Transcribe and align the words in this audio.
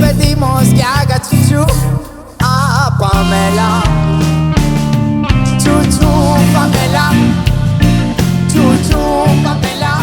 Pedimos 0.00 0.64
que 0.74 0.82
haga 0.82 1.20
chuchu 1.20 1.64
a 2.40 2.96
Pamela. 2.98 3.82
Chuchu, 5.58 6.10
Pamela. 6.52 7.10
Chuchu, 8.52 9.42
Pamela. 9.42 9.98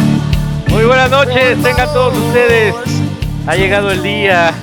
Muy 0.70 0.86
buenas 0.86 1.10
noches, 1.12 1.62
tengan 1.62 1.88
todos 1.94 2.18
ustedes. 2.18 2.76
Ha 3.48 3.56
llegado 3.56 3.92
el 3.92 4.02
día, 4.02 4.54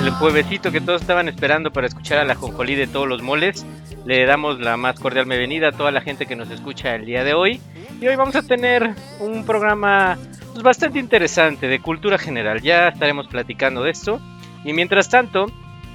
el 0.00 0.10
juevesito 0.10 0.70
que 0.70 0.80
todos 0.80 1.00
estaban 1.00 1.28
esperando 1.28 1.72
para 1.72 1.86
escuchar 1.86 2.18
a 2.18 2.24
la 2.24 2.34
jonjolí 2.34 2.74
de 2.74 2.86
todos 2.86 3.08
los 3.08 3.22
moles. 3.22 3.64
Le 4.04 4.26
damos 4.26 4.60
la 4.60 4.76
más 4.76 5.00
cordial 5.00 5.24
bienvenida 5.24 5.68
a 5.68 5.72
toda 5.72 5.90
la 5.90 6.00
gente 6.00 6.26
que 6.26 6.36
nos 6.36 6.50
escucha 6.50 6.94
el 6.94 7.06
día 7.06 7.24
de 7.24 7.32
hoy. 7.32 7.60
Y 8.00 8.06
hoy 8.06 8.16
vamos 8.16 8.36
a 8.36 8.42
tener 8.42 8.94
un 9.20 9.46
programa 9.46 10.18
pues, 10.52 10.62
bastante 10.62 10.98
interesante 10.98 11.68
de 11.68 11.80
cultura 11.80 12.18
general. 12.18 12.60
Ya 12.60 12.88
estaremos 12.88 13.28
platicando 13.28 13.82
de 13.82 13.90
esto. 13.90 14.20
Y 14.64 14.72
mientras 14.72 15.08
tanto, 15.08 15.46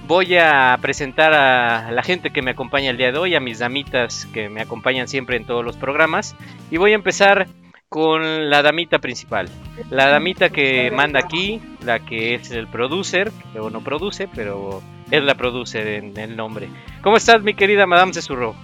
voy 0.07 0.37
a 0.37 0.77
presentar 0.81 1.33
a 1.33 1.91
la 1.91 2.03
gente 2.03 2.31
que 2.31 2.41
me 2.41 2.51
acompaña 2.51 2.91
el 2.91 2.97
día 2.97 3.11
de 3.11 3.17
hoy, 3.17 3.35
a 3.35 3.39
mis 3.39 3.59
damitas 3.59 4.27
que 4.33 4.49
me 4.49 4.61
acompañan 4.61 5.07
siempre 5.07 5.37
en 5.37 5.45
todos 5.45 5.65
los 5.65 5.75
programas. 5.75 6.35
Y 6.71 6.77
voy 6.77 6.91
a 6.91 6.95
empezar 6.95 7.47
con 7.89 8.49
la 8.49 8.61
damita 8.61 8.99
principal. 8.99 9.49
La 9.89 10.07
damita 10.07 10.49
que 10.49 10.91
manda 10.91 11.19
aquí, 11.19 11.59
la 11.83 11.99
que 11.99 12.35
es 12.35 12.51
el 12.51 12.67
producer, 12.67 13.31
luego 13.53 13.71
no 13.71 13.81
produce, 13.81 14.27
pero 14.27 14.81
es 15.09 15.23
la 15.23 15.35
producer 15.35 15.87
en 15.87 16.17
el 16.17 16.35
nombre. 16.35 16.69
¿Cómo 17.01 17.17
estás, 17.17 17.41
mi 17.41 17.55
querida 17.55 17.87
Madame 17.87 18.13
Cesurro? 18.13 18.55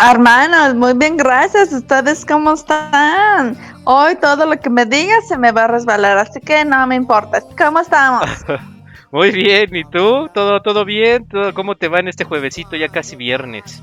Hermanos, 0.00 0.76
muy 0.76 0.94
bien, 0.94 1.16
gracias. 1.16 1.72
¿Ustedes 1.72 2.24
cómo 2.24 2.52
están? 2.52 3.56
Hoy 3.82 4.14
todo 4.16 4.46
lo 4.46 4.58
que 4.60 4.70
me 4.70 4.86
digas 4.86 5.26
se 5.26 5.36
me 5.36 5.50
va 5.50 5.64
a 5.64 5.66
resbalar, 5.66 6.18
así 6.18 6.40
que 6.40 6.64
no 6.64 6.86
me 6.86 6.94
importa. 6.94 7.42
¿Cómo 7.56 7.80
estamos? 7.80 8.28
Muy 9.10 9.32
bien, 9.32 9.74
¿y 9.74 9.82
tú? 9.84 10.28
¿Todo, 10.32 10.62
todo 10.62 10.84
bien? 10.84 11.26
¿Todo, 11.26 11.52
¿Cómo 11.52 11.74
te 11.74 11.88
va 11.88 11.98
en 11.98 12.08
este 12.08 12.24
juevesito 12.24 12.76
ya 12.76 12.88
casi 12.88 13.16
viernes? 13.16 13.82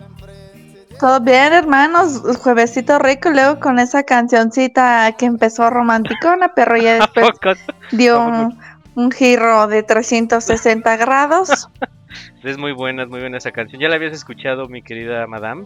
Todo 0.99 1.19
bien, 1.19 1.51
hermanos. 1.51 2.21
Juevesito 2.41 2.97
rico, 2.99 3.31
luego 3.31 3.59
con 3.59 3.79
esa 3.79 4.03
cancioncita 4.03 5.11
que 5.17 5.25
empezó 5.25 5.69
romanticona, 5.69 6.53
pero 6.55 6.77
ya 6.77 6.99
después 7.15 7.57
dio 7.91 8.21
un, 8.21 8.57
un 8.93 9.11
giro 9.11 9.67
de 9.67 9.83
360 9.83 10.95
grados. 10.95 11.69
Es 12.43 12.57
muy 12.57 12.71
buena, 12.71 13.03
es 13.03 13.09
muy 13.09 13.19
buena 13.19 13.37
esa 13.37 13.51
canción. 13.51 13.81
¿Ya 13.81 13.89
la 13.89 13.95
habías 13.95 14.13
escuchado, 14.13 14.69
mi 14.69 14.81
querida 14.81 15.27
Madame? 15.27 15.65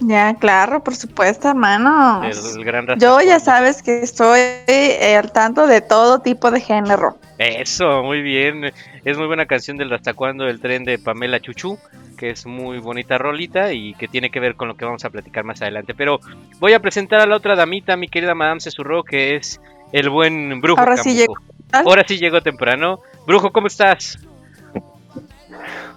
Ya, 0.00 0.34
claro, 0.34 0.82
por 0.82 0.96
supuesto, 0.96 1.54
el 2.56 2.64
gran 2.64 2.86
Yo 2.98 3.20
ya 3.20 3.34
Rastacuando. 3.34 3.40
sabes 3.40 3.82
que 3.82 4.00
estoy 4.02 4.40
eh, 4.66 5.16
al 5.16 5.30
tanto 5.32 5.66
de 5.66 5.80
todo 5.80 6.18
tipo 6.18 6.50
de 6.50 6.60
género. 6.60 7.16
Eso, 7.38 8.02
muy 8.02 8.22
bien. 8.22 8.72
Es 9.04 9.16
muy 9.16 9.26
buena 9.26 9.46
canción 9.46 9.76
del 9.76 9.92
Hasta 9.92 10.14
cuándo 10.14 10.46
el 10.46 10.60
tren 10.60 10.84
de 10.84 10.98
Pamela 10.98 11.40
Chuchu, 11.40 11.78
que 12.16 12.30
es 12.30 12.46
muy 12.46 12.78
bonita 12.78 13.18
rolita 13.18 13.72
y 13.72 13.94
que 13.94 14.08
tiene 14.08 14.30
que 14.30 14.40
ver 14.40 14.56
con 14.56 14.68
lo 14.68 14.76
que 14.76 14.84
vamos 14.84 15.04
a 15.04 15.10
platicar 15.10 15.44
más 15.44 15.62
adelante. 15.62 15.94
Pero 15.94 16.20
voy 16.58 16.72
a 16.72 16.80
presentar 16.80 17.20
a 17.20 17.26
la 17.26 17.36
otra 17.36 17.54
damita, 17.56 17.96
mi 17.96 18.08
querida 18.08 18.34
Madame 18.34 18.60
Cesurro, 18.60 19.04
que 19.04 19.36
es 19.36 19.60
el 19.92 20.10
buen 20.10 20.60
Brujo. 20.60 20.80
Ahora 20.80 20.96
sí 20.96 21.14
Campo. 21.16 21.36
Ahora 21.72 22.04
sí 22.06 22.18
llegó 22.18 22.40
temprano. 22.40 23.00
Brujo, 23.26 23.52
¿cómo 23.52 23.68
estás? 23.68 24.18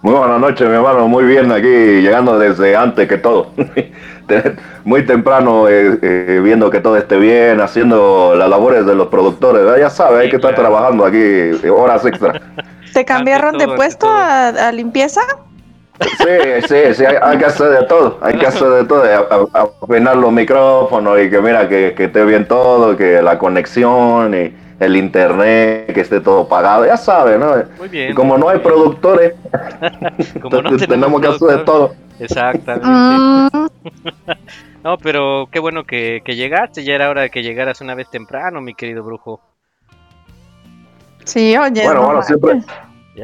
Muy 0.02 0.14
buenas 0.14 0.40
noches, 0.40 0.68
mi 0.68 0.76
hermano. 0.76 1.08
Muy 1.08 1.26
bien 1.26 1.52
aquí, 1.52 1.68
llegando 1.68 2.38
desde 2.38 2.76
antes 2.76 3.08
que 3.08 3.18
todo. 3.18 3.52
Muy 4.84 5.06
temprano, 5.06 5.68
eh, 5.70 5.98
eh, 6.02 6.42
viendo 6.44 6.70
que 6.70 6.80
todo 6.80 6.98
esté 6.98 7.18
bien, 7.18 7.62
haciendo 7.62 8.34
las 8.36 8.50
labores 8.50 8.86
de 8.86 8.96
los 8.96 9.08
productores. 9.08 9.64
¿verdad? 9.64 9.80
Ya 9.80 9.90
sabes, 9.90 10.20
hay 10.22 10.30
que 10.30 10.36
estar 10.38 10.54
trabajando 10.56 11.06
aquí 11.06 11.18
eh, 11.18 11.70
horas 11.76 12.06
extra. 12.06 12.40
¿Te 12.94 13.04
cambiaron 13.06 13.58
todo, 13.58 13.68
de 13.70 13.76
puesto 13.76 14.08
a, 14.10 14.48
a 14.50 14.72
limpieza? 14.72 15.22
Sí, 16.00 16.68
sí, 16.68 16.76
sí, 16.94 17.06
hay, 17.06 17.16
hay 17.22 17.38
que 17.38 17.46
hacer 17.46 17.70
de 17.70 17.86
todo. 17.86 18.20
Hay 18.22 18.36
que 18.38 18.46
hacer 18.48 18.68
de 18.70 18.86
todo. 18.86 19.04
a- 19.04 19.60
a- 19.60 19.68
Afinar 19.84 20.16
los 20.18 20.32
micrófonos 20.32 21.20
y 21.20 21.30
que 21.30 21.40
mira 21.42 21.68
que, 21.68 21.94
que 21.96 22.06
esté 22.06 22.24
bien 22.24 22.48
todo, 22.48 22.96
que 22.96 23.22
la 23.22 23.38
conexión 23.40 24.34
y 24.36 24.54
el 24.80 24.96
internet, 24.96 25.94
que 25.94 26.02
esté 26.02 26.20
todo 26.22 26.48
pagado. 26.48 26.86
Ya 26.86 26.98
sabes, 26.98 27.40
¿no? 27.40 27.54
Muy 27.80 27.88
bien. 27.88 28.12
Y 28.12 28.14
como 28.14 28.38
no 28.38 28.50
hay 28.50 28.60
productores, 28.60 29.34
Como 30.42 30.50
no 30.56 30.58
entonces 30.60 30.88
tenemos 30.88 31.20
que 31.22 31.28
hacer 31.28 31.66
todo. 31.66 31.94
Exactamente. 32.20 32.88
Mm, 32.88 33.68
No, 34.84 34.98
pero 34.98 35.50
qué 35.52 35.60
bueno 35.60 35.84
que, 35.84 36.22
que 36.24 36.36
llegaste. 36.36 36.84
Ya 36.84 36.96
era 36.96 37.10
hora 37.10 37.24
de 37.24 37.30
que 37.30 37.44
llegaras 37.44 37.82
una 37.82 37.94
vez 37.94 38.10
temprano, 38.10 38.62
mi 38.62 38.74
querido 38.74 39.04
Brujo. 39.04 39.42
sí, 41.26 41.58
oye. 41.58 41.84
Bueno, 41.84 42.02
no 42.02 42.06
bueno, 42.06 42.22
siempre, 42.22 42.62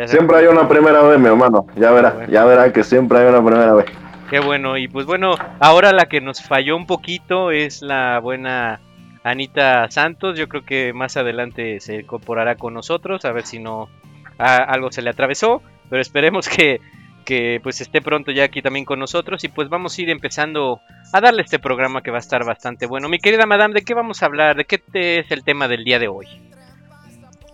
Siempre 0.08 0.38
hay 0.38 0.48
una 0.48 0.68
primera 0.68 1.02
vez, 1.04 1.20
mi 1.20 1.28
hermano. 1.28 1.68
Ya 1.78 1.92
verás, 1.92 2.16
Bueno. 2.16 2.32
ya 2.34 2.44
verás 2.46 2.74
que 2.74 2.84
siempre 2.84 3.20
hay 3.20 3.28
una 3.28 3.46
primera 3.46 3.74
vez. 3.76 3.86
Qué 4.30 4.40
bueno, 4.40 4.76
y 4.78 4.88
pues 4.88 5.06
bueno, 5.06 5.36
ahora 5.60 5.92
la 5.94 6.08
que 6.08 6.20
nos 6.20 6.42
falló 6.42 6.76
un 6.76 6.88
poquito 6.88 7.52
es 7.52 7.82
la 7.84 8.20
buena 8.20 8.80
Anita 9.24 9.90
Santos. 9.90 10.38
Yo 10.38 10.48
creo 10.48 10.64
que 10.66 10.94
más 10.94 11.18
adelante 11.18 11.80
se 11.80 12.02
incorporará 12.02 12.56
con 12.56 12.74
nosotros, 12.74 13.26
a 13.26 13.32
ver 13.32 13.46
si 13.46 13.60
no 13.60 13.90
algo 14.38 14.92
se 14.92 15.02
le 15.02 15.10
atravesó, 15.12 15.62
pero 15.90 16.02
esperemos 16.02 16.50
que, 16.50 16.82
que 17.26 17.60
pues 17.64 17.80
esté 17.82 18.02
pronto 18.02 18.32
ya 18.32 18.44
aquí 18.46 18.62
también 18.62 18.86
con 18.86 19.00
nosotros 19.00 19.44
y 19.44 19.48
pues 19.50 19.70
vamos 19.70 19.98
a 19.98 20.02
ir 20.02 20.10
empezando 20.10 20.82
a 21.14 21.22
darle 21.22 21.44
este 21.44 21.60
programa 21.60 22.02
que 22.02 22.12
va 22.12 22.18
a 22.18 22.20
estar 22.20 22.44
bastante 22.46 22.86
bueno. 22.88 23.10
Mi 23.10 23.20
querida 23.20 23.46
madame, 23.46 23.76
¿de 23.76 23.84
qué 23.84 23.94
vamos 23.94 24.24
a 24.24 24.26
hablar? 24.26 24.56
¿De 24.58 24.66
qué 24.66 24.78
te- 24.80 25.20
es 25.20 25.32
el 25.32 25.44
tema 25.44 25.68
del 25.68 25.84
día 25.84 26.00
de 26.00 26.08
hoy? 26.08 26.28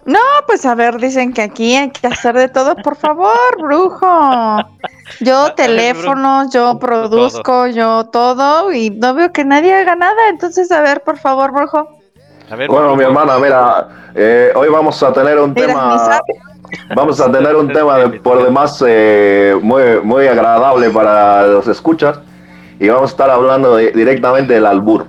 No, 0.06 0.20
pues 0.48 0.66
a 0.66 0.76
ver, 0.76 0.98
dicen 0.98 1.34
que 1.34 1.42
aquí 1.42 1.76
hay 1.76 1.92
que 1.92 2.08
hacer 2.08 2.36
de 2.36 2.48
todo. 2.50 2.76
Por 2.78 2.96
favor, 2.96 3.34
brujo. 3.60 4.58
Yo 5.20 5.54
teléfonos, 5.54 6.52
yo 6.52 6.80
produzco, 6.80 7.68
yo 7.68 8.06
todo 8.06 8.72
y 8.72 8.90
no 8.92 9.14
veo 9.14 9.32
que 9.32 9.44
nadie 9.46 9.74
haga 9.76 9.96
nada. 9.96 10.30
Entonces, 10.30 10.72
a 10.72 10.82
ver, 10.82 11.02
por 11.02 11.18
favor, 11.18 11.52
brujo. 11.52 11.88
A 12.50 12.56
ver, 12.56 12.68
Bueno, 12.70 12.96
mi 12.96 13.04
hermana, 13.04 13.38
mira, 13.38 13.88
eh, 14.16 14.52
hoy 14.56 14.70
vamos 14.70 15.02
a 15.04 15.14
tener 15.14 15.38
un 15.40 15.54
Mira, 15.54 15.68
tema, 15.68 16.20
vamos 16.96 17.20
a 17.20 17.32
tener 17.32 17.56
un 17.56 17.68
tema 17.74 17.98
de- 18.00 18.20
por 18.22 18.44
demás 18.44 18.84
eh, 18.88 19.56
muy, 19.62 19.84
muy 20.02 20.26
agradable 20.28 20.90
para 20.90 21.46
los 21.46 21.68
escuchas 21.68 22.20
y 22.80 22.88
vamos 22.88 23.12
a 23.12 23.14
estar 23.14 23.30
hablando 23.30 23.76
de- 23.76 23.92
directamente 23.92 24.54
del 24.54 24.66
albur. 24.66 25.06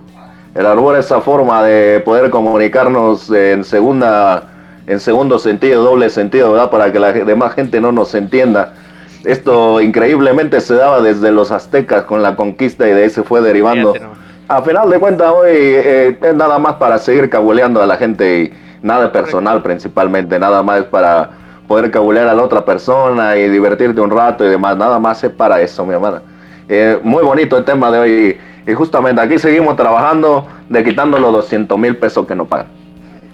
El 0.55 0.67
albur 0.67 0.97
es 0.99 1.07
esa 1.07 1.21
forma 1.23 1.63
de 1.63 2.01
poder 2.01 2.29
comunicarnos 2.29 3.31
en 3.31 3.65
segunda, 3.65 4.49
en 4.91 4.99
segundo 4.99 5.39
sentido, 5.39 5.85
doble 5.85 6.11
sentido, 6.11 6.51
¿verdad? 6.51 6.69
Para 6.69 6.91
que 6.91 6.99
la 6.99 7.13
demás 7.13 7.55
gente 7.55 7.81
no 7.81 7.93
nos 7.93 8.13
entienda. 8.17 8.75
Esto 9.25 9.81
increíblemente 9.81 10.61
se 10.61 10.75
daba 10.75 11.01
desde 11.01 11.31
los 11.31 11.53
aztecas 11.53 12.03
con 12.05 12.23
la 12.23 12.35
conquista 12.35 12.89
y 12.89 12.93
de 12.93 13.05
ahí 13.05 13.11
se 13.11 13.23
fue 13.23 13.41
derivando. 13.41 13.95
A 14.49 14.63
final 14.63 14.91
de 14.91 14.99
cuentas, 14.99 15.33
hoy 15.33 15.53
eh, 15.53 16.19
es 16.21 16.35
nada 16.35 16.59
más 16.59 16.75
para 16.75 16.99
seguir 16.99 17.31
cabuleando 17.31 17.81
a 17.81 17.87
la 17.87 17.97
gente 17.99 18.41
y 18.41 18.53
nada 18.83 19.13
personal 19.13 19.63
principalmente, 19.63 20.41
nada 20.41 20.61
más 20.65 20.83
para 20.87 21.31
poder 21.69 21.93
cabulear 21.93 22.27
a 22.27 22.35
la 22.35 22.43
otra 22.43 22.65
persona 22.65 23.37
y 23.37 23.49
divertirte 23.49 24.01
un 24.01 24.11
rato 24.11 24.45
y 24.45 24.49
demás, 24.49 24.77
nada 24.77 24.99
más 24.99 25.23
es 25.23 25.31
para 25.31 25.61
eso, 25.61 25.87
mi 25.87 25.95
hermana. 25.95 26.21
Eh, 26.69 26.99
muy 27.05 27.23
bonito 27.23 27.57
el 27.57 27.65
tema 27.65 27.93
de 27.93 27.99
hoy 28.01 28.39
y 28.67 28.73
justamente 28.73 29.21
aquí 29.21 29.39
seguimos 29.39 29.77
trabajando 29.77 30.49
de 30.69 30.83
quitando 30.83 31.17
los 31.17 31.33
200 31.33 31.79
mil 31.79 31.97
pesos 31.97 32.27
que 32.27 32.35
nos 32.35 32.49
pagan. 32.49 32.80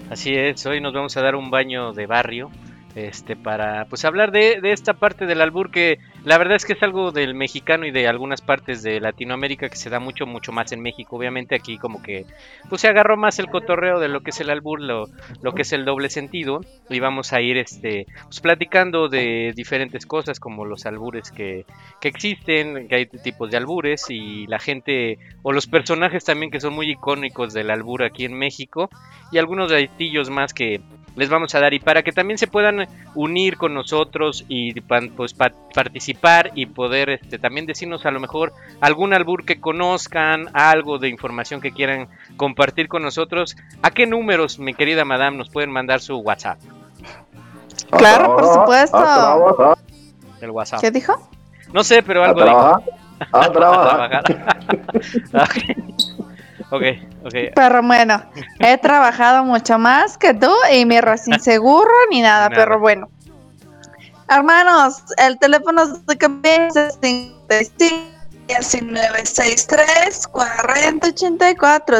Así 0.09 0.33
es, 0.35 0.65
hoy 0.65 0.79
nos 0.79 0.93
vamos 0.93 1.17
a 1.17 1.21
dar 1.21 1.35
un 1.35 1.49
baño 1.49 1.91
de 1.91 2.07
barrio 2.07 2.49
este 2.97 3.35
para 3.35 3.85
pues 3.85 4.05
hablar 4.05 4.31
de, 4.31 4.59
de, 4.61 4.71
esta 4.71 4.93
parte 4.93 5.25
del 5.25 5.41
albur 5.41 5.71
que 5.71 5.99
la 6.25 6.37
verdad 6.37 6.55
es 6.55 6.65
que 6.65 6.73
es 6.73 6.83
algo 6.83 7.11
del 7.11 7.35
mexicano 7.35 7.85
y 7.85 7.91
de 7.91 8.07
algunas 8.07 8.41
partes 8.41 8.81
de 8.81 8.99
Latinoamérica 8.99 9.69
que 9.69 9.75
se 9.75 9.89
da 9.89 9.99
mucho 9.99 10.25
mucho 10.25 10.51
más 10.51 10.71
en 10.71 10.81
México. 10.81 11.15
Obviamente 11.15 11.55
aquí 11.55 11.77
como 11.77 12.01
que 12.01 12.25
pues 12.69 12.81
se 12.81 12.87
agarró 12.87 13.15
más 13.15 13.39
el 13.39 13.47
cotorreo 13.47 13.99
de 13.99 14.07
lo 14.07 14.21
que 14.21 14.31
es 14.31 14.39
el 14.41 14.49
albur 14.49 14.81
lo, 14.81 15.05
lo 15.41 15.53
que 15.53 15.61
es 15.61 15.71
el 15.73 15.85
doble 15.85 16.09
sentido. 16.09 16.61
Y 16.89 16.99
vamos 16.99 17.33
a 17.33 17.41
ir 17.41 17.57
este 17.57 18.07
pues 18.23 18.39
platicando 18.39 19.09
de 19.09 19.53
diferentes 19.55 20.05
cosas 20.05 20.39
como 20.39 20.65
los 20.65 20.85
albures 20.85 21.31
que, 21.31 21.65
que 22.01 22.07
existen 22.07 22.87
que 22.87 22.95
hay 22.95 23.05
tipos 23.05 23.51
de 23.51 23.57
albures 23.57 24.09
y 24.09 24.47
la 24.47 24.59
gente 24.59 25.19
o 25.43 25.51
los 25.51 25.67
personajes 25.67 26.25
también 26.25 26.51
que 26.51 26.59
son 26.59 26.73
muy 26.73 26.91
icónicos 26.91 27.53
del 27.53 27.69
albur 27.69 28.03
aquí 28.03 28.25
en 28.25 28.33
México. 28.33 28.89
Y 29.31 29.37
algunos 29.37 29.69
daitillos 29.69 30.29
más 30.29 30.53
que 30.53 30.81
les 31.17 31.29
vamos 31.29 31.53
a 31.55 31.59
dar 31.59 31.73
y 31.73 31.79
para 31.79 32.03
que 32.03 32.11
también 32.11 32.37
se 32.37 32.47
puedan 32.47 32.87
unir 33.15 33.57
con 33.57 33.73
nosotros 33.73 34.45
y 34.47 34.79
pues 34.81 35.35
participar 35.73 36.51
y 36.53 36.67
poder 36.67 37.09
este, 37.09 37.39
también 37.39 37.65
decirnos 37.65 38.05
a 38.05 38.11
lo 38.11 38.19
mejor 38.19 38.53
algún 38.79 39.13
albur 39.13 39.43
que 39.43 39.59
conozcan, 39.59 40.47
algo 40.53 40.99
de 40.99 41.09
información 41.09 41.59
que 41.59 41.71
quieran 41.71 42.07
compartir 42.37 42.87
con 42.87 43.01
nosotros. 43.01 43.57
¿A 43.81 43.89
qué 43.89 44.05
números, 44.05 44.59
mi 44.59 44.75
querida 44.75 45.03
madame, 45.05 45.37
nos 45.37 45.49
pueden 45.49 45.71
mandar 45.71 46.01
su 46.01 46.17
WhatsApp? 46.17 46.59
Claro, 47.89 48.35
por 48.35 48.53
supuesto. 48.53 49.77
El 50.39 50.51
WhatsApp. 50.51 50.81
¿Qué 50.81 50.91
dijo? 50.91 51.29
No 51.73 51.83
sé, 51.83 52.03
pero 52.03 52.23
algo 52.23 52.43
dijo. 52.43 52.83
A 53.31 53.51
trabajar. 53.51 54.23
Ok, 56.69 56.83
ok. 57.23 57.33
Pero 57.55 57.81
bueno, 57.81 58.21
he 58.59 58.77
trabajado 58.77 59.43
mucho 59.45 59.77
más 59.79 60.17
que 60.17 60.33
tú 60.33 60.51
y 60.73 60.85
mi 60.85 60.97
sin 61.17 61.39
seguro 61.39 61.91
ni 62.11 62.21
nada, 62.21 62.49
pero 62.49 62.79
bueno. 62.79 63.09
Hermanos, 64.29 65.03
el 65.17 65.39
teléfono 65.39 65.87
de 65.87 66.17
cambio 66.17 66.51
es 66.51 66.73
55 67.01 67.95
1963 68.47 70.27
4084. 70.27 71.97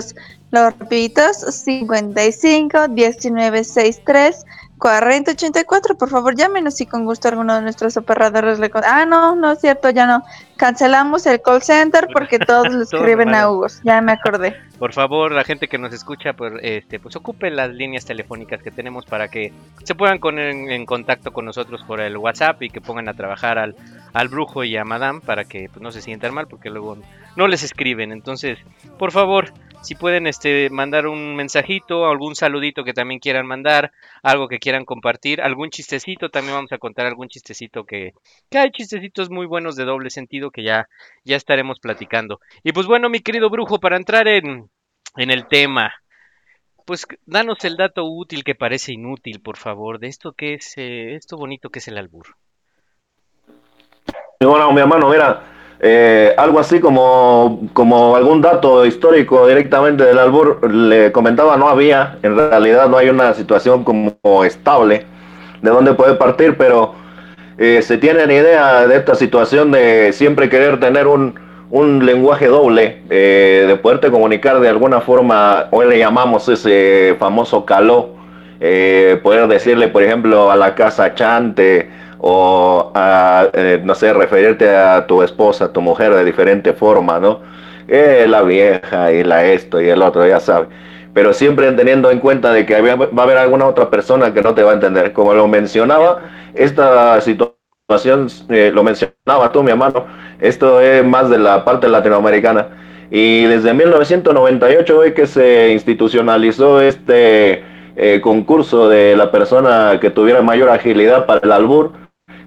Lo 0.52 0.70
repito, 0.70 1.22
55 1.34 2.88
1963 2.90 4.46
4084, 4.78 5.98
por 5.98 6.10
favor 6.10 6.36
llámenos 6.36 6.80
y 6.82 6.86
con 6.86 7.06
gusto 7.06 7.28
alguno 7.28 7.56
de 7.56 7.62
nuestros 7.62 7.98
operadores 7.98 8.60
le... 8.60 8.70
Ah, 8.86 9.06
no, 9.06 9.36
no 9.36 9.52
es 9.52 9.60
cierto, 9.60 9.90
ya 9.90 10.06
no. 10.06 10.24
Cancelamos 10.56 11.26
el 11.26 11.42
call 11.42 11.62
center 11.62 12.08
porque 12.14 12.40
todos 12.48 12.72
le 12.74 12.84
escriben 12.84 13.34
a 13.34 13.50
Hugo, 13.50 13.68
ya 13.84 14.02
me 14.02 14.12
acordé. 14.12 14.56
Por 14.78 14.94
favor, 14.94 15.32
la 15.32 15.44
gente 15.44 15.68
que 15.68 15.80
nos 15.80 15.94
escucha, 15.94 16.34
pues, 16.34 16.54
este, 16.62 17.00
pues 17.00 17.16
ocupe 17.16 17.50
las 17.50 17.72
líneas 17.72 18.06
telefónicas 18.06 18.62
que 18.62 18.70
tenemos 18.70 19.06
para 19.06 19.28
que 19.28 19.52
se 19.84 19.96
puedan 19.96 20.20
poner 20.20 20.50
en, 20.50 20.86
contacto 20.86 21.32
con 21.32 21.46
nosotros 21.46 21.84
por 21.84 22.00
el 22.00 22.16
WhatsApp 22.16 22.62
y 22.62 22.70
que 22.70 22.80
pongan 22.80 23.10
a 23.10 23.16
trabajar 23.16 23.58
al, 23.58 23.76
al 24.14 24.28
brujo 24.28 24.64
y 24.64 24.78
a 24.78 24.84
Madame 24.84 25.22
para 25.22 25.46
que 25.46 25.70
pues, 25.70 25.82
no 25.82 25.92
se 25.92 26.02
sientan 26.02 26.34
mal 26.34 26.48
porque 26.48 26.70
luego 26.70 26.98
no 27.36 27.48
les 27.48 27.64
escriben. 27.64 28.12
Entonces, 28.12 28.60
por 29.00 29.12
favor, 29.12 29.52
si 29.88 29.96
pueden 29.96 30.28
este, 30.28 30.70
mandar 30.70 31.08
un 31.08 31.38
mensajito, 31.38 32.08
algún 32.08 32.36
saludito 32.36 32.84
que 32.84 32.92
también 32.92 33.22
quieran 33.22 33.48
mandar, 33.48 33.94
algo 34.22 34.50
que 34.50 34.60
quieran 34.60 34.84
compartir, 34.84 35.40
algún 35.40 35.70
chistecito, 35.70 36.28
también 36.28 36.56
vamos 36.56 36.74
a 36.74 36.78
contar 36.78 37.06
algún 37.06 37.30
chistecito 37.30 37.86
que, 37.86 38.12
que 38.50 38.58
hay 38.58 38.70
chistecitos 38.72 39.30
muy 39.30 39.46
buenos 39.46 39.78
de 39.78 39.86
doble 39.86 40.10
sentido 40.10 40.52
que 40.52 40.64
ya, 40.64 40.90
ya 41.24 41.38
estaremos 41.38 41.80
platicando. 41.80 42.42
Y 42.66 42.74
pues 42.74 42.86
bueno, 42.86 43.08
mi 43.08 43.22
querido 43.22 43.50
brujo, 43.50 43.80
para 43.80 43.96
entrar 43.96 44.28
en, 44.28 44.70
en 45.16 45.32
el 45.32 45.48
tema, 45.48 45.94
pues 46.84 47.08
danos 47.26 47.64
el 47.64 47.78
dato 47.78 48.04
útil 48.04 48.44
que 48.44 48.56
parece 48.56 48.92
inútil, 48.92 49.40
por 49.40 49.56
favor, 49.56 50.00
de 50.00 50.08
esto 50.08 50.34
que 50.34 50.56
es, 50.56 50.74
eh, 50.76 51.16
esto 51.16 51.38
bonito 51.38 51.70
que 51.70 51.80
es 51.80 51.88
el 51.88 51.98
albur. 51.98 52.36
Bueno, 54.42 54.70
mi 54.74 54.82
hermano, 54.82 55.10
mira, 55.10 55.57
eh, 55.80 56.34
algo 56.38 56.60
así 56.60 56.80
como, 56.80 57.70
como 57.74 58.16
algún 58.16 58.42
dato 58.42 58.84
histórico 58.86 59.48
directamente 59.48 60.04
del 60.04 60.18
albur, 60.18 60.72
le 60.72 61.12
comentaba, 61.12 61.56
no 61.56 61.70
había, 61.70 62.18
en 62.24 62.36
realidad 62.36 62.90
no 62.90 62.98
hay 62.98 63.10
una 63.10 63.34
situación 63.36 63.84
como 63.84 64.44
estable 64.44 65.06
de 65.62 65.70
dónde 65.70 65.94
puede 65.94 66.16
partir, 66.16 66.58
pero 66.58 66.96
eh, 67.60 67.82
se 67.84 67.98
tienen 67.98 68.32
idea 68.32 68.88
de 68.88 68.96
esta 68.96 69.14
situación 69.14 69.72
de 69.72 70.14
siempre 70.14 70.50
querer 70.50 70.80
tener 70.80 71.06
un, 71.06 71.36
un 71.70 72.04
lenguaje 72.04 72.48
doble, 72.48 73.04
eh, 73.12 73.66
de 73.68 73.76
poderte 73.76 74.10
comunicar 74.10 74.60
de 74.60 74.70
alguna 74.70 75.02
forma, 75.02 75.68
hoy 75.70 75.88
le 75.88 76.00
llamamos 76.00 76.50
ese 76.50 77.16
famoso 77.20 77.66
caló, 77.66 78.16
poder 79.22 79.48
decirle, 79.48 79.88
por 79.88 80.02
ejemplo, 80.02 80.50
a 80.50 80.56
la 80.56 80.74
casa 80.74 81.14
chante, 81.14 81.88
o 82.20 82.92
a, 82.96 83.48
eh, 83.54 83.82
no 83.84 83.96
sé, 83.96 84.14
referirte 84.14 84.76
a 84.76 85.06
tu 85.08 85.22
esposa, 85.22 85.66
a 85.66 85.74
tu 85.74 85.82
mujer 85.82 86.14
de 86.14 86.26
diferente 86.26 86.74
forma, 86.74 87.20
¿no? 87.20 87.42
Eh, 87.88 88.26
la 88.28 88.42
vieja 88.42 89.12
y 89.12 89.24
la 89.24 89.46
esto 89.46 89.80
y 89.82 89.90
el 89.90 90.02
otro, 90.02 90.28
ya 90.28 90.40
sabes. 90.40 90.68
Pero 91.14 91.34
siempre 91.34 91.72
teniendo 91.72 92.12
en 92.12 92.20
cuenta 92.20 92.52
de 92.52 92.66
que 92.66 92.80
va 92.82 93.22
a 93.22 93.24
haber 93.24 93.38
alguna 93.38 93.66
otra 93.66 93.90
persona 93.90 94.34
que 94.34 94.42
no 94.42 94.54
te 94.54 94.64
va 94.64 94.72
a 94.72 94.74
entender. 94.76 95.14
Como 95.14 95.34
lo 95.34 95.48
mencionaba, 95.48 96.22
esta 96.54 97.20
situación, 97.22 98.28
eh, 98.50 98.72
lo 98.74 98.84
mencionaba 98.84 99.52
tú, 99.52 99.64
mi 99.64 99.72
hermano, 99.72 100.06
esto 100.40 100.82
es 100.82 101.04
más 101.06 101.30
de 101.30 101.40
la 101.40 101.64
parte 101.66 101.88
latinoamericana. 101.88 102.68
Y 103.10 103.46
desde 103.46 103.74
1998 103.74 105.04
es 105.04 105.14
que 105.14 105.28
se 105.28 105.72
institucionalizó 105.72 106.82
este 106.82 107.64
concurso 108.22 108.90
de 108.90 109.18
la 109.18 109.32
persona 109.32 109.98
que 110.00 110.12
tuviera 110.12 110.44
mayor 110.44 110.70
agilidad 110.70 111.26
para 111.26 111.40
el 111.42 111.52
albur 111.52 111.94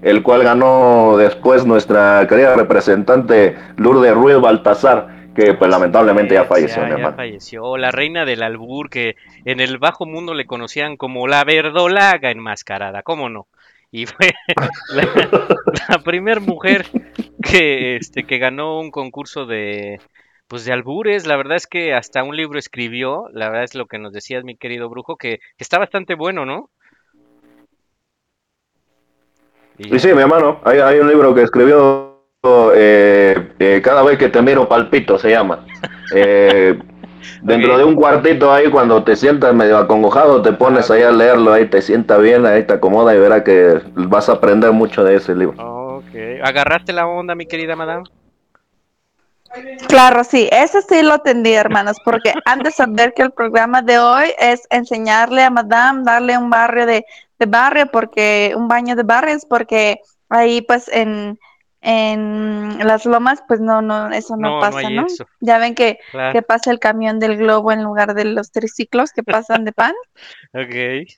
el 0.01 0.23
cual 0.23 0.43
ganó 0.43 1.15
después 1.17 1.65
nuestra 1.65 2.25
querida 2.27 2.55
representante 2.55 3.55
Lourdes 3.77 4.13
Ruiz 4.13 4.37
Baltasar, 4.39 5.31
que 5.35 5.53
pues 5.53 5.69
lamentablemente 5.69 6.33
ya 6.33 6.45
falleció. 6.45 6.87
Ya, 6.87 7.13
falleció, 7.13 7.77
la 7.77 7.91
reina 7.91 8.25
del 8.25 8.43
albur, 8.43 8.89
que 8.89 9.15
en 9.45 9.59
el 9.59 9.77
bajo 9.77 10.05
mundo 10.05 10.33
le 10.33 10.45
conocían 10.45 10.97
como 10.97 11.27
la 11.27 11.43
verdolaga 11.43 12.31
enmascarada, 12.31 13.03
¿cómo 13.03 13.29
no? 13.29 13.47
Y 13.91 14.05
fue 14.05 14.31
la, 15.89 15.99
primera 15.99 16.39
mujer 16.39 16.85
que, 17.43 17.97
este, 17.97 18.23
que 18.23 18.37
ganó 18.37 18.79
un 18.79 18.89
concurso 18.89 19.45
de, 19.45 19.99
pues 20.47 20.65
de 20.65 20.73
albures, 20.73 21.27
la 21.27 21.35
verdad 21.35 21.57
es 21.57 21.67
que 21.67 21.93
hasta 21.93 22.23
un 22.23 22.35
libro 22.35 22.57
escribió, 22.57 23.25
la 23.33 23.49
verdad 23.49 23.65
es 23.65 23.75
lo 23.75 23.85
que 23.85 23.99
nos 23.99 24.13
decías 24.13 24.43
mi 24.43 24.55
querido 24.55 24.89
brujo, 24.89 25.17
que 25.17 25.39
está 25.57 25.77
bastante 25.77 26.15
bueno, 26.15 26.45
¿no? 26.45 26.69
Y 29.77 29.99
sí, 29.99 30.13
mi 30.13 30.21
hermano, 30.21 30.59
hay, 30.63 30.79
hay 30.79 30.99
un 30.99 31.07
libro 31.07 31.33
que 31.33 31.43
escribió 31.43 32.11
eh, 32.75 33.53
eh, 33.59 33.81
Cada 33.83 34.03
vez 34.03 34.17
que 34.17 34.29
te 34.29 34.41
miro 34.41 34.67
palpito, 34.67 35.17
se 35.17 35.31
llama. 35.31 35.65
Eh, 36.13 36.77
dentro 37.41 37.77
de 37.77 37.85
un 37.85 37.95
cuartito 37.95 38.51
ahí, 38.51 38.69
cuando 38.69 39.01
te 39.01 39.15
sientas 39.15 39.55
medio 39.55 39.77
acongojado, 39.77 40.41
te 40.41 40.51
pones 40.51 40.91
ahí 40.91 41.03
a 41.03 41.11
leerlo, 41.11 41.53
ahí 41.53 41.67
te 41.67 41.81
sienta 41.81 42.17
bien, 42.17 42.45
ahí 42.45 42.63
te 42.63 42.73
acomoda 42.73 43.15
y 43.15 43.19
verás 43.19 43.43
que 43.43 43.79
vas 43.95 44.27
a 44.27 44.33
aprender 44.33 44.73
mucho 44.73 45.05
de 45.05 45.15
ese 45.15 45.33
libro. 45.33 45.55
Ok, 45.63 46.13
¿agarraste 46.43 46.91
la 46.91 47.07
onda, 47.07 47.33
mi 47.33 47.45
querida 47.45 47.77
madame? 47.77 48.03
Claro, 49.87 50.23
sí, 50.23 50.49
ese 50.51 50.81
sí 50.81 51.01
lo 51.01 51.15
entendí, 51.15 51.53
hermanos, 51.53 51.97
porque 52.03 52.33
antes 52.45 52.75
de 52.75 52.83
saber 52.83 53.13
que 53.13 53.23
el 53.23 53.31
programa 53.31 53.81
de 53.81 53.99
hoy 53.99 54.33
es 54.39 54.67
enseñarle 54.69 55.43
a 55.43 55.49
Madame, 55.49 56.03
darle 56.03 56.37
un 56.37 56.49
barrio 56.49 56.85
de, 56.85 57.05
de 57.41 57.47
barrio, 57.47 57.87
porque 57.87 58.53
un 58.55 58.67
baño 58.67 58.95
de 58.95 59.03
barrios, 59.03 59.45
porque 59.49 59.99
ahí 60.29 60.61
pues 60.61 60.87
en, 60.87 61.39
en 61.81 62.77
las 62.87 63.05
lomas, 63.05 63.43
pues 63.47 63.59
no, 63.59 63.81
no, 63.81 64.11
eso 64.11 64.37
no, 64.37 64.59
pasa, 64.59 64.89
¿no? 64.91 65.07
Ya 65.39 65.57
ven 65.57 65.73
que, 65.73 65.97
que, 66.31 66.41
pasa 66.43 66.69
el 66.69 66.79
camión 66.79 67.19
del 67.19 67.37
globo 67.37 67.71
en 67.71 67.83
lugar 67.83 68.13
de 68.13 68.25
los 68.25 68.51
triciclos 68.51 69.11
que 69.11 69.23
pasan 69.23 69.65
de 69.65 69.71
pan. 69.71 69.93
ok, 70.53 71.09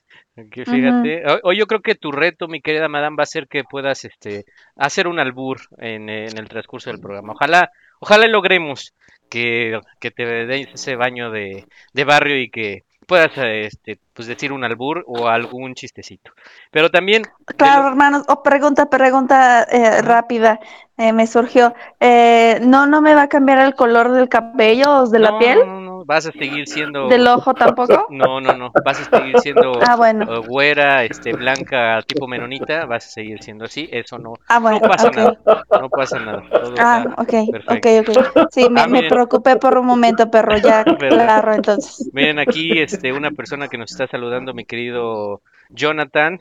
okay 0.46 0.64
fíjate. 0.64 1.22
Hoy 1.42 1.58
yo 1.58 1.66
creo 1.66 1.82
que 1.82 1.94
tu 1.94 2.10
reto, 2.10 2.48
mi 2.48 2.62
querida 2.62 2.88
Madame, 2.88 3.16
va 3.16 3.24
a 3.24 3.26
ser 3.26 3.46
que 3.46 3.64
puedas 3.64 4.06
este, 4.06 4.46
hacer 4.76 5.06
un 5.06 5.18
albur 5.18 5.60
en, 5.76 6.08
en 6.08 6.38
el 6.38 6.48
transcurso 6.48 6.90
del 6.90 7.00
programa. 7.00 7.34
Ojalá 7.34 7.70
Ojalá 8.04 8.28
logremos 8.28 8.94
que, 9.30 9.80
que 9.98 10.10
te 10.10 10.24
deis 10.44 10.68
ese 10.74 10.94
baño 10.94 11.30
de, 11.30 11.64
de 11.94 12.04
barrio 12.04 12.38
y 12.38 12.50
que 12.50 12.83
puedas 13.06 13.32
este, 13.36 13.98
pues 14.12 14.28
decir 14.28 14.52
un 14.52 14.64
albur 14.64 15.04
o 15.06 15.28
algún 15.28 15.74
chistecito. 15.74 16.32
Pero 16.70 16.90
también... 16.90 17.22
Claro, 17.56 17.88
hermanos, 17.88 18.24
o 18.28 18.42
pregunta, 18.42 18.90
pregunta 18.90 19.64
eh, 19.64 20.02
rápida, 20.02 20.60
eh, 20.96 21.12
me 21.12 21.26
surgió. 21.26 21.74
Eh, 22.00 22.58
¿No 22.62 22.86
no 22.86 23.00
me 23.00 23.14
va 23.14 23.22
a 23.22 23.28
cambiar 23.28 23.58
el 23.58 23.74
color 23.74 24.12
del 24.12 24.28
cabello 24.28 25.02
o 25.02 25.08
de 25.08 25.18
la 25.18 25.38
piel? 25.38 25.58
No, 25.66 25.83
no, 26.04 26.06
vas 26.06 26.26
a 26.26 26.32
seguir 26.32 26.66
siendo... 26.68 27.08
¿Del 27.08 27.26
ojo 27.26 27.54
tampoco? 27.54 28.06
No, 28.10 28.40
no, 28.40 28.56
no, 28.56 28.70
vas 28.84 29.00
a 29.00 29.18
seguir 29.18 29.38
siendo 29.40 29.72
ah, 29.88 29.96
bueno. 29.96 30.42
güera, 30.42 31.04
este, 31.04 31.32
blanca, 31.32 32.00
tipo 32.06 32.26
menonita, 32.26 32.86
vas 32.86 33.06
a 33.06 33.08
seguir 33.08 33.42
siendo 33.42 33.64
así, 33.64 33.88
eso 33.92 34.18
no, 34.18 34.34
ah, 34.48 34.58
bueno, 34.58 34.80
no 34.80 34.88
pasa 34.88 35.10
nada, 35.10 35.38
no 35.80 35.88
pasa 35.88 36.18
nada. 36.20 36.42
ah, 36.78 37.04
ok, 37.18 37.34
ok, 37.68 37.86
ok. 38.08 38.48
Sí, 38.50 38.68
me, 38.70 38.82
ah, 38.82 38.86
me, 38.86 39.08
preocupé 39.08 39.56
por 39.56 39.78
un 39.78 39.86
momento, 39.86 40.30
perro, 40.30 40.56
ya, 40.58 40.84
claro, 40.98 41.54
entonces. 41.54 42.10
Miren, 42.12 42.38
aquí 42.38 42.78
este, 42.78 43.12
una 43.12 43.30
persona 43.30 43.68
que 43.68 43.78
nos 43.78 43.90
está 43.90 44.06
saludando, 44.06 44.54
mi 44.54 44.64
querido 44.64 45.42
Jonathan, 45.70 46.38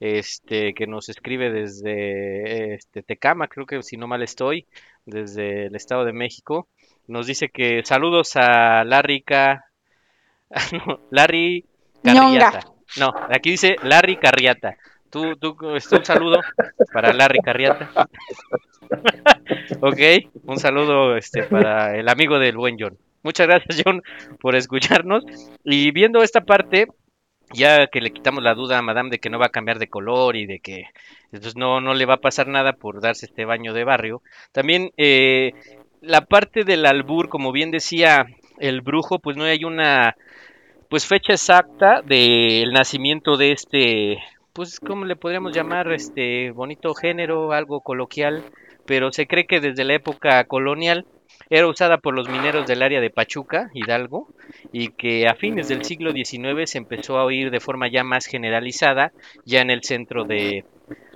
este, 0.00 0.72
que 0.72 0.86
nos 0.86 1.08
escribe 1.08 1.50
desde 1.50 2.74
este, 2.74 3.02
Tecama, 3.02 3.48
creo 3.48 3.66
que 3.66 3.82
si 3.82 3.96
no 3.96 4.06
mal 4.06 4.22
estoy, 4.22 4.66
desde 5.04 5.66
el 5.66 5.76
Estado 5.76 6.04
de 6.04 6.12
México. 6.12 6.68
Nos 7.10 7.26
dice 7.26 7.48
que 7.48 7.82
saludos 7.84 8.36
a 8.36 8.84
Larry 8.84 9.24
no, 10.86 11.00
Larry 11.10 11.64
Carriata. 12.04 12.60
No, 12.98 13.12
aquí 13.28 13.50
dice 13.50 13.74
Larry 13.82 14.16
Carriata. 14.16 14.76
Tú, 15.10 15.34
tú, 15.34 15.56
un 15.60 16.04
saludo 16.04 16.40
para 16.92 17.12
Larry 17.12 17.40
Carriata. 17.40 17.90
ok, 19.80 19.98
un 20.44 20.58
saludo 20.58 21.16
este, 21.16 21.42
para 21.42 21.96
el 21.96 22.08
amigo 22.08 22.38
del 22.38 22.56
buen 22.56 22.76
John. 22.78 22.96
Muchas 23.24 23.48
gracias, 23.48 23.82
John, 23.84 24.04
por 24.40 24.54
escucharnos. 24.54 25.24
Y 25.64 25.90
viendo 25.90 26.22
esta 26.22 26.42
parte, 26.42 26.86
ya 27.52 27.88
que 27.88 28.00
le 28.00 28.12
quitamos 28.12 28.44
la 28.44 28.54
duda 28.54 28.78
a 28.78 28.82
Madame 28.82 29.10
de 29.10 29.18
que 29.18 29.30
no 29.30 29.40
va 29.40 29.46
a 29.46 29.50
cambiar 29.50 29.80
de 29.80 29.88
color 29.88 30.36
y 30.36 30.46
de 30.46 30.60
que 30.60 30.84
entonces 31.32 31.56
no, 31.56 31.80
no 31.80 31.92
le 31.94 32.06
va 32.06 32.14
a 32.14 32.20
pasar 32.20 32.46
nada 32.46 32.74
por 32.74 33.00
darse 33.00 33.26
este 33.26 33.44
baño 33.44 33.72
de 33.72 33.82
barrio, 33.82 34.22
también 34.52 34.92
eh, 34.96 35.54
la 36.00 36.22
parte 36.22 36.64
del 36.64 36.86
albur, 36.86 37.28
como 37.28 37.52
bien 37.52 37.70
decía 37.70 38.26
el 38.58 38.80
brujo, 38.80 39.18
pues 39.18 39.36
no 39.36 39.44
hay 39.44 39.64
una 39.64 40.16
pues 40.88 41.06
fecha 41.06 41.34
exacta 41.34 42.02
del 42.02 42.72
nacimiento 42.72 43.36
de 43.36 43.52
este, 43.52 44.18
pues 44.52 44.80
¿cómo 44.80 45.04
le 45.04 45.14
podríamos 45.14 45.54
llamar? 45.54 45.92
Este 45.92 46.50
bonito 46.50 46.94
género, 46.94 47.52
algo 47.52 47.80
coloquial, 47.80 48.42
pero 48.86 49.12
se 49.12 49.26
cree 49.26 49.46
que 49.46 49.60
desde 49.60 49.84
la 49.84 49.94
época 49.94 50.42
colonial 50.44 51.06
era 51.48 51.68
usada 51.68 51.98
por 51.98 52.14
los 52.14 52.28
mineros 52.28 52.66
del 52.66 52.82
área 52.82 53.00
de 53.00 53.10
Pachuca, 53.10 53.70
Hidalgo, 53.72 54.28
y 54.72 54.88
que 54.88 55.26
a 55.28 55.34
fines 55.34 55.68
del 55.68 55.84
siglo 55.84 56.12
XIX 56.12 56.68
se 56.68 56.78
empezó 56.78 57.18
a 57.18 57.24
oír 57.24 57.50
de 57.50 57.60
forma 57.60 57.88
ya 57.88 58.04
más 58.04 58.26
generalizada, 58.26 59.12
ya 59.44 59.60
en 59.60 59.70
el 59.70 59.82
centro 59.82 60.24
de, 60.24 60.64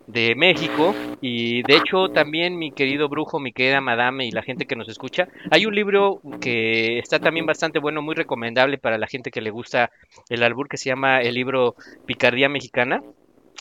de 0.07 0.35
México 0.35 0.95
y 1.21 1.63
de 1.63 1.77
hecho 1.77 2.09
también 2.09 2.59
mi 2.59 2.73
querido 2.73 3.09
brujo, 3.09 3.41
mi 3.41 3.53
querida 3.53 3.81
madame 3.81 4.27
y 4.27 4.31
la 4.31 4.43
gente 4.43 4.67
que 4.67 4.77
nos 4.77 4.89
escucha, 4.89 5.29
hay 5.51 5.67
un 5.67 5.75
libro 5.75 6.21
que 6.41 6.99
está 6.99 7.19
también 7.19 7.47
bastante 7.47 7.79
bueno, 7.79 8.03
muy 8.03 8.15
recomendable 8.15 8.79
para 8.79 8.99
la 8.99 9.07
gente 9.07 9.31
que 9.31 9.41
le 9.41 9.51
gusta 9.51 9.91
el 10.29 10.43
albur 10.43 10.69
que 10.69 10.77
se 10.77 10.91
llama 10.91 11.21
el 11.21 11.35
libro 11.35 11.75
Picardía 12.07 12.49
Mexicana 12.49 13.03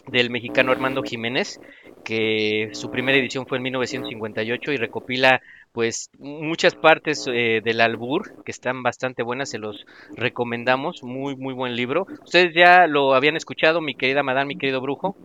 del 0.08 0.30
mexicano 0.30 0.72
Armando 0.72 1.02
Jiménez, 1.02 1.62
que 2.04 2.70
su 2.74 2.92
primera 2.92 3.18
edición 3.18 3.46
fue 3.48 3.58
en 3.58 3.64
1958 3.64 4.72
y 4.72 4.78
recopila 4.78 5.42
pues 5.72 6.12
muchas 6.20 6.76
partes 6.76 7.26
eh, 7.28 7.62
del 7.64 7.82
albur 7.82 8.44
que 8.44 8.52
están 8.52 8.84
bastante 8.84 9.24
buenas, 9.24 9.50
se 9.50 9.60
los 9.60 9.86
recomendamos, 10.16 11.04
muy 11.04 11.36
muy 11.36 11.54
buen 11.54 11.76
libro. 11.76 12.06
Ustedes 12.24 12.54
ya 12.54 12.86
lo 12.88 13.14
habían 13.14 13.38
escuchado, 13.38 13.82
mi 13.82 13.96
querida 13.96 14.24
madame, 14.24 14.50
mi 14.50 14.58
querido 14.58 14.82
brujo. 14.82 15.16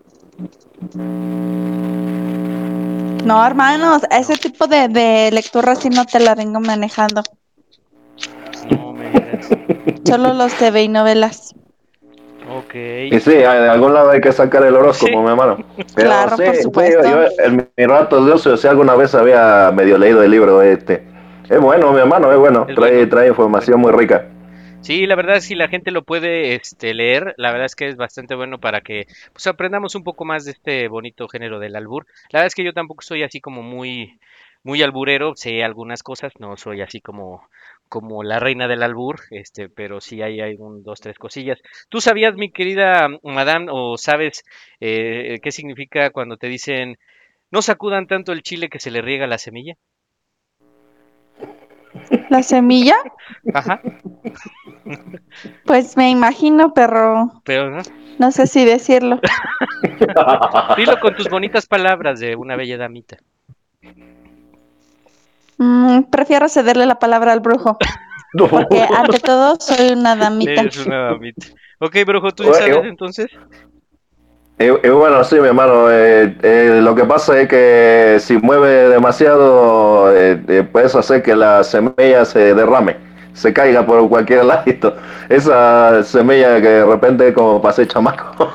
No, 3.24 3.44
hermanos, 3.46 4.02
ese 4.10 4.36
tipo 4.36 4.66
de, 4.66 4.88
de 4.88 5.30
lectura 5.32 5.74
sí 5.74 5.90
no 5.90 6.04
te 6.06 6.18
la 6.20 6.34
vengo 6.34 6.60
manejando. 6.60 7.22
No 8.70 8.92
me. 8.92 9.10
Solo 10.04 10.32
los 10.34 10.54
TV 10.54 10.84
y 10.84 10.88
novelas. 10.88 11.54
Ok. 12.50 12.74
Y 13.10 13.20
sí, 13.20 13.32
de 13.32 13.46
algún 13.46 13.92
lado 13.92 14.10
hay 14.10 14.20
que 14.22 14.32
sacar 14.32 14.64
el 14.64 14.74
horóscopo, 14.74 15.12
Sí. 15.12 15.16
mi 15.18 15.28
hermano. 15.28 15.58
Pero 15.94 16.08
Claro, 16.08 16.36
sí, 16.36 16.42
por 16.44 16.54
sí, 16.56 16.62
supuesto. 16.62 17.02
yo, 17.02 17.44
en 17.44 17.70
mi 17.76 17.86
rato 17.86 18.24
de 18.24 18.32
ocio, 18.32 18.56
si 18.56 18.66
alguna 18.66 18.94
vez 18.94 19.14
había 19.14 19.70
medio 19.74 19.98
leído 19.98 20.22
el 20.22 20.30
libro 20.30 20.62
este. 20.62 21.06
Es 21.48 21.60
bueno, 21.60 21.92
mi 21.92 22.00
hermano, 22.00 22.32
es 22.32 22.38
bueno. 22.38 22.66
Trae, 22.74 22.92
bueno. 22.92 23.08
trae 23.10 23.28
información 23.28 23.80
muy 23.80 23.92
rica. 23.92 24.24
Sí, 24.88 25.06
la 25.06 25.16
verdad 25.16 25.40
si 25.40 25.54
la 25.54 25.68
gente 25.68 25.90
lo 25.90 26.02
puede 26.02 26.54
este, 26.54 26.94
leer, 26.94 27.34
la 27.36 27.50
verdad 27.52 27.66
es 27.66 27.76
que 27.76 27.88
es 27.88 27.96
bastante 27.96 28.34
bueno 28.34 28.58
para 28.58 28.80
que 28.80 29.06
pues 29.34 29.46
aprendamos 29.46 29.94
un 29.94 30.02
poco 30.02 30.24
más 30.24 30.46
de 30.46 30.52
este 30.52 30.88
bonito 30.88 31.28
género 31.28 31.58
del 31.58 31.76
albur. 31.76 32.06
La 32.30 32.38
verdad 32.38 32.46
es 32.46 32.54
que 32.54 32.64
yo 32.64 32.72
tampoco 32.72 33.02
soy 33.02 33.22
así 33.22 33.38
como 33.38 33.62
muy 33.62 34.18
muy 34.62 34.82
alburero, 34.82 35.34
sé 35.36 35.62
algunas 35.62 36.02
cosas, 36.02 36.32
no 36.38 36.56
soy 36.56 36.80
así 36.80 37.02
como 37.02 37.46
como 37.90 38.22
la 38.22 38.38
reina 38.40 38.66
del 38.66 38.82
albur, 38.82 39.20
este, 39.30 39.68
pero 39.68 40.00
sí 40.00 40.22
hay, 40.22 40.40
hay 40.40 40.54
un, 40.58 40.82
dos, 40.82 41.00
tres 41.02 41.18
cosillas. 41.18 41.58
¿Tú 41.90 42.00
sabías, 42.00 42.34
mi 42.36 42.50
querida 42.50 43.08
madame, 43.22 43.66
o 43.70 43.98
sabes 43.98 44.42
eh, 44.80 45.38
qué 45.42 45.52
significa 45.52 46.08
cuando 46.10 46.38
te 46.38 46.48
dicen 46.48 46.96
no 47.50 47.60
sacudan 47.62 48.06
tanto 48.06 48.32
el 48.32 48.42
chile 48.42 48.70
que 48.70 48.80
se 48.80 48.90
le 48.90 49.02
riega 49.02 49.26
la 49.26 49.38
semilla? 49.38 49.74
¿La 52.28 52.42
semilla? 52.42 52.96
Ajá, 53.54 53.80
Pues 55.64 55.96
me 55.96 56.10
imagino, 56.10 56.72
pero 56.74 57.42
pero 57.44 57.70
no. 57.70 57.82
no 58.18 58.30
sé 58.30 58.46
si 58.46 58.64
decirlo. 58.64 59.18
Dilo 60.76 60.98
con 61.00 61.14
tus 61.14 61.28
bonitas 61.28 61.66
palabras 61.66 62.20
de 62.20 62.36
una 62.36 62.56
bella 62.56 62.76
damita. 62.76 63.16
Mm, 65.58 66.04
prefiero 66.04 66.48
cederle 66.48 66.86
la 66.86 66.98
palabra 66.98 67.32
al 67.32 67.40
brujo, 67.40 67.78
porque 68.50 68.82
ante 68.82 69.18
todo 69.18 69.56
soy 69.58 69.90
una 69.92 70.14
damita. 70.16 70.62
Es 70.62 70.86
una 70.86 71.10
damita. 71.10 71.46
Ok, 71.80 71.96
brujo, 72.06 72.30
¿tú 72.32 72.44
ya 72.44 72.50
Bueno, 72.50 72.66
sabes 72.66 72.82
yo- 72.82 72.88
entonces? 72.88 73.26
Y, 74.60 74.64
y 74.64 74.90
bueno, 74.90 75.22
sí, 75.22 75.36
mi 75.36 75.46
hermano, 75.46 75.88
eh, 75.88 76.36
eh, 76.42 76.80
lo 76.82 76.94
que 76.94 77.04
pasa 77.04 77.40
es 77.40 77.48
que 77.48 78.16
si 78.18 78.38
mueve 78.38 78.88
demasiado, 78.88 80.12
eh, 80.12 80.42
eh, 80.48 80.64
puedes 80.70 80.96
hacer 80.96 81.22
que 81.22 81.36
la 81.36 81.62
semilla 81.62 82.24
se 82.24 82.54
derrame, 82.54 82.96
se 83.34 83.52
caiga 83.52 83.86
por 83.86 84.08
cualquier 84.08 84.44
ladito. 84.44 84.96
Esa 85.28 86.02
semilla 86.02 86.60
que 86.60 86.68
de 86.68 86.84
repente 86.84 87.32
como 87.32 87.62
pasé 87.62 87.86
chamaco. 87.86 88.50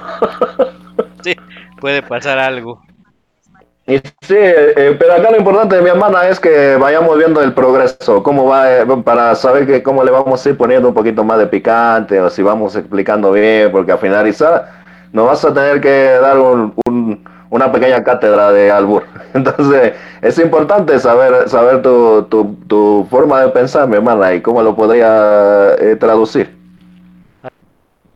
Sí, 1.24 1.36
puede 1.80 2.02
pasar 2.02 2.38
algo. 2.38 2.82
Y 3.86 3.98
sí, 4.22 4.36
eh, 4.38 4.96
pero 4.98 5.14
acá 5.14 5.30
lo 5.32 5.38
importante 5.38 5.76
de 5.76 5.82
mi 5.82 5.90
hermana 5.90 6.28
es 6.30 6.40
que 6.40 6.78
vayamos 6.78 7.18
viendo 7.18 7.42
el 7.42 7.54
progreso, 7.54 8.24
cómo 8.24 8.46
va, 8.46 8.80
eh, 8.80 8.86
para 9.04 9.36
saber 9.36 9.66
que 9.68 9.84
cómo 9.84 10.04
le 10.06 10.12
vamos 10.12 10.46
a 10.46 10.50
ir 10.50 10.58
poniendo 10.58 10.88
un 10.88 10.94
poquito 10.94 11.24
más 11.26 11.38
de 11.38 11.48
picante 11.48 12.20
o 12.22 12.30
si 12.30 12.42
vamos 12.42 12.78
explicando 12.78 13.34
bien, 13.34 13.72
porque 13.74 13.92
al 13.92 14.00
finalizar 14.00 14.83
nos 15.14 15.28
vas 15.28 15.46
a 15.46 15.54
tener 15.54 15.80
que 15.80 15.90
dar 16.20 16.38
un- 16.40 16.74
un- 16.86 17.24
una 17.50 17.72
pequeña 17.72 18.04
cátedra 18.04 18.52
de 18.52 18.72
albur. 18.72 19.04
Entonces 19.34 19.94
es 20.22 20.40
importante 20.40 21.00
saber 21.00 21.48
saber 21.48 21.82
tu, 21.82 22.24
tu, 22.24 22.56
tu 22.68 23.08
forma 23.10 23.42
de 23.42 23.50
pensar, 23.50 23.88
mi 23.88 23.96
hermana, 23.96 24.34
y 24.34 24.42
cómo 24.42 24.62
lo 24.62 24.76
podría 24.76 25.76
eh, 25.80 25.96
traducir. 25.96 26.50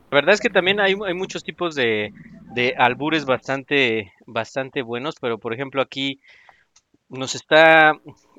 La 0.09 0.15
verdad 0.19 0.33
es 0.33 0.41
que 0.41 0.49
también 0.49 0.79
hay, 0.79 0.95
hay 1.05 1.13
muchos 1.13 1.43
tipos 1.43 1.75
de, 1.75 2.13
de 2.53 2.73
albures 2.77 3.25
bastante, 3.25 4.11
bastante 4.25 4.81
buenos, 4.81 5.15
pero 5.21 5.37
por 5.37 5.53
ejemplo 5.53 5.81
aquí 5.81 6.19
nos 7.09 7.35
está 7.35 7.93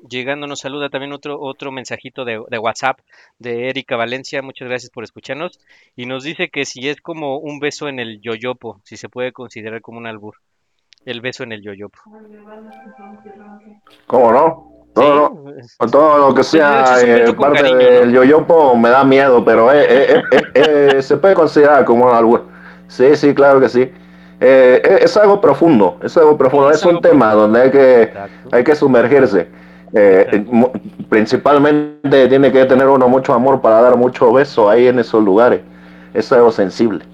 llegando, 0.07 0.47
nos 0.47 0.59
saluda 0.59 0.89
también 0.89 1.13
otro, 1.13 1.39
otro 1.39 1.71
mensajito 1.71 2.25
de, 2.25 2.41
de 2.49 2.59
WhatsApp 2.59 2.99
de 3.39 3.69
Erika 3.69 3.95
Valencia, 3.95 4.41
muchas 4.41 4.67
gracias 4.67 4.91
por 4.91 5.03
escucharnos, 5.03 5.59
y 5.95 6.05
nos 6.05 6.23
dice 6.23 6.49
que 6.49 6.65
si 6.65 6.87
es 6.89 7.01
como 7.01 7.37
un 7.37 7.59
beso 7.59 7.87
en 7.87 7.99
el 7.99 8.21
yoyopo, 8.21 8.79
si 8.83 8.97
se 8.97 9.09
puede 9.09 9.31
considerar 9.31 9.81
como 9.81 9.97
un 9.97 10.07
albur, 10.07 10.35
el 11.05 11.21
beso 11.21 11.43
en 11.43 11.51
el 11.53 11.61
yoyopo. 11.61 11.99
¿Cómo 14.07 14.31
no? 14.31 14.65
No. 14.95 15.43
Sí, 15.61 15.75
Con 15.77 15.91
todo 15.91 16.17
lo 16.29 16.35
que 16.35 16.43
sea 16.43 16.97
es 16.97 17.03
un 17.03 17.09
eh, 17.29 17.33
parte 17.39 17.61
cariño, 17.61 17.77
del 17.77 18.11
¿no? 18.13 18.23
yoyopo 18.23 18.75
me 18.75 18.89
da 18.89 19.03
miedo, 19.03 19.45
pero 19.45 19.71
eh, 19.71 19.85
eh, 19.87 20.23
eh, 20.31 20.41
eh, 20.55 20.89
eh, 20.97 21.01
se 21.01 21.17
puede 21.17 21.35
considerar 21.35 21.85
como 21.85 22.05
un 22.07 22.13
albur. 22.13 22.47
Sí, 22.87 23.15
sí, 23.15 23.33
claro 23.33 23.59
que 23.61 23.69
sí. 23.69 23.81
Eh, 24.41 24.81
eh, 24.83 24.99
es 25.01 25.15
algo 25.15 25.39
profundo, 25.39 25.99
es 26.03 26.17
algo 26.17 26.37
profundo, 26.37 26.71
es, 26.71 26.77
es 26.77 26.83
un 26.83 26.89
algo 26.89 27.01
tema 27.01 27.31
profundo. 27.31 27.41
donde 27.43 27.61
hay 27.61 27.71
que, 27.71 28.01
Exacto. 28.03 28.49
hay 28.51 28.63
que 28.63 28.75
sumergirse. 28.75 29.47
Eh, 29.93 30.45
principalmente 31.09 32.27
tiene 32.27 32.51
que 32.51 32.65
tener 32.65 32.87
uno 32.87 33.07
mucho 33.07 33.33
amor 33.33 33.61
para 33.61 33.81
dar 33.81 33.97
mucho 33.97 34.31
beso 34.31 34.69
ahí 34.69 34.87
en 34.87 34.99
esos 34.99 35.23
lugares. 35.23 35.61
Es 36.13 36.31
algo 36.31 36.51
sensible. 36.51 37.05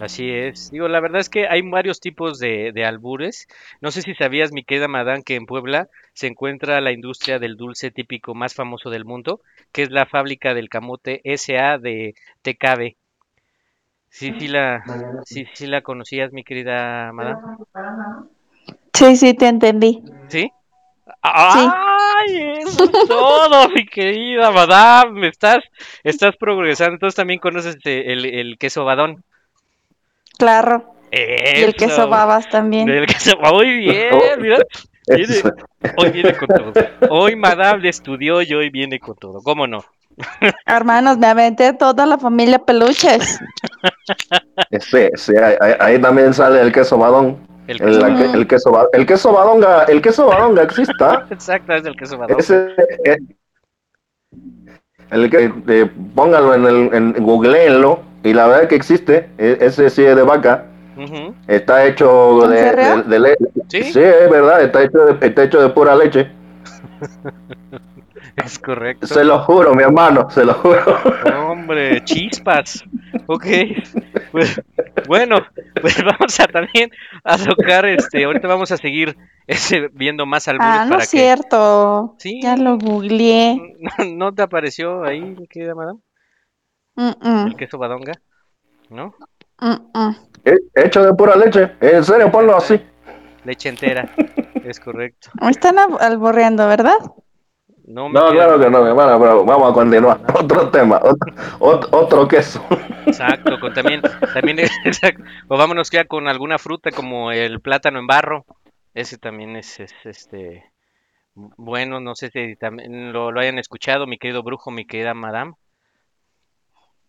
Así 0.00 0.28
es. 0.30 0.70
Digo, 0.72 0.88
la 0.88 0.98
verdad 0.98 1.20
es 1.20 1.28
que 1.28 1.46
hay 1.46 1.62
varios 1.62 2.00
tipos 2.00 2.40
de, 2.40 2.72
de 2.72 2.84
albures. 2.84 3.46
No 3.80 3.92
sé 3.92 4.02
si 4.02 4.14
sabías, 4.14 4.52
mi 4.52 4.64
querida 4.64 4.88
Madame, 4.88 5.22
que 5.22 5.36
en 5.36 5.46
Puebla 5.46 5.88
se 6.12 6.26
encuentra 6.26 6.80
la 6.80 6.90
industria 6.90 7.38
del 7.38 7.56
dulce 7.56 7.92
típico 7.92 8.34
más 8.34 8.54
famoso 8.54 8.90
del 8.90 9.04
mundo, 9.04 9.40
que 9.70 9.82
es 9.82 9.92
la 9.92 10.06
fábrica 10.06 10.54
del 10.54 10.68
camote 10.68 11.20
SA 11.24 11.78
de 11.78 12.14
Tecabe. 12.42 12.96
Sí, 14.10 14.32
sí 14.38 14.48
la, 14.48 14.82
sí, 15.24 15.46
sí 15.54 15.66
la 15.66 15.82
conocías, 15.82 16.32
mi 16.32 16.42
querida 16.42 17.12
Madame. 17.12 17.40
Sí, 18.92 19.16
sí, 19.16 19.34
te 19.34 19.48
entendí. 19.48 20.02
¿Sí? 20.28 20.50
¡Ay! 21.22 22.58
Eso 22.60 22.84
es 22.84 22.90
todo, 23.08 23.68
mi 23.70 23.86
querida 23.86 24.50
Madame. 24.50 25.28
Estás, 25.28 25.58
estás 26.02 26.36
progresando. 26.36 26.94
Entonces 26.94 27.16
también 27.16 27.38
conoces 27.40 27.76
eh, 27.84 28.04
el, 28.08 28.24
el 28.24 28.58
queso 28.58 28.84
badón. 28.84 29.22
Claro. 30.38 30.94
Y 31.12 31.16
el 31.16 31.68
Eso. 31.70 31.72
queso 31.76 32.08
babas 32.08 32.48
también. 32.48 32.88
El 32.88 33.06
queso 33.06 33.36
Muy 33.38 33.70
bien, 33.78 34.10
mira. 34.40 34.58
Viene- 35.08 35.42
hoy 35.98 36.10
viene 36.10 36.34
con 36.36 36.48
todo. 36.48 36.72
Hoy 37.10 37.36
Madame 37.36 37.80
le 37.82 37.88
estudió 37.90 38.40
y 38.42 38.54
hoy 38.54 38.70
viene 38.70 38.98
con 38.98 39.14
todo. 39.16 39.40
¿Cómo 39.42 39.66
no? 39.66 39.84
Hermanos, 40.66 41.18
me 41.18 41.26
aventé 41.26 41.72
toda 41.72 42.06
la 42.06 42.18
familia 42.18 42.58
peluches. 42.60 43.40
Sí, 44.80 45.08
sí, 45.16 45.32
ahí, 45.36 45.54
ahí- 45.60 45.74
ahí 45.80 46.00
también 46.00 46.32
sale 46.32 46.60
el 46.60 46.72
queso 46.72 46.96
badón. 46.98 47.46
El 47.68 47.80
El, 47.80 47.88
queso. 47.88 48.06
el- 48.06 48.34
el 48.34 48.46
queso, 48.46 48.88
el 48.92 49.06
queso 49.06 49.32
badonga, 49.32 49.84
el 49.84 50.02
queso 50.02 50.26
badonga 50.26 50.62
exista. 50.62 51.26
Exacto, 51.30 51.72
es 51.74 51.84
el 51.86 51.96
queso 51.96 52.18
badón. 52.18 52.38
Ese, 52.40 52.68
eh, 53.04 53.18
el 55.10 55.30
que 55.30 55.52
eh, 55.68 55.90
pónganlo 56.14 56.54
en 56.54 56.64
el 56.66 56.94
en, 56.94 57.12
googleenlo 57.24 58.00
y 58.24 58.32
la 58.32 58.46
verdad 58.48 58.68
que 58.68 58.74
existe, 58.76 59.28
e- 59.38 59.58
ese 59.60 59.90
sí 59.90 60.04
es 60.04 60.16
de 60.16 60.22
vaca, 60.22 60.64
está 61.48 61.84
hecho 61.86 62.44
¿En 62.44 62.50
de, 62.50 62.58
serio? 62.58 62.96
de- 62.96 63.02
de 63.04 63.18
le- 63.20 63.36
¿Sí? 63.68 63.78
es 63.78 64.30
verdad, 64.30 64.62
está 64.62 64.82
hecho 64.82 64.98
de, 65.06 65.26
está 65.26 65.42
hecho 65.44 65.60
de 65.62 65.68
pura 65.70 65.94
leche. 65.96 66.30
Es 68.36 68.58
correcto. 68.58 69.06
Se 69.06 69.24
lo 69.24 69.40
juro, 69.40 69.74
mi 69.74 69.82
hermano, 69.82 70.30
se 70.30 70.42
lo 70.44 70.54
juro. 70.54 70.80
Hombre, 71.50 72.02
chispas. 72.04 72.82
Ok. 73.26 73.44
Pues, 74.32 74.60
bueno, 75.06 75.36
pues 75.80 75.96
vamos 76.04 76.40
a 76.40 76.46
también 76.48 76.90
a 77.22 77.36
tocar 77.38 77.84
este. 77.86 78.24
Ahorita 78.24 78.48
vamos 78.48 78.72
a 78.72 78.76
seguir 78.78 79.16
ese, 79.46 79.88
viendo 79.92 80.26
más 80.26 80.48
albures 80.48 80.70
Ah, 80.72 80.84
no 80.84 80.90
para 80.92 81.02
es 81.04 81.10
cierto. 81.10 82.16
Sí. 82.18 82.40
Ya 82.42 82.56
lo 82.56 82.78
googleé. 82.78 83.76
¿No, 83.78 84.04
no 84.16 84.34
te 84.34 84.42
apareció 84.42 85.04
ahí, 85.04 85.20
mi 85.20 85.46
querida 85.46 85.74
madame? 85.74 86.00
Mm, 86.96 87.10
mm, 87.20 87.46
El 87.48 87.56
queso 87.56 87.78
badonga. 87.78 88.12
¿No? 88.90 89.14
mm, 89.60 89.98
mm. 89.98 90.16
He- 90.44 90.82
Hecho 90.84 91.02
de 91.02 91.14
pura 91.14 91.36
leche, 91.36 91.72
en 91.80 92.02
serio, 92.04 92.30
ponlo 92.30 92.56
así. 92.56 92.80
Leche 93.44 93.68
entera. 93.68 94.08
Es 94.64 94.78
correcto. 94.80 95.30
Me 95.40 95.50
están 95.50 95.76
alborreando, 95.78 96.66
¿verdad? 96.68 96.96
No, 97.84 98.10
claro 98.10 98.58
que 98.58 98.70
no, 98.70 98.82
mi 98.82 98.90
hermano, 98.90 99.18
pero 99.20 99.44
vamos 99.44 99.70
a 99.70 99.74
continuar. 99.74 100.20
Otro 100.34 100.70
tema, 100.70 101.00
otro, 101.02 101.34
otro, 101.58 101.98
otro 101.98 102.28
queso. 102.28 102.64
Exacto, 103.06 103.58
con 103.60 103.74
también, 103.74 104.02
también 104.32 104.58
exacto. 104.84 105.22
O 105.48 105.56
vámonos 105.56 105.90
ya 105.90 106.04
con 106.04 106.28
alguna 106.28 106.58
fruta 106.58 106.90
como 106.90 107.32
el 107.32 107.60
plátano 107.60 107.98
en 107.98 108.06
barro. 108.06 108.44
Ese 108.94 109.18
también 109.18 109.56
es, 109.56 109.80
es, 109.80 109.92
este 110.04 110.70
bueno, 111.34 111.98
no 112.00 112.14
sé 112.14 112.30
si 112.30 112.56
también 112.56 113.12
lo, 113.12 113.32
lo 113.32 113.40
hayan 113.40 113.58
escuchado, 113.58 114.06
mi 114.06 114.18
querido 114.18 114.42
brujo, 114.42 114.70
mi 114.70 114.86
querida 114.86 115.14
madame. 115.14 115.54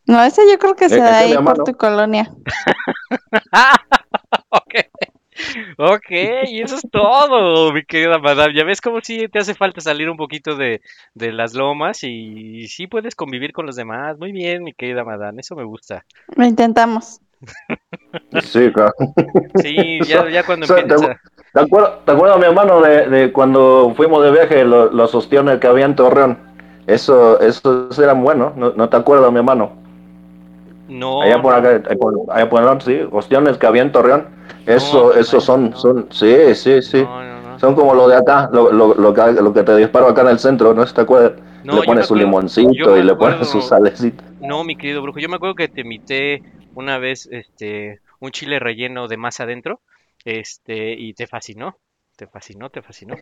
No, 0.06 0.24
ese 0.24 0.50
yo 0.50 0.58
creo 0.58 0.76
que 0.76 0.90
se 0.90 0.98
Eh, 0.98 1.02
da 1.02 1.24
ese 1.24 1.38
ahí 1.38 1.44
por 1.44 1.64
tu 1.64 1.74
colonia. 1.76 2.30
Ok. 5.78 6.10
Y 6.48 6.62
eso 6.62 6.76
es 6.76 6.84
todo, 6.92 7.72
mi 7.74 7.84
querida 7.84 8.18
madame. 8.20 8.54
Ya 8.56 8.64
ves 8.64 8.82
como 8.82 9.02
si 9.02 9.28
te 9.28 9.40
hace 9.40 9.54
falta 9.54 9.82
salir 9.82 10.10
un 10.10 10.18
poquito 10.18 10.56
de, 10.56 10.82
de 11.14 11.32
las 11.32 11.54
lomas 11.54 12.04
y 12.04 12.68
sí 12.68 12.88
puedes 12.88 13.16
convivir 13.16 13.54
con 13.54 13.66
los 13.66 13.76
demás. 13.76 14.18
Muy 14.18 14.32
bien, 14.32 14.64
mi 14.64 14.74
querida 14.74 15.04
madame, 15.04 15.42
eso 15.42 15.56
me 15.56 15.64
gusta. 15.64 16.06
Lo 16.36 16.46
intentamos. 16.46 17.20
Sí, 18.42 18.72
claro. 18.72 18.94
Sí, 19.56 20.06
ya, 20.06 20.30
ya 20.30 20.44
cuando 20.44 20.66
empiezas 20.68 21.02
te- 21.02 21.08
a... 21.10 21.22
¿Te 21.54 21.60
acuerdas, 21.60 21.92
te 22.06 22.12
acuerdas, 22.12 22.40
mi 22.40 22.46
hermano, 22.46 22.82
de, 22.82 23.08
de 23.10 23.32
cuando 23.32 23.94
fuimos 23.96 24.24
de 24.24 24.32
viaje, 24.32 24.64
lo- 24.66 24.92
los 24.92 25.14
ostiones 25.14 25.60
que 25.60 25.68
había 25.68 25.86
en 25.86 25.96
Torreón? 25.96 26.40
Eso, 26.88 27.40
esos 27.40 27.98
eran 28.00 28.24
buenos, 28.24 28.56
¿no, 28.56 28.72
no 28.72 28.90
te 28.90 28.98
acuerdas, 28.98 29.32
mi 29.32 29.38
hermano? 29.38 29.83
No, 30.94 31.22
Allá 31.24 31.42
por 31.42 31.54
acá, 31.56 31.70
allá 31.70 31.96
por, 31.98 32.14
allá 32.30 32.50
por 32.50 32.62
norte, 32.62 32.86
sí, 32.86 33.08
ostiones 33.12 33.58
que 33.58 33.66
había 33.66 33.82
en 33.82 33.92
Torreón. 33.92 34.28
Eso, 34.66 35.12
No, 35.14 35.20
esos 35.20 35.44
son, 35.44 35.72
no. 35.72 35.78
son, 35.78 36.08
sí, 36.12 36.54
sí, 36.56 36.82
sí. 36.82 37.02
no, 37.02 37.24
no, 37.24 37.42
no. 37.52 37.60
Son 37.60 37.74
como 37.76 37.94
lo 37.96 38.08
de 38.08 38.16
acá, 38.16 38.50
lo, 38.54 38.72
lo, 38.72 38.94
lo, 38.94 39.14
que, 39.14 39.32
lo 39.34 39.52
que 39.54 39.64
te 39.64 39.76
disparo 39.76 40.08
acá 40.08 40.22
en 40.22 40.28
el 40.30 40.40
centro, 40.40 40.74
¿no? 40.74 40.86
¿Te 40.86 41.02
acuerdas? 41.02 41.34
No, 41.64 41.80
le 41.80 41.84
pones 41.84 42.06
su 42.08 42.14
acuerdo- 42.14 42.28
limoncito 42.28 42.98
y 42.98 43.04
le 43.04 43.16
pones 43.16 43.48
su 43.48 43.62
salecita. 43.62 44.24
No, 44.40 44.64
mi 44.64 44.76
querido 44.76 45.02
brujo, 45.02 45.20
yo 45.20 45.30
me 45.30 45.38
acuerdo 45.38 45.56
que 45.56 45.68
te 45.70 45.82
imité 45.82 46.44
una 46.76 46.98
vez 46.98 47.28
este 47.32 48.00
un 48.20 48.32
chile 48.32 48.60
relleno 48.60 49.08
de 49.08 49.18
masa 49.18 49.44
adentro, 49.44 49.82
este, 50.26 50.94
y 50.94 51.14
te 51.14 51.26
fascinó, 51.28 51.78
te 52.16 52.28
fascinó, 52.28 52.70
te 52.70 52.82
fascinó. 52.82 53.16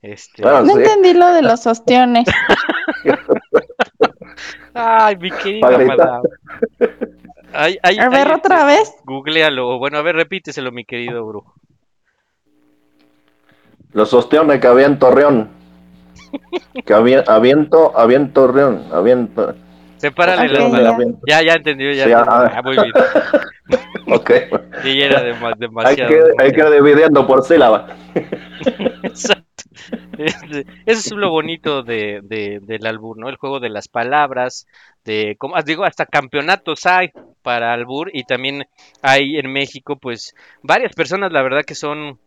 Este, 0.00 0.42
Claro. 0.42 0.64
No 0.64 0.74
sí. 0.74 0.78
entendí 0.80 1.14
lo 1.14 1.32
de 1.32 1.42
los 1.42 1.66
ostiones. 1.66 2.26
ay, 4.74 5.16
mi 5.16 5.30
querida 5.30 5.68
Pa' 5.68 5.76
gritar. 5.76 5.96
madame. 5.98 6.28
Ay, 7.52 7.78
ay, 7.82 7.98
A 7.98 8.08
ver, 8.08 8.28
ay, 8.28 8.34
otra 8.34 8.56
este, 8.60 8.66
vez. 8.66 8.94
Googlealo, 9.04 9.78
bueno, 9.78 9.98
a 9.98 10.02
ver, 10.02 10.16
repíteselo, 10.16 10.72
mi 10.72 10.84
querido 10.84 11.24
brujo. 11.24 11.54
Los 13.92 14.12
ostiones 14.12 14.60
que 14.60 14.66
había 14.66 14.86
en 14.86 14.98
Torreón. 14.98 15.48
Que 16.84 16.94
había, 16.94 17.20
había, 17.28 17.52
en 17.52 17.70
To- 17.70 17.96
había 17.96 18.16
en 18.16 18.32
Torreón, 18.32 18.84
había 18.92 19.12
en 19.12 19.28
To- 19.28 19.54
Sepárale 19.98 20.48
las 20.48 20.72
ya. 20.72 20.96
Ya, 21.28 21.42
ya 21.42 21.52
entendió, 21.54 21.92
ya 21.92 22.04
Sí, 22.04 22.10
entendió. 22.10 22.32
ah. 22.32 22.60
Muy 22.64 22.72
bien. 22.76 22.92
Ok. 24.06 24.30
Sí, 24.82 24.98
ya 24.98 25.06
era 25.06 25.22
dema- 25.22 25.48
Hay 25.48 25.58
demasiado. 25.58 26.10
que, 26.10 26.16
hay 26.16 26.50
que 26.52 26.56
demasiado. 26.56 26.74
ir 26.76 26.82
dividiendo 26.82 27.26
por 27.26 27.42
sílaba. 27.42 27.86
Este, 30.16 30.66
Eso 30.86 31.00
es 31.00 31.10
lo 31.12 31.30
bonito 31.30 31.82
de, 31.82 32.20
de- 32.22 32.60
del 32.62 32.86
albur, 32.86 33.18
¿no? 33.18 33.28
El 33.28 33.36
juego 33.36 33.60
de 33.60 33.68
las 33.70 33.88
palabras, 33.88 34.66
de, 35.04 35.36
como 35.38 35.56
ah, 35.56 35.62
digo, 35.62 35.84
hasta 35.84 36.06
campeonatos 36.06 36.86
hay 36.86 37.10
para 37.42 37.72
albur 37.74 38.10
y 38.12 38.24
también 38.24 38.64
hay 39.02 39.36
en 39.36 39.52
México, 39.52 39.96
pues, 39.96 40.34
varias 40.62 40.94
personas, 40.94 41.32
la 41.32 41.42
verdad 41.42 41.64
que 41.66 41.74
son, 41.74 42.18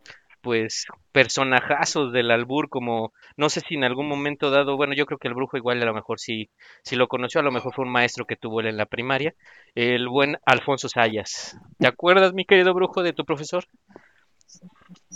pues, 0.41 0.85
personajazos 1.11 2.11
del 2.13 2.29
albur, 2.29 2.69
como, 2.69 3.13
no 3.35 3.49
sé 3.49 3.61
si 3.61 3.75
en 3.75 3.83
algún 3.83 4.07
momento 4.07 4.51
dado, 4.51 4.77
bueno, 4.77 4.93
yo 4.93 5.05
creo 5.07 5.17
que 5.17 5.27
el 5.27 5.33
brujo 5.33 5.57
igual 5.57 5.81
a 5.81 5.85
lo 5.85 5.93
mejor 5.93 6.19
sí, 6.19 6.49
sí 6.83 6.95
lo 6.95 7.07
conoció, 7.07 7.41
a 7.41 7.43
lo 7.43 7.51
mejor 7.51 7.73
fue 7.73 7.85
un 7.85 7.91
maestro 7.91 8.25
que 8.25 8.35
tuvo 8.35 8.59
él 8.61 8.67
en 8.67 8.77
la 8.77 8.85
primaria, 8.85 9.33
el 9.73 10.07
buen 10.07 10.37
Alfonso 10.45 10.87
Sayas. 10.87 11.57
¿Te 11.79 11.87
acuerdas, 11.87 12.33
mi 12.33 12.45
querido 12.45 12.73
brujo, 12.75 13.01
de 13.01 13.13
tu 13.13 13.25
profesor? 13.25 13.65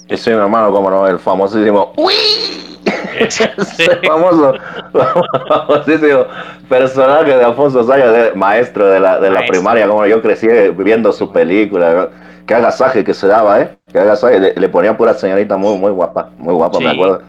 Y 0.10 0.18
sí, 0.18 0.30
mi 0.32 0.36
hermano, 0.38 0.72
como 0.72 0.90
no, 0.90 1.08
el 1.08 1.20
famosísimo. 1.20 1.94
Sí. 1.98 2.78
Ese 3.20 3.48
famoso, 4.08 4.54
famosísimo 5.48 6.26
personaje 6.70 7.36
de 7.38 7.44
Alfonso 7.44 7.84
Sayas, 7.84 8.36
maestro 8.36 8.88
de 8.88 9.00
la, 9.00 9.20
de 9.20 9.30
la 9.30 9.40
Maestro. 9.40 9.54
primaria, 9.60 9.88
como 9.88 10.06
yo 10.06 10.22
crecí 10.22 10.48
viendo 10.76 11.12
su 11.12 11.32
película. 11.32 12.10
Qué 12.48 12.56
agasaje 12.56 13.04
que 13.04 13.14
se 13.14 13.28
daba, 13.28 13.62
¿eh? 13.62 13.78
Qué 13.92 14.00
agasaje. 14.00 14.40
Le, 14.40 14.54
le 14.56 14.70
ponía 14.70 14.98
pura 14.98 15.14
señorita 15.14 15.58
muy, 15.58 15.78
muy 15.78 15.92
guapa, 15.92 16.32
muy 16.38 16.54
guapa, 16.54 16.80
me 16.80 16.90
Sí. 16.90 16.92
acuerdo. 16.96 17.22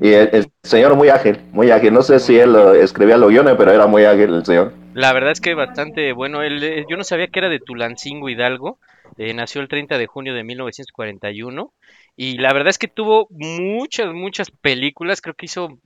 Y 0.00 0.12
el, 0.12 0.30
el 0.32 0.50
señor 0.62 0.94
muy 0.94 1.08
ágil, 1.08 1.40
muy 1.52 1.70
ágil. 1.70 1.92
No 1.92 2.02
sé 2.02 2.20
si 2.20 2.38
él 2.38 2.56
escribía 2.80 3.16
los 3.18 3.30
guiones, 3.30 3.54
pero 3.58 3.72
era 3.72 3.86
muy 3.86 4.04
ágil 4.04 4.34
el 4.34 4.44
señor. 4.46 4.72
La 4.94 5.12
verdad 5.12 5.32
es 5.32 5.40
que 5.40 5.54
bastante 5.54 6.12
bueno. 6.12 6.42
Él, 6.42 6.62
eh, 6.62 6.84
yo 6.88 6.96
no 6.96 7.04
sabía 7.04 7.26
que 7.28 7.40
era 7.40 7.48
de 7.48 7.58
Tulancingo 7.60 8.28
Hidalgo. 8.28 8.78
Eh, 9.18 9.34
nació 9.34 9.60
el 9.60 9.68
30 9.68 9.98
de 9.98 10.06
junio 10.06 10.34
de 10.34 10.44
1941. 10.44 11.72
Y 12.16 12.38
la 12.38 12.52
verdad 12.52 12.70
es 12.70 12.78
que 12.78 12.88
tuvo 12.88 13.26
muchas, 13.30 14.12
muchas 14.12 14.50
películas. 14.50 15.20
Creo 15.20 15.34
que 15.34 15.46
hizo 15.46 15.78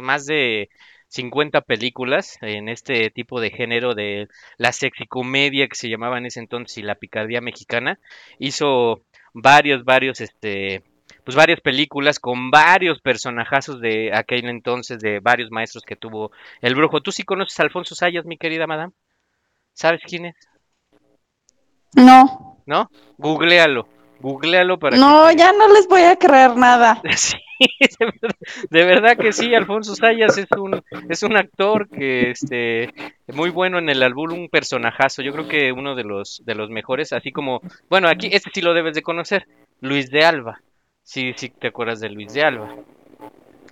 más 0.00 0.26
de 0.26 0.68
50 1.08 1.60
películas 1.62 2.38
en 2.40 2.68
este 2.68 3.10
tipo 3.10 3.40
de 3.40 3.50
género 3.50 3.94
de 3.94 4.28
la 4.58 4.72
sexicomedia 4.72 5.68
que 5.68 5.76
se 5.76 5.88
llamaba 5.88 6.18
en 6.18 6.26
ese 6.26 6.40
entonces 6.40 6.78
y 6.78 6.82
la 6.82 6.94
picardía 6.94 7.40
mexicana. 7.40 7.98
Hizo 8.38 9.02
varios, 9.34 9.84
varios, 9.84 10.20
este, 10.20 10.82
pues 11.24 11.36
varias 11.36 11.60
películas 11.60 12.18
con 12.20 12.50
varios 12.50 13.00
personajazos 13.00 13.80
de 13.80 14.12
aquel 14.14 14.48
entonces, 14.48 15.00
de 15.00 15.20
varios 15.20 15.50
maestros 15.50 15.84
que 15.84 15.96
tuvo 15.96 16.30
el 16.60 16.74
brujo. 16.74 17.00
¿Tú 17.00 17.12
sí 17.12 17.24
conoces 17.24 17.58
a 17.60 17.64
Alfonso 17.64 17.94
Sayas, 17.94 18.24
mi 18.24 18.38
querida 18.38 18.66
madame? 18.66 18.92
¿Sabes 19.72 20.02
quién 20.06 20.26
es? 20.26 20.49
No, 21.94 22.56
¿No? 22.66 22.90
Googlealo. 23.18 23.88
Googlealo 24.20 24.78
para 24.78 24.96
no, 24.96 25.28
que 25.28 25.36
ya 25.36 25.52
no 25.52 25.72
les 25.72 25.88
voy 25.88 26.02
a 26.02 26.16
creer 26.16 26.56
nada. 26.56 27.02
Sí, 27.60 27.68
de 27.98 28.06
verdad, 28.06 28.36
de 28.70 28.84
verdad 28.84 29.16
que 29.18 29.32
sí, 29.32 29.54
Alfonso 29.54 29.94
Sayas 29.94 30.38
es 30.38 30.46
un 30.56 30.82
es 31.10 31.22
un 31.22 31.36
actor 31.36 31.90
que 31.90 32.30
este 32.30 32.94
muy 33.34 33.50
bueno 33.50 33.78
en 33.78 33.90
el 33.90 34.02
albur, 34.02 34.32
un 34.32 34.48
personajazo. 34.48 35.20
Yo 35.20 35.32
creo 35.32 35.46
que 35.46 35.70
uno 35.70 35.94
de 35.94 36.04
los 36.04 36.42
de 36.46 36.54
los 36.54 36.70
mejores, 36.70 37.12
así 37.12 37.32
como, 37.32 37.60
bueno, 37.90 38.08
aquí 38.08 38.30
este 38.32 38.48
sí 38.54 38.62
lo 38.62 38.72
debes 38.72 38.94
de 38.94 39.02
conocer, 39.02 39.46
Luis 39.80 40.10
de 40.10 40.24
Alba. 40.24 40.62
Sí, 41.02 41.34
sí 41.36 41.50
te 41.50 41.68
acuerdas 41.68 42.00
de 42.00 42.08
Luis 42.08 42.32
de 42.32 42.44
Alba. 42.44 42.76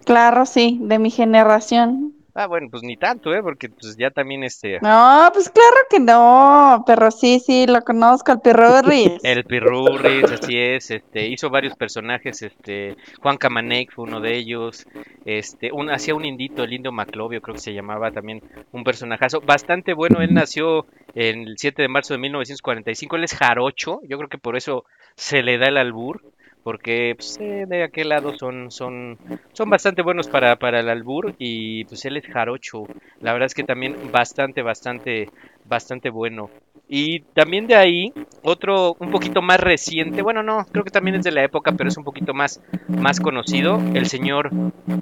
Claro, 0.05 0.45
sí, 0.45 0.79
de 0.83 0.99
mi 0.99 1.11
generación. 1.11 2.13
Ah, 2.41 2.47
bueno, 2.47 2.69
pues 2.71 2.85
ni 2.85 2.97
tanto, 2.97 3.35
¿eh? 3.35 3.43
Porque 3.43 3.69
pues 3.69 3.97
ya 3.97 4.13
también 4.13 4.45
este 4.45 4.79
No, 4.81 5.29
pues 5.33 5.51
claro 5.51 5.77
que 5.91 5.99
no, 5.99 6.85
pero 6.87 7.11
sí, 7.11 7.41
sí, 7.41 7.67
lo 7.67 7.83
conozco, 7.83 8.31
el 8.31 8.39
Pirurris. 8.39 9.19
El 9.25 9.43
Pirurris, 9.43 10.31
así 10.31 10.57
es, 10.57 10.93
este, 10.93 11.27
hizo 11.27 11.51
varios 11.51 11.75
personajes, 11.75 12.43
este, 12.43 12.97
Juan 13.21 13.39
Camanec 13.39 13.93
fue 13.93 14.05
uno 14.05 14.21
de 14.21 14.37
ellos, 14.37 14.87
este, 15.25 15.73
un, 15.73 15.91
hacía 15.91 16.15
un 16.15 16.25
indito, 16.25 16.63
el 16.63 16.75
indio 16.75 16.93
Maclovio, 16.93 17.41
creo 17.41 17.57
que 17.57 17.61
se 17.61 17.75
llamaba 17.75 18.13
también, 18.13 18.41
un 18.71 18.85
personajazo, 18.85 19.41
bastante 19.41 19.93
bueno, 19.93 20.21
él 20.21 20.33
nació 20.33 20.87
el 21.17 21.55
7 21.57 21.83
de 21.83 21.89
marzo 21.89 22.15
de 22.15 22.21
1945, 22.21 23.17
él 23.17 23.25
es 23.25 23.35
jarocho, 23.35 23.99
yo 24.09 24.17
creo 24.17 24.29
que 24.29 24.39
por 24.39 24.57
eso 24.57 24.85
se 25.17 25.43
le 25.43 25.59
da 25.59 25.67
el 25.67 25.77
albur, 25.77 26.23
porque 26.63 27.15
pues, 27.17 27.37
eh, 27.41 27.65
de 27.67 27.85
aquel 27.85 28.11
lado 28.11 28.37
son, 28.39 28.71
son, 28.71 29.19
son 29.53 29.71
bastante 29.71 30.03
buenos 30.03 30.29
para, 30.29 30.57
para 30.57 30.81
el 30.81 30.89
albur, 30.89 31.35
y 31.39 31.85
pues 31.85 32.05
él 32.05 32.17
es 32.17 32.27
jarocho, 32.27 32.85
la 33.21 33.33
verdad 33.33 33.47
es 33.47 33.55
que 33.55 33.65
también 33.65 33.97
bastante, 34.13 34.63
bastante, 34.63 35.29
bastante 35.65 36.11
bueno. 36.11 36.51
Y 36.89 37.21
también 37.35 37.67
de 37.67 37.75
ahí, 37.75 38.13
otro 38.43 38.97
un 38.99 39.11
poquito 39.11 39.43
más 39.43 39.61
reciente, 39.61 40.23
bueno, 40.23 40.43
no, 40.43 40.65
creo 40.73 40.85
que 40.85 40.91
también 40.91 41.17
es 41.17 41.25
de 41.25 41.33
la 41.33 41.45
época, 41.45 41.73
pero 41.73 41.89
es 41.89 41.97
un 41.99 42.05
poquito 42.05 42.33
más, 42.33 42.63
más 42.89 43.21
conocido, 43.21 43.79
el 43.95 44.07
señor 44.07 44.51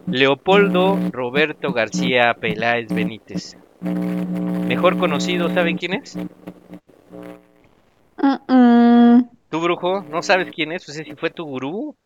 Leopoldo 0.06 0.98
Roberto 1.12 1.72
García 1.72 2.34
Peláez 2.40 2.88
Benítez. 2.88 3.56
Mejor 3.80 4.98
conocido, 4.98 5.48
¿saben 5.50 5.76
quién 5.76 5.94
es? 5.94 6.16
Mm, 8.18 8.52
mm. 8.52 9.35
¿Tu 9.50 9.60
brujo? 9.60 10.02
¿No 10.02 10.22
sabes 10.22 10.48
quién 10.54 10.72
es? 10.72 10.84
Pues 10.84 10.98
si 10.98 11.14
fue 11.14 11.30
tu 11.30 11.44
gurú. 11.44 11.96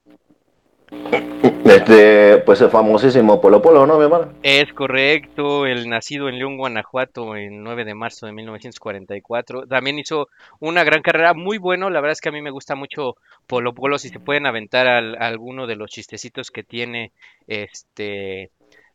Este, 1.64 2.38
pues 2.38 2.60
el 2.60 2.68
famosísimo 2.70 3.40
Polo 3.40 3.62
Polo, 3.62 3.86
¿no, 3.86 3.96
mi 3.96 4.04
hermano? 4.04 4.32
Es 4.42 4.72
correcto, 4.72 5.64
el 5.64 5.88
nacido 5.88 6.28
en 6.28 6.36
León, 6.38 6.56
Guanajuato, 6.56 7.36
el 7.36 7.62
9 7.62 7.84
de 7.84 7.94
marzo 7.94 8.26
de 8.26 8.32
1944. 8.32 9.66
También 9.66 9.98
hizo 9.98 10.28
una 10.58 10.82
gran 10.84 11.00
carrera, 11.00 11.32
muy 11.32 11.58
bueno. 11.58 11.88
La 11.88 12.00
verdad 12.00 12.12
es 12.12 12.20
que 12.20 12.28
a 12.28 12.32
mí 12.32 12.42
me 12.42 12.50
gusta 12.50 12.74
mucho 12.74 13.16
Polo 13.46 13.72
Polo. 13.72 13.98
Si 13.98 14.08
se 14.08 14.18
pueden 14.20 14.46
aventar 14.46 14.88
al- 14.88 15.16
alguno 15.22 15.66
de 15.66 15.76
los 15.76 15.90
chistecitos 15.90 16.50
que 16.50 16.64
tiene 16.64 17.12
este 17.46 18.50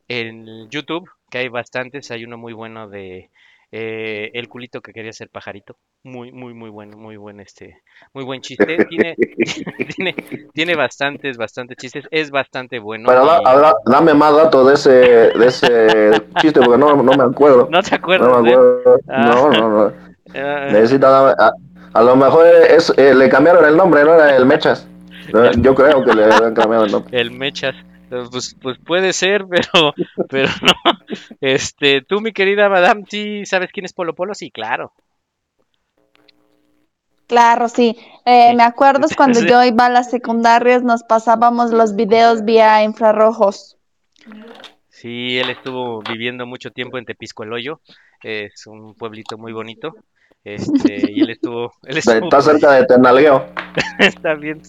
en 0.07 0.69
YouTube, 0.69 1.09
que 1.31 1.39
hay 1.39 1.47
bastantes. 1.47 2.11
Hay 2.11 2.25
uno 2.25 2.37
muy 2.37 2.53
bueno 2.53 2.89
de 2.89 3.29
eh, 3.77 4.31
el 4.33 4.47
culito 4.47 4.79
que 4.81 4.93
quería 4.93 5.11
ser 5.11 5.29
pajarito. 5.29 5.75
Muy, 6.03 6.31
muy, 6.31 6.53
muy 6.53 6.69
bueno, 6.69 6.95
muy 6.97 7.17
buen 7.17 7.41
este, 7.41 7.81
muy 8.13 8.23
buen 8.23 8.39
chiste. 8.41 8.77
Tiene, 8.89 9.15
tiene, 9.95 10.15
tiene 10.53 10.75
bastantes, 10.75 11.35
bastantes 11.35 11.75
chistes. 11.77 12.05
Es 12.09 12.31
bastante 12.31 12.79
bueno. 12.79 13.07
Pero 13.09 13.25
da- 13.25 13.75
dame 13.85 14.13
más 14.13 14.33
datos 14.35 14.67
de 14.67 14.73
ese, 14.75 14.89
de 15.37 15.45
ese 15.47 16.21
chiste 16.41 16.61
porque 16.61 16.77
no, 16.77 16.95
no 17.03 17.11
me 17.17 17.23
acuerdo. 17.23 17.67
¿No 17.69 17.81
te 17.81 17.91
No 17.91 17.97
acuerdas? 17.97 18.41
me 18.43 18.51
eh? 18.51 18.53
acuerdo. 18.53 18.99
Ah. 19.09 19.21
No, 19.25 19.49
no, 19.51 19.69
no. 19.69 19.93
Ah, 20.33 20.67
Necesita 20.71 21.31
a, 21.31 21.51
a 21.93 22.01
lo 22.03 22.15
mejor 22.15 22.45
es, 22.47 22.93
eh, 22.97 23.13
le 23.13 23.27
cambiaron 23.29 23.65
el 23.65 23.75
nombre, 23.75 24.03
no 24.05 24.13
era 24.13 24.35
el 24.37 24.45
Mechas. 24.45 24.87
No, 25.33 25.51
Yo 25.51 25.75
creo 25.75 26.03
que 26.03 26.13
le 26.13 26.25
han 26.25 26.53
cambiado 26.53 26.85
el 26.85 26.91
nombre. 26.91 27.19
el 27.19 27.31
Mechas. 27.31 27.75
Pues, 28.09 28.55
pues 28.61 28.77
puede 28.85 29.13
ser, 29.13 29.45
pero, 29.49 29.93
pero 30.29 30.49
no. 30.61 30.91
Este, 31.41 32.01
tú, 32.01 32.21
mi 32.21 32.31
querida 32.31 32.69
Madame, 32.69 33.03
¿sí 33.09 33.45
sabes 33.45 33.71
quién 33.71 33.85
es 33.85 33.93
Polo 33.93 34.13
Polo? 34.15 34.33
Sí, 34.33 34.51
claro. 34.51 34.93
Claro, 37.27 37.69
sí. 37.69 37.97
Eh, 38.25 38.49
Sí. 38.51 38.55
me 38.55 38.63
acuerdo 38.63 39.07
cuando 39.17 39.39
Sí. 39.39 39.47
yo 39.49 39.63
iba 39.63 39.85
a 39.85 39.89
las 39.89 40.09
secundarias, 40.11 40.83
nos 40.83 41.03
pasábamos 41.03 41.71
los 41.71 41.95
videos 41.95 42.45
vía 42.45 42.83
infrarrojos. 42.83 43.77
Sí, 44.89 45.37
él 45.37 45.49
estuvo 45.49 46.01
viviendo 46.01 46.45
mucho 46.45 46.71
tiempo 46.71 46.97
en 46.97 47.05
Tepisco 47.05 47.43
el 47.43 47.53
Hoyo. 47.53 47.81
Es 48.23 48.65
un 48.67 48.95
pueblito 48.95 49.37
muy 49.37 49.53
bonito. 49.53 49.95
Este, 50.43 51.11
y 51.11 51.21
él 51.21 51.31
estuvo, 51.31 51.73
él 51.83 51.97
estuvo 51.97 52.25
Está 52.25 52.41
cerca 52.41 52.71
de 52.73 52.85
Ternalgueo. 52.85 53.47
está 53.99 54.35
bien 54.35 54.61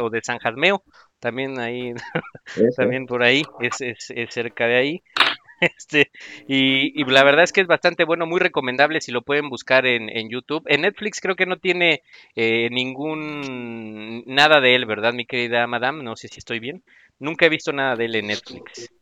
o 0.00 0.10
de 0.10 0.20
San 0.22 0.38
Jadmeo, 0.38 0.82
también 1.20 1.58
ahí, 1.58 1.94
también 2.76 3.06
por 3.06 3.22
ahí, 3.22 3.42
es, 3.60 3.80
es, 3.80 4.10
es 4.14 4.34
cerca 4.34 4.66
de 4.66 4.76
ahí. 4.76 5.02
Este, 5.60 6.12
y, 6.46 7.00
y 7.00 7.04
la 7.06 7.24
verdad 7.24 7.42
es 7.42 7.52
que 7.52 7.60
es 7.60 7.66
bastante 7.66 8.04
bueno, 8.04 8.26
muy 8.26 8.38
recomendable 8.38 9.00
si 9.00 9.10
lo 9.10 9.22
pueden 9.22 9.48
buscar 9.48 9.86
en, 9.86 10.08
en 10.08 10.28
YouTube. 10.28 10.62
En 10.66 10.82
Netflix 10.82 11.20
creo 11.20 11.34
que 11.34 11.46
no 11.46 11.56
tiene 11.56 12.02
eh, 12.36 12.68
ningún 12.70 14.22
nada 14.26 14.60
de 14.60 14.76
él, 14.76 14.86
¿verdad, 14.86 15.12
mi 15.12 15.26
querida 15.26 15.66
Madame? 15.66 16.04
No 16.04 16.14
sé 16.14 16.28
si 16.28 16.38
estoy 16.38 16.60
bien. 16.60 16.84
Nunca 17.18 17.46
he 17.46 17.48
visto 17.48 17.72
nada 17.72 17.96
de 17.96 18.04
él 18.04 18.14
en 18.14 18.28
Netflix. 18.28 18.92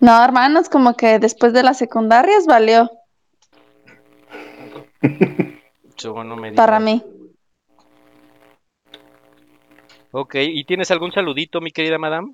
No, 0.00 0.22
hermanos, 0.22 0.68
como 0.68 0.96
que 0.96 1.18
después 1.18 1.52
de 1.52 1.62
las 1.62 1.78
secundarias 1.78 2.46
valió 2.46 2.90
Yo 5.96 6.24
no 6.24 6.36
me 6.36 6.52
para 6.52 6.80
mí. 6.80 7.02
Ok, 10.12 10.34
¿y 10.36 10.64
tienes 10.64 10.90
algún 10.90 11.12
saludito, 11.12 11.60
mi 11.60 11.70
querida 11.70 11.98
Madame? 11.98 12.32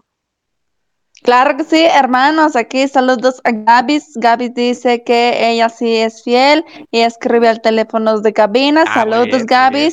Claro 1.23 1.57
que 1.57 1.65
sí, 1.65 1.83
hermanos, 1.85 2.57
aquí 2.57 2.87
saludos 2.89 3.41
a 3.45 3.51
Gabis. 3.51 4.13
Gabis 4.17 4.55
dice 4.55 5.03
que 5.03 5.51
ella 5.51 5.69
sí 5.69 5.97
es 5.97 6.23
fiel 6.23 6.65
y 6.91 7.01
escribe 7.01 7.49
al 7.49 7.61
teléfono 7.61 8.21
de 8.21 8.33
cabina. 8.33 8.85
Ah, 8.87 8.95
saludos, 8.95 9.45
bien. 9.47 9.93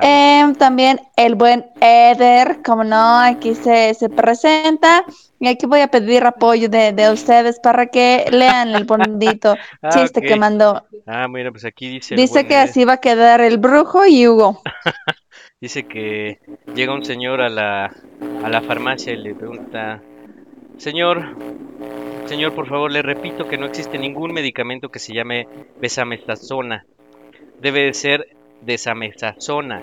Em, 0.00 0.54
también 0.54 1.00
el 1.16 1.34
buen 1.34 1.66
Eder, 1.80 2.62
como 2.64 2.84
no, 2.84 3.18
aquí 3.20 3.54
se, 3.54 3.94
se 3.94 4.08
presenta. 4.08 5.04
Y 5.40 5.48
aquí 5.48 5.66
voy 5.66 5.80
a 5.80 5.88
pedir 5.88 6.24
apoyo 6.24 6.68
de, 6.68 6.92
de 6.92 7.12
ustedes 7.12 7.60
para 7.60 7.86
que 7.86 8.24
lean 8.30 8.68
el 8.74 8.84
bonito 8.84 9.56
Ah, 9.82 9.90
chiste 9.90 10.20
ok. 10.20 10.26
que 10.26 10.36
mandó. 10.36 10.82
Ah, 11.06 11.28
mira, 11.28 11.50
pues 11.50 11.64
aquí 11.64 11.88
dice 11.88 12.14
Dice 12.14 12.46
que 12.46 12.54
Eder. 12.54 12.68
así 12.70 12.84
va 12.84 12.94
a 12.94 13.00
quedar 13.00 13.40
el 13.42 13.58
brujo 13.58 14.06
y 14.06 14.26
Hugo. 14.26 14.62
Dice 15.60 15.86
que 15.86 16.38
llega 16.74 16.94
un 16.94 17.04
señor 17.04 17.40
a 17.40 17.48
la, 17.48 17.86
a 17.86 18.48
la 18.48 18.62
farmacia 18.62 19.12
y 19.12 19.16
le 19.16 19.34
pregunta, 19.34 20.00
señor, 20.76 21.36
señor, 22.24 22.54
por 22.54 22.68
favor, 22.68 22.90
le 22.90 23.02
repito 23.02 23.46
que 23.46 23.58
no 23.58 23.66
existe 23.66 23.98
ningún 23.98 24.32
medicamento 24.32 24.90
que 24.90 24.98
se 24.98 25.14
llame 25.14 25.48
besamestazona. 25.80 26.86
Debe 27.58 27.82
de 27.86 27.94
ser 27.94 28.26
desamestazona. 28.64 29.80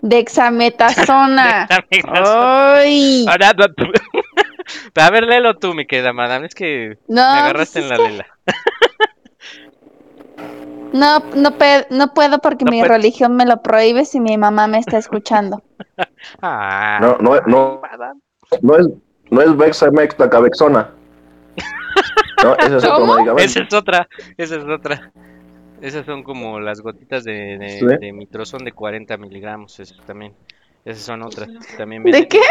Dexametasona. 0.00 1.66
Dexametasona. 1.68 2.14
¡Ay! 2.78 3.26
Ahora, 3.28 3.50
A 4.96 5.10
ver, 5.10 5.24
léelo 5.24 5.56
tú, 5.56 5.74
mi 5.74 5.86
querida 5.86 6.12
madame, 6.12 6.46
es 6.46 6.54
que 6.54 6.98
No, 7.08 7.16
me 7.32 7.38
agarraste 7.40 7.80
en 7.80 7.88
pues 7.88 7.98
la 7.98 8.04
es 8.04 8.06
que 8.10 8.10
lela. 8.12 8.26
no, 10.92 11.20
no, 11.34 11.58
pe- 11.58 11.86
no 11.90 12.12
puedo 12.14 12.38
porque 12.40 12.64
No 12.64 12.70
mi 12.70 12.78
puedes. 12.80 12.92
religión 12.92 13.36
me 13.36 13.46
lo 13.46 13.62
prohíbe 13.62 14.04
si 14.04 14.20
mi 14.20 14.36
mamá 14.36 14.66
me 14.66 14.78
está 14.78 14.98
escuchando. 14.98 15.62
Ah, 16.42 16.98
No, 17.00 17.16
no, 17.20 17.40
no, 17.46 17.82
no 18.62 18.76
es, 18.76 18.86
no 19.30 19.42
es 19.42 19.56
Vexamex 19.56 20.16
Tacabexona. 20.16 20.90
No, 22.44 22.54
ese 22.56 22.76
es. 22.76 22.84
Esa 22.84 23.60
es 23.62 23.72
otra, 23.74 24.08
esa 24.36 24.56
es 24.56 24.64
otra. 24.64 25.10
Esas 25.80 26.06
son 26.06 26.22
como 26.22 26.60
las 26.60 26.80
gotitas 26.80 27.24
de, 27.24 27.58
de, 27.58 27.78
¿Sí? 27.78 27.86
de 27.86 28.12
mitrozón 28.12 28.64
de 28.64 28.72
40 28.72 29.16
miligramos, 29.16 29.78
esas 29.80 30.04
también. 30.04 30.34
Esas 30.84 31.04
son 31.04 31.22
otras. 31.22 31.48
También 31.76 32.02
¿De 32.02 32.10
vienen. 32.10 32.28
qué? 32.28 32.40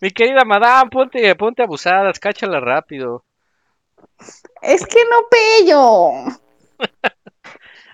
Mi 0.00 0.10
querida 0.10 0.44
madame, 0.44 0.90
ponte, 0.90 1.34
ponte 1.34 1.62
abusadas, 1.62 2.18
cáchala 2.18 2.60
rápido. 2.60 3.24
Es 4.62 4.86
que 4.86 5.00
no 5.10 5.28
pello. 5.30 6.10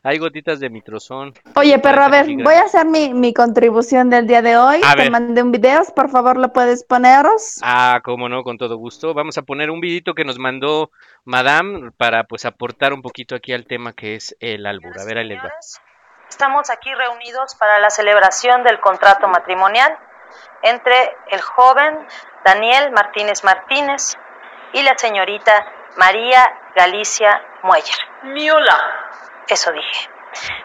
Hay 0.03 0.19
gotitas 0.19 0.61
de 0.61 0.71
mitrozón. 0.71 1.35
Oye, 1.57 1.79
pero 1.79 2.03
a 2.03 2.09
40 2.09 2.27
ver, 2.27 2.45
voy 2.45 2.55
a 2.55 2.63
hacer 2.63 2.87
mi, 2.87 3.13
mi 3.13 3.35
contribución 3.35 4.09
del 4.11 4.27
día 4.27 4.43
de 4.43 4.57
hoy. 4.57 4.81
A 4.85 4.93
Te 4.95 5.03
ver. 5.03 5.11
mandé 5.11 5.43
un 5.43 5.53
video, 5.53 5.83
por 5.95 6.11
favor, 6.11 6.37
lo 6.37 6.53
puedes 6.53 6.85
poneros. 6.85 7.59
Ah, 7.63 8.01
cómo 8.05 8.29
no, 8.29 8.43
con 8.43 8.57
todo 8.59 8.77
gusto. 8.77 9.13
Vamos 9.15 9.37
a 9.39 9.43
poner 9.43 9.71
un 9.71 9.81
vidito 9.81 10.15
que 10.15 10.25
nos 10.25 10.39
mandó 10.39 10.91
Madame 11.25 11.91
para 11.97 12.25
pues 12.25 12.45
aportar 12.45 12.93
un 12.93 13.03
poquito 13.03 13.35
aquí 13.35 13.53
al 13.53 13.67
tema 13.67 13.93
que 13.93 14.15
es 14.15 14.37
el 14.41 14.67
albur. 14.67 14.99
A 14.99 15.05
ver, 15.05 15.19
ahí 15.19 15.29
les 15.29 15.39
va. 15.39 15.51
Estamos 16.29 16.71
aquí 16.71 16.95
reunidos 16.95 17.55
para 17.57 17.79
la 17.81 17.91
celebración 17.91 18.63
del 18.63 18.81
contrato 18.81 19.27
matrimonial 19.29 19.97
entre 20.63 20.95
el 21.31 21.41
joven 21.41 22.07
Daniel 22.45 22.93
Martínez 22.93 23.43
Martínez 23.45 24.17
y 24.73 24.83
la 24.83 24.97
señorita 24.97 25.53
María 25.97 26.47
Galicia 26.77 27.43
Mueller. 27.65 27.97
Miola. 28.23 28.79
Eso 29.51 29.73
dije. 29.73 30.09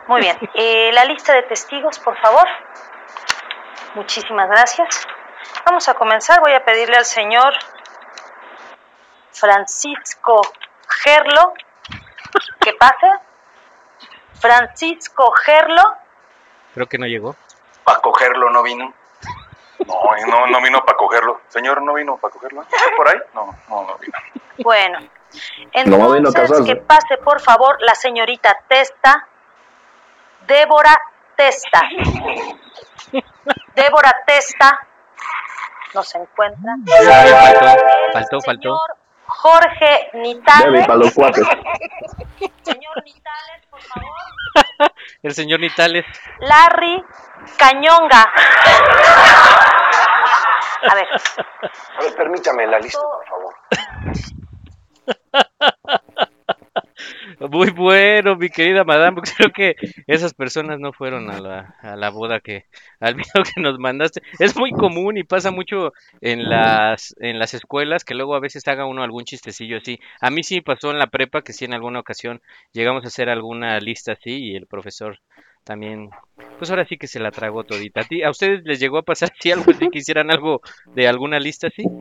Muy 0.07 0.21
bien. 0.21 0.37
Eh, 0.53 0.91
la 0.93 1.03
lista 1.05 1.33
de 1.33 1.43
testigos, 1.43 1.99
por 1.99 2.17
favor. 2.17 2.47
Muchísimas 3.95 4.47
gracias. 4.47 5.05
Vamos 5.65 5.89
a 5.89 5.95
comenzar. 5.95 6.39
Voy 6.39 6.53
a 6.53 6.63
pedirle 6.63 6.95
al 6.95 7.05
señor 7.05 7.53
Francisco 9.31 10.41
Gerlo 11.03 11.53
que 12.59 12.73
pase. 12.73 13.07
Francisco 14.39 15.31
Gerlo. 15.31 15.83
Creo 16.73 16.87
que 16.87 16.97
no 16.97 17.05
llegó. 17.05 17.35
Para 17.83 17.99
cogerlo 17.99 18.49
no 18.49 18.63
vino. 18.63 18.93
No, 19.87 20.27
no, 20.27 20.47
no 20.47 20.61
vino 20.61 20.83
para 20.85 20.97
cogerlo. 20.97 21.41
Señor, 21.47 21.81
no 21.81 21.93
vino 21.93 22.17
para 22.17 22.33
cogerlo. 22.33 22.63
¿Está 22.63 22.95
por 22.95 23.07
ahí? 23.07 23.19
No, 23.33 23.55
no, 23.69 23.87
no 23.87 23.97
vino. 23.97 24.17
Bueno, 24.57 24.99
entonces 25.73 26.61
que 26.65 26.75
pase 26.77 27.17
por 27.23 27.39
favor 27.41 27.77
la 27.81 27.95
señorita 27.95 28.57
Testa, 28.67 29.27
Débora 30.47 30.97
Testa. 31.35 31.81
Débora 33.75 34.13
Testa 34.25 34.79
no 35.93 36.03
se 36.03 36.17
encuentra. 36.17 36.75
Faltó, 36.85 36.97
El 38.07 38.11
faltó, 38.13 38.41
faltó. 38.41 38.61
señor 38.61 38.97
Jorge 39.27 40.09
Debe 40.13 40.21
Nitales. 40.23 40.87
para 40.87 40.97
los 40.99 41.13
cuates. 41.13 41.47
Señor 42.63 43.03
Nitales, 43.03 43.65
por 43.69 43.81
favor. 43.81 44.11
El 45.23 45.33
señor 45.33 45.59
Nitales. 45.59 46.05
Larry 46.39 47.03
Cañonga. 47.57 48.31
A 50.87 50.95
ver, 50.95 51.07
A 51.97 52.01
ver, 52.03 52.15
permítame 52.15 52.67
la 52.67 52.79
lista, 52.79 52.99
por 53.01 53.25
favor. 53.25 53.55
Muy 57.39 57.71
bueno, 57.71 58.35
mi 58.35 58.49
querida 58.49 58.83
madame. 58.83 59.21
Creo 59.37 59.51
que 59.51 59.75
esas 60.07 60.33
personas 60.33 60.79
no 60.79 60.93
fueron 60.93 61.29
a 61.29 61.39
la, 61.39 61.75
a 61.81 61.95
la 61.95 62.09
boda 62.09 62.39
que, 62.39 62.65
al 62.99 63.15
video 63.15 63.43
que 63.43 63.61
nos 63.61 63.77
mandaste. 63.79 64.21
Es 64.39 64.55
muy 64.55 64.71
común 64.71 65.17
y 65.17 65.23
pasa 65.23 65.51
mucho 65.51 65.93
en 66.21 66.49
las, 66.49 67.15
en 67.19 67.39
las 67.39 67.53
escuelas 67.53 68.03
que 68.03 68.15
luego 68.15 68.35
a 68.35 68.39
veces 68.39 68.67
haga 68.67 68.85
uno 68.85 69.03
algún 69.03 69.25
chistecillo 69.25 69.77
así. 69.77 69.99
A 70.21 70.29
mí 70.29 70.43
sí 70.43 70.61
pasó 70.61 70.91
en 70.91 70.99
la 70.99 71.07
prepa 71.07 71.41
que 71.41 71.53
sí 71.53 71.65
en 71.65 71.73
alguna 71.73 71.99
ocasión 71.99 72.41
llegamos 72.71 73.03
a 73.05 73.07
hacer 73.07 73.29
alguna 73.29 73.79
lista 73.79 74.13
así 74.13 74.51
y 74.51 74.55
el 74.55 74.67
profesor 74.67 75.19
también, 75.63 76.11
pues 76.57 76.69
ahora 76.69 76.85
sí 76.85 76.97
que 76.97 77.07
se 77.07 77.19
la 77.19 77.31
tragó 77.31 77.63
todita. 77.63 78.01
¿A, 78.01 78.03
ti, 78.03 78.21
¿A 78.23 78.29
ustedes 78.29 78.61
les 78.65 78.79
llegó 78.79 78.99
a 78.99 79.03
pasar 79.03 79.31
si 79.39 79.51
algo 79.51 79.71
así 79.71 79.89
que 79.89 79.99
hicieran 79.99 80.31
algo 80.31 80.61
de 80.93 81.07
alguna 81.07 81.39
lista 81.39 81.67
así? 81.67 81.91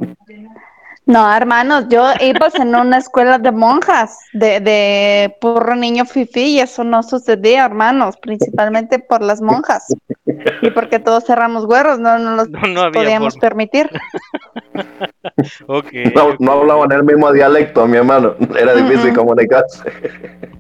No, 1.06 1.30
hermanos, 1.34 1.84
yo 1.90 2.02
iba 2.20 2.48
en 2.54 2.74
una 2.74 2.96
escuela 2.96 3.38
de 3.38 3.52
monjas, 3.52 4.18
de, 4.32 4.60
de 4.60 5.36
puro 5.38 5.76
niño 5.76 6.06
fifi, 6.06 6.56
y 6.56 6.60
eso 6.60 6.82
no 6.82 7.02
sucedía, 7.02 7.66
hermanos, 7.66 8.16
principalmente 8.16 8.98
por 8.98 9.22
las 9.22 9.42
monjas. 9.42 9.94
Y 10.62 10.70
porque 10.70 10.98
todos 10.98 11.26
cerramos 11.26 11.66
güeros, 11.66 11.98
no, 11.98 12.18
no 12.18 12.36
los 12.36 12.48
No, 12.50 12.66
no 12.66 12.92
podíamos 12.92 13.34
forma. 13.34 13.48
permitir. 13.48 13.90
Ok. 15.66 15.92
No, 16.14 16.34
no 16.38 16.52
hablaban 16.52 16.92
el 16.92 17.04
mismo 17.04 17.32
dialecto, 17.32 17.86
mi 17.86 17.96
hermano. 17.96 18.34
Era 18.58 18.74
difícil 18.74 19.14
comunicarse. 19.14 19.82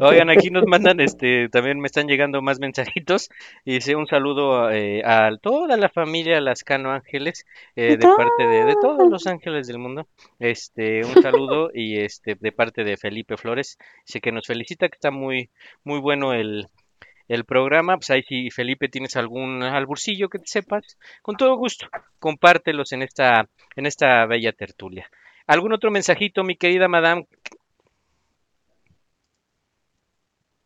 Oigan, 0.00 0.30
aquí 0.30 0.50
nos 0.50 0.66
mandan, 0.66 1.00
este, 1.00 1.48
también 1.48 1.80
me 1.80 1.86
están 1.86 2.06
llegando 2.06 2.42
más 2.42 2.58
mensajitos. 2.58 3.30
Y 3.64 3.74
dice 3.74 3.96
un 3.96 4.06
saludo 4.06 4.70
eh, 4.70 5.02
a 5.04 5.30
toda 5.40 5.76
la 5.76 5.88
familia 5.88 6.40
Lascano 6.40 6.92
Ángeles, 6.92 7.46
eh, 7.74 7.96
de 7.96 8.08
parte 8.16 8.46
de, 8.46 8.64
de 8.66 8.76
todos 8.80 9.08
los 9.08 9.26
ángeles 9.26 9.66
del 9.66 9.78
mundo. 9.78 10.06
Este, 10.38 11.04
un 11.04 11.22
saludo 11.22 11.70
y 11.72 12.00
este, 12.00 12.34
de 12.34 12.52
parte 12.52 12.84
de 12.84 12.96
Felipe 12.96 13.36
Flores. 13.36 13.78
Dice 14.06 14.20
que 14.20 14.32
nos 14.32 14.46
felicita, 14.46 14.88
que 14.88 14.96
está 14.96 15.10
muy, 15.10 15.50
muy 15.84 16.00
bueno 16.00 16.32
el, 16.32 16.68
el 17.28 17.44
programa. 17.44 17.96
Pues 17.96 18.10
ahí 18.10 18.22
si 18.22 18.50
Felipe 18.50 18.88
tienes 18.88 19.16
algún 19.16 19.62
alburcillo 19.62 20.28
que 20.28 20.38
te 20.38 20.46
sepas, 20.46 20.98
con 21.22 21.36
todo 21.36 21.56
gusto, 21.56 21.86
compártelos 22.18 22.92
en 22.92 23.02
esta, 23.02 23.48
en 23.76 23.86
esta 23.86 24.26
bella 24.26 24.52
tertulia. 24.52 25.08
¿Algún 25.46 25.72
otro 25.72 25.90
mensajito, 25.90 26.42
mi 26.42 26.56
querida 26.56 26.88
madame? 26.88 27.26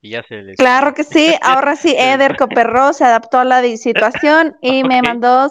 Y 0.02 0.10
ya 0.10 0.22
se 0.22 0.36
les... 0.36 0.56
Claro 0.56 0.94
que 0.94 1.04
sí, 1.04 1.34
ahora 1.42 1.76
sí, 1.76 1.94
Eder 1.96 2.36
Coperro 2.36 2.92
se 2.92 3.04
adaptó 3.04 3.38
a 3.38 3.44
la 3.44 3.62
situación 3.76 4.56
y 4.62 4.82
me 4.84 5.02
mandó 5.02 5.50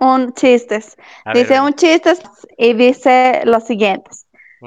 un 0.00 0.32
chistes. 0.32 0.96
A 1.24 1.32
Dice 1.32 1.60
un 1.60 1.74
chiste 1.74 2.14
y 2.56 2.72
dice 2.74 3.42
los 3.44 3.64
siguientes. 3.64 4.26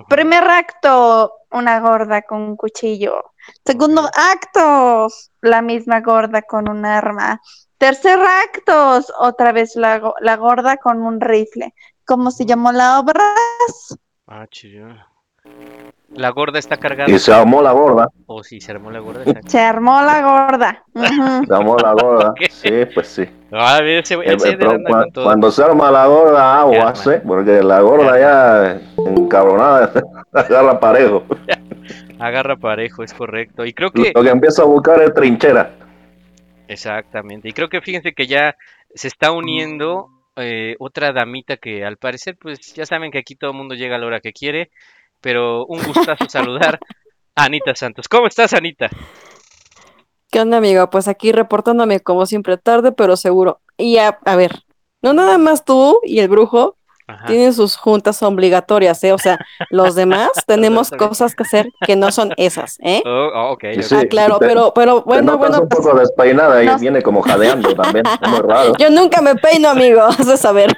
Primer 0.10 0.44
acto, 0.44 1.32
una 1.52 1.80
gorda 1.80 2.24
con 2.24 2.42
un 2.42 2.56
cuchillo. 2.56 3.34
Segundo 3.66 4.10
acto, 4.14 5.08
la 5.42 5.62
misma 5.62 6.02
gorda 6.02 6.42
con 6.42 6.68
un 6.70 6.86
arma. 6.86 7.40
Tercer 7.78 8.20
acto, 8.20 9.02
otra 9.20 9.52
vez 9.52 9.76
la, 9.76 10.14
la 10.22 10.38
gorda 10.38 10.78
con 10.78 11.02
un 11.02 11.20
rifle. 11.20 11.74
¿Cómo 12.06 12.32
se 12.32 12.46
llamó 12.46 12.72
la 12.72 13.00
obra? 13.00 13.24
Ah, 14.28 14.48
chido. 14.50 14.88
La 16.16 16.30
gorda 16.30 16.60
está 16.60 16.78
cargada. 16.78 17.10
Y 17.12 17.18
se 17.18 17.34
armó 17.34 17.62
la 17.62 17.72
gorda. 17.72 18.08
O 18.28 18.44
si 18.44 18.62
se 18.62 18.72
armó 18.72 18.92
la 18.92 19.00
gorda. 19.00 19.24
Se 19.48 19.60
armó 19.60 20.02
la 20.02 20.22
gorda. 20.22 20.84
Se 21.48 21.54
armó 21.54 21.76
la 21.78 21.94
gorda. 21.94 22.34
Sí, 22.52 22.86
pues 22.94 23.08
sí. 23.08 23.24
Ah, 23.52 23.78
a 23.78 23.82
ver, 23.82 24.04
ese, 24.04 24.14
Eh, 24.16 24.22
ese 24.36 24.56
pero 24.58 24.78
todo. 25.12 25.26
cuando 25.26 25.52
se 25.52 25.64
arma 25.64 25.90
la 25.92 26.06
gorda, 26.06 26.60
aguas, 26.60 27.08
arma. 27.08 27.18
¿eh? 27.18 27.22
Porque 27.26 27.64
la 27.64 27.82
gorda 27.82 28.20
ya 28.20 28.82
encabronada 29.10 29.92
agarra 30.34 30.80
parejo. 30.80 31.24
Agarra 32.20 32.56
parejo, 32.58 33.04
es 33.04 33.14
correcto. 33.14 33.66
Y 33.66 33.74
creo 33.74 33.90
que, 33.92 34.12
Lo 34.14 34.22
que 34.24 34.30
empieza 34.30 34.62
a 34.62 34.66
buscar 34.66 35.02
es 35.02 35.14
trinchera. 35.14 35.72
exactamente. 36.68 37.50
Y 37.50 37.54
creo 37.54 37.70
que 37.70 37.82
fíjense 37.82 38.14
que 38.14 38.28
ya 38.28 38.56
se 38.96 39.08
está 39.08 39.32
uniendo 39.32 40.10
eh, 40.36 40.76
otra 40.80 41.12
damita 41.12 41.58
que 41.58 41.84
al 41.86 41.98
parecer, 41.98 42.38
pues 42.40 42.74
ya 42.74 42.86
saben 42.86 43.12
que 43.12 43.20
aquí 43.20 43.36
todo 43.36 43.52
el 43.52 43.58
mundo 43.58 43.76
llega 43.76 43.96
a 43.96 44.00
la 44.00 44.06
hora 44.08 44.20
que 44.20 44.32
quiere. 44.34 44.70
Pero 45.24 45.66
un 45.66 45.82
gustazo 45.82 46.26
saludar 46.28 46.80
a 47.36 47.46
Anita 47.46 47.74
Santos. 47.74 48.10
¿Cómo 48.10 48.28
estás, 48.28 48.54
Anita? 48.54 48.90
¿Qué 50.30 50.42
onda, 50.42 50.58
amigo? 50.58 50.90
Pues 50.90 51.08
aquí 51.08 51.32
reportándome 51.32 52.02
como 52.02 52.26
siempre 52.26 52.58
tarde, 52.58 52.92
pero 52.92 53.16
seguro. 53.16 53.62
Y 53.78 53.98
a, 53.98 54.20
a 54.26 54.36
ver, 54.36 54.52
no 55.02 55.14
nada 55.14 55.38
más 55.38 55.64
tú 55.64 56.00
y 56.04 56.20
el 56.20 56.28
brujo 56.28 56.76
Ajá. 57.14 57.26
tienen 57.28 57.54
sus 57.54 57.76
juntas 57.78 58.22
obligatorias, 58.24 59.04
¿eh? 59.04 59.14
O 59.14 59.18
sea, 59.18 59.40
los 59.70 59.96
demás 59.96 60.30
tenemos 60.48 60.92
cosas 60.92 61.36
que 61.36 61.44
hacer 61.44 61.70
que 61.86 61.96
no 61.96 62.12
son 62.12 62.34
esas, 62.38 62.78
¿eh? 62.82 63.02
Oh, 63.06 63.30
oh, 63.34 63.58
Sí. 63.82 63.96
Ah, 63.96 64.04
claro, 64.10 64.40
te- 64.40 64.48
pero, 64.48 64.74
pero 64.74 64.98
Te 65.02 65.06
bueno, 65.06 65.32
notas 65.34 65.40
bueno, 65.50 65.62
un 65.64 65.70
poco 65.70 65.98
despeinada 65.98 66.64
y 66.64 66.66
no- 66.68 66.80
viene 66.80 67.02
como 67.02 67.22
jadeando 67.22 67.74
también. 67.76 68.06
Es 68.22 68.30
muy 68.30 68.40
raro. 68.40 68.74
yo 68.80 68.90
nunca 68.90 69.22
me 69.22 69.36
peino, 69.36 69.70
amigo, 69.70 70.02
has 70.04 70.26
de 70.28 70.38
saber. 70.38 70.72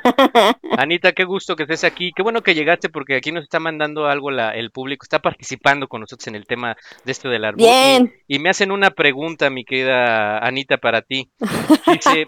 Anita, 0.78 1.12
qué 1.14 1.24
gusto 1.24 1.56
que 1.56 1.64
estés 1.64 1.84
aquí. 1.84 2.12
Qué 2.16 2.22
bueno 2.24 2.42
que 2.42 2.54
llegaste 2.56 2.90
porque 2.90 3.16
aquí 3.16 3.32
nos 3.32 3.44
está 3.44 3.60
mandando 3.60 4.08
algo 4.08 4.32
la- 4.32 4.52
el 4.56 4.72
público. 4.72 5.04
Está 5.04 5.20
participando 5.20 5.88
con 5.88 6.02
nosotros 6.02 6.28
en 6.28 6.36
el 6.36 6.46
tema 6.46 6.76
de 7.04 7.12
esto 7.12 7.30
del 7.30 7.46
árbol. 7.46 7.58
Bien. 7.58 8.14
Y, 8.28 8.36
y 8.36 8.40
me 8.40 8.50
hacen 8.50 8.72
una 8.72 8.92
pregunta, 8.92 9.50
mi 9.50 9.66
querida 9.66 10.38
Anita, 10.40 10.78
para 10.78 11.02
ti. 11.02 11.30
Dice, 11.88 12.26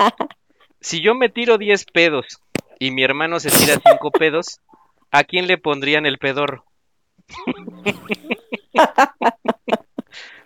si 0.79 1.01
yo 1.01 1.15
me 1.15 1.29
tiro 1.29 1.57
10 1.57 1.85
pedos 1.85 2.25
y 2.79 2.91
mi 2.91 3.03
hermano 3.03 3.39
se 3.39 3.49
tira 3.51 3.75
5 3.85 4.11
pedos, 4.11 4.59
¿a 5.11 5.23
quién 5.23 5.47
le 5.47 5.57
pondrían 5.57 6.05
el 6.05 6.17
pedorro? 6.17 6.65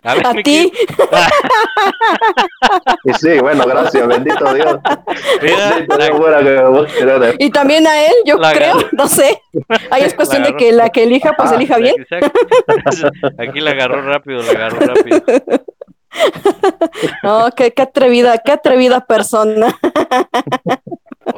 ver, 0.04 0.26
A 0.28 0.34
ti. 0.44 0.72
Y 3.04 3.14
sí, 3.14 3.40
bueno, 3.40 3.66
gracias, 3.66 4.08
bendito 4.08 4.54
Dios. 4.54 4.78
Mira, 5.42 5.70
Bendito 5.72 5.98
la- 5.98 6.06
Dios 6.06 6.18
fuera 6.18 6.40
que 6.44 6.62
vos 6.64 6.92
querés. 6.94 7.36
Y 7.40 7.50
también 7.52 7.86
a 7.88 8.06
él, 8.06 8.14
yo 8.26 8.38
La 8.38 8.54
creo, 8.54 8.74
agarró. 8.74 8.90
no 8.94 9.08
sé. 9.08 9.42
Ahí 9.90 10.04
es 10.04 10.14
cuestión 10.14 10.44
de 10.44 10.56
que 10.56 10.72
la 10.72 10.90
que 10.90 11.04
elija, 11.04 11.34
pues 11.38 11.52
Ah, 11.52 11.56
elija 11.56 11.78
bien. 11.78 11.96
Exacto. 12.00 12.32
Aquí 13.38 13.60
la 13.60 13.72
agarró 13.72 14.02
rápido, 14.02 14.42
la 14.44 14.52
agarró 14.52 14.80
rápido. 14.80 15.22
No, 17.24 17.50
qué, 17.56 17.72
qué 17.74 17.84
atrevida, 17.84 18.38
qué 18.40 18.52
atrevida 18.52 19.06
persona. 19.06 19.74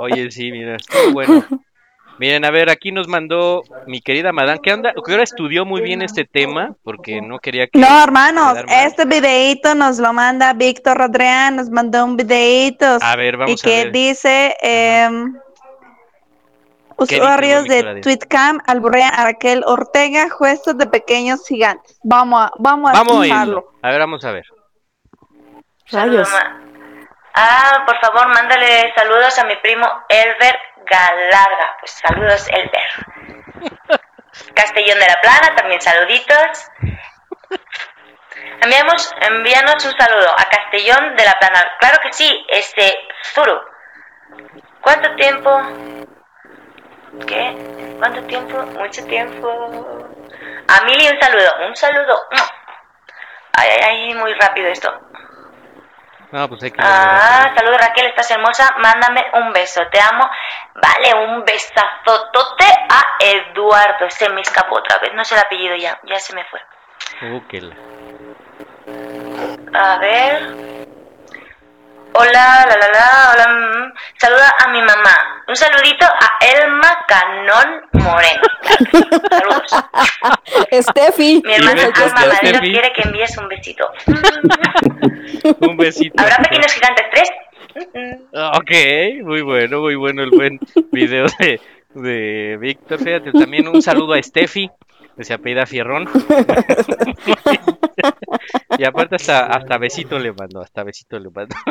Oye, 0.04 0.30
sí, 0.32 0.52
mira, 0.52 0.76
estuvo 0.76 1.14
bueno. 1.14 1.46
Miren, 2.20 2.46
a 2.46 2.52
ver, 2.52 2.70
aquí 2.70 2.92
nos 2.92 3.08
mandó 3.08 3.64
mi 3.88 4.02
querida 4.02 4.32
Madame, 4.32 4.60
que 4.62 4.72
anda, 4.72 4.94
que 4.94 5.12
ahora 5.12 5.24
estudió 5.24 5.66
muy 5.66 5.82
bien 5.82 6.02
este 6.02 6.26
tema, 6.26 6.76
porque 6.84 7.22
no 7.22 7.40
quería 7.40 7.68
que... 7.68 7.80
No, 7.80 8.04
hermanos, 8.04 8.60
este 8.68 9.06
videíto 9.06 9.74
nos 9.74 9.98
lo 9.98 10.14
manda 10.14 10.54
Víctor 10.54 11.02
Adrián, 11.02 11.56
nos 11.56 11.70
mandó 11.70 12.06
un 12.06 12.16
videíto 12.16 12.86
A 13.02 13.16
ver, 13.16 13.34
y 13.34 13.38
vamos 13.38 13.64
a 13.64 13.68
que 13.68 13.84
ver. 13.86 13.92
dice 13.92 14.56
em, 14.62 15.34
¿Qué 17.08 17.16
dice 17.16 17.16
usuarios 17.16 17.64
Víctor 17.64 17.96
de? 17.96 18.02
Tweetcam 18.02 18.60
alburrean 18.68 19.14
a 19.16 19.24
Raquel 19.24 19.64
Ortega, 19.66 20.30
jueces 20.30 20.78
de 20.78 20.86
pequeños 20.86 21.48
gigantes. 21.48 22.00
Vamos 22.04 22.44
a, 22.44 22.52
vamos 22.60 22.92
a 22.92 23.04
Vamos. 23.04 23.28
A 23.82 23.90
ver, 23.90 24.00
vamos 24.00 24.24
a 24.24 24.32
ver. 24.32 24.46
Rayos. 25.90 26.30
Ah, 27.36 27.84
por 27.86 28.00
favor, 28.00 28.28
mándale 28.28 28.94
saludos 28.96 29.40
a 29.40 29.46
mi 29.46 29.56
primo 29.58 29.88
Elber 30.08 30.56
Galarga. 30.86 31.78
Pues 31.80 31.92
saludos, 31.92 32.48
Elber. 32.50 34.00
Castellón 34.54 35.00
de 35.00 35.08
la 35.08 35.20
Plana, 35.22 35.56
también 35.56 35.82
saluditos. 35.82 36.70
Enviamos, 38.62 39.16
envíanos 39.22 39.84
un 39.86 39.98
saludo 39.98 40.32
a 40.32 40.44
Castellón 40.50 41.16
de 41.16 41.26
la 41.26 41.34
Plana. 41.34 41.74
Claro 41.80 42.00
que 42.04 42.14
sí, 42.14 42.46
este, 42.50 42.94
Zuru. 43.34 43.60
¿Cuánto 44.82 45.16
tiempo? 45.16 45.62
¿Qué? 47.28 47.96
¿Cuánto 47.98 48.22
tiempo? 48.28 48.58
Mucho 48.58 49.04
tiempo. 49.06 49.48
A 50.68 50.86
Mili 50.86 51.08
un 51.10 51.20
saludo, 51.20 51.68
un 51.68 51.76
saludo. 51.76 52.20
Ay, 53.54 53.70
ay, 53.70 53.80
ay, 53.82 54.14
muy 54.16 54.34
rápido 54.36 54.68
esto. 54.68 54.90
No, 56.34 56.50
pues 56.50 56.64
hay 56.64 56.72
que... 56.72 56.82
Ah, 56.82 57.54
saludos 57.56 57.78
Raquel, 57.80 58.08
estás 58.08 58.32
hermosa. 58.32 58.74
Mándame 58.80 59.24
un 59.36 59.54
beso, 59.54 59.84
te 59.92 60.02
amo. 60.02 60.28
Vale, 60.74 61.14
un 61.28 61.46
besazotote 61.46 62.66
a 62.90 63.04
Eduardo. 63.20 64.10
Se 64.10 64.28
me 64.30 64.42
escapó 64.42 64.80
otra 64.80 64.98
vez, 64.98 65.14
no 65.14 65.24
sé 65.24 65.36
el 65.36 65.42
apellido 65.42 65.76
ya, 65.76 66.00
ya 66.06 66.20
se 66.20 66.34
me 66.34 66.44
fue. 66.46 66.60
Uh, 67.22 67.40
A 69.76 69.98
ver. 70.00 70.83
Hola, 72.16 72.66
la 72.70 72.78
la 72.78 72.88
la, 72.90 73.32
hola. 73.34 73.48
mm. 73.48 73.94
Saluda 74.18 74.54
a 74.64 74.68
mi 74.70 74.82
mamá. 74.82 75.44
Un 75.48 75.56
saludito 75.56 76.06
a 76.06 76.38
Elma 76.46 77.06
Canón 77.08 77.82
Moreno. 77.94 78.44
Saludos. 79.30 79.72
Steffi. 80.92 81.42
Mi 81.46 81.54
hermana 81.54 81.92
Alma 81.96 82.22
de 82.22 82.28
Madero 82.28 82.60
quiere 82.62 82.94
que 82.94 83.02
envíes 83.04 83.38
un 83.38 83.48
besito. 83.48 83.90
Un 85.60 85.76
besito. 85.78 86.22
¿Habrá 86.22 86.38
pequeños 86.38 86.72
gigantes 86.74 87.06
tres? 87.12 87.30
Ok, 88.56 88.72
muy 89.26 89.42
bueno, 89.42 89.82
muy 89.82 89.96
bueno 89.96 90.24
el 90.24 90.30
buen 90.30 90.60
video 90.92 91.26
de, 91.40 91.60
de 91.96 92.58
Víctor. 92.62 93.00
Fíjate, 93.00 93.32
también 93.32 93.68
un 93.68 93.82
saludo 93.82 94.14
a 94.14 94.22
Steffi. 94.24 94.70
Se 95.20 95.34
apellida 95.34 95.66
Fierrón. 95.66 96.08
y 98.78 98.84
aparte 98.86 99.16
hasta, 99.16 99.46
hasta 99.48 99.78
besito 99.78 100.20
le 100.20 100.34
mandó, 100.34 100.62
hasta 100.62 100.84
besito 100.84 101.20
le 101.20 101.30
mandó. 101.30 101.56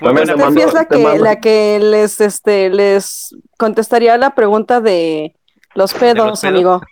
Steffi 0.00 0.38
mando- 0.38 0.60
es 0.64 0.72
la 0.74 0.84
que, 0.86 0.98
mando- 0.98 1.24
la 1.24 1.40
que 1.40 1.78
les, 1.80 2.20
este, 2.20 2.70
les 2.70 3.34
contestaría 3.58 4.16
la 4.16 4.34
pregunta 4.34 4.80
de 4.80 5.34
los 5.74 5.92
pedos, 5.94 6.40
pedos? 6.40 6.44
amigo. 6.44 6.80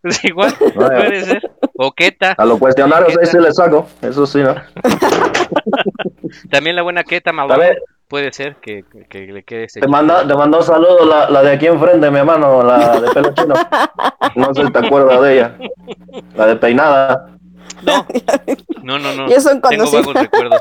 Pues 0.00 0.24
igual, 0.24 0.54
Vaya. 0.74 0.96
puede 0.96 1.22
ser. 1.22 1.50
O 1.76 1.92
Keta. 1.92 2.34
A 2.38 2.46
los 2.46 2.58
cuestionarios 2.58 3.10
¿Qué 3.12 3.18
ahí 3.20 3.26
sí 3.26 3.32
tal? 3.32 3.42
le 3.42 3.52
saco, 3.52 3.86
eso 4.00 4.26
sí, 4.26 4.38
¿no? 4.38 4.54
También 6.50 6.76
la 6.76 6.82
buena 6.82 7.04
Keta 7.04 7.30
Malone. 7.30 7.76
Puede 8.08 8.32
ser 8.32 8.56
que, 8.56 8.84
que 9.08 9.26
le 9.26 9.42
quede 9.42 9.64
ese. 9.64 9.80
Te 9.80 9.88
manda, 9.88 10.26
te 10.26 10.34
mandó 10.34 10.62
saludos 10.62 11.06
la, 11.06 11.28
la 11.28 11.42
de 11.42 11.52
aquí 11.52 11.66
enfrente, 11.66 12.10
mi 12.10 12.18
hermano, 12.18 12.62
la 12.62 13.00
de 13.00 13.10
pelo 13.10 13.34
chino. 13.34 13.54
No 14.36 14.54
sé 14.54 14.64
si 14.64 14.72
te 14.72 14.78
acuerdas 14.78 15.20
de 15.22 15.34
ella. 15.34 15.58
La 16.34 16.46
de 16.46 16.56
peinada. 16.56 17.36
No, 17.82 18.06
no, 18.82 18.98
no. 18.98 19.14
no. 19.14 19.28
Y 19.28 19.32
eso 19.32 19.50
en 19.50 19.60
Tengo 19.60 19.90
vagos 19.90 20.14
recuerdos. 20.14 20.60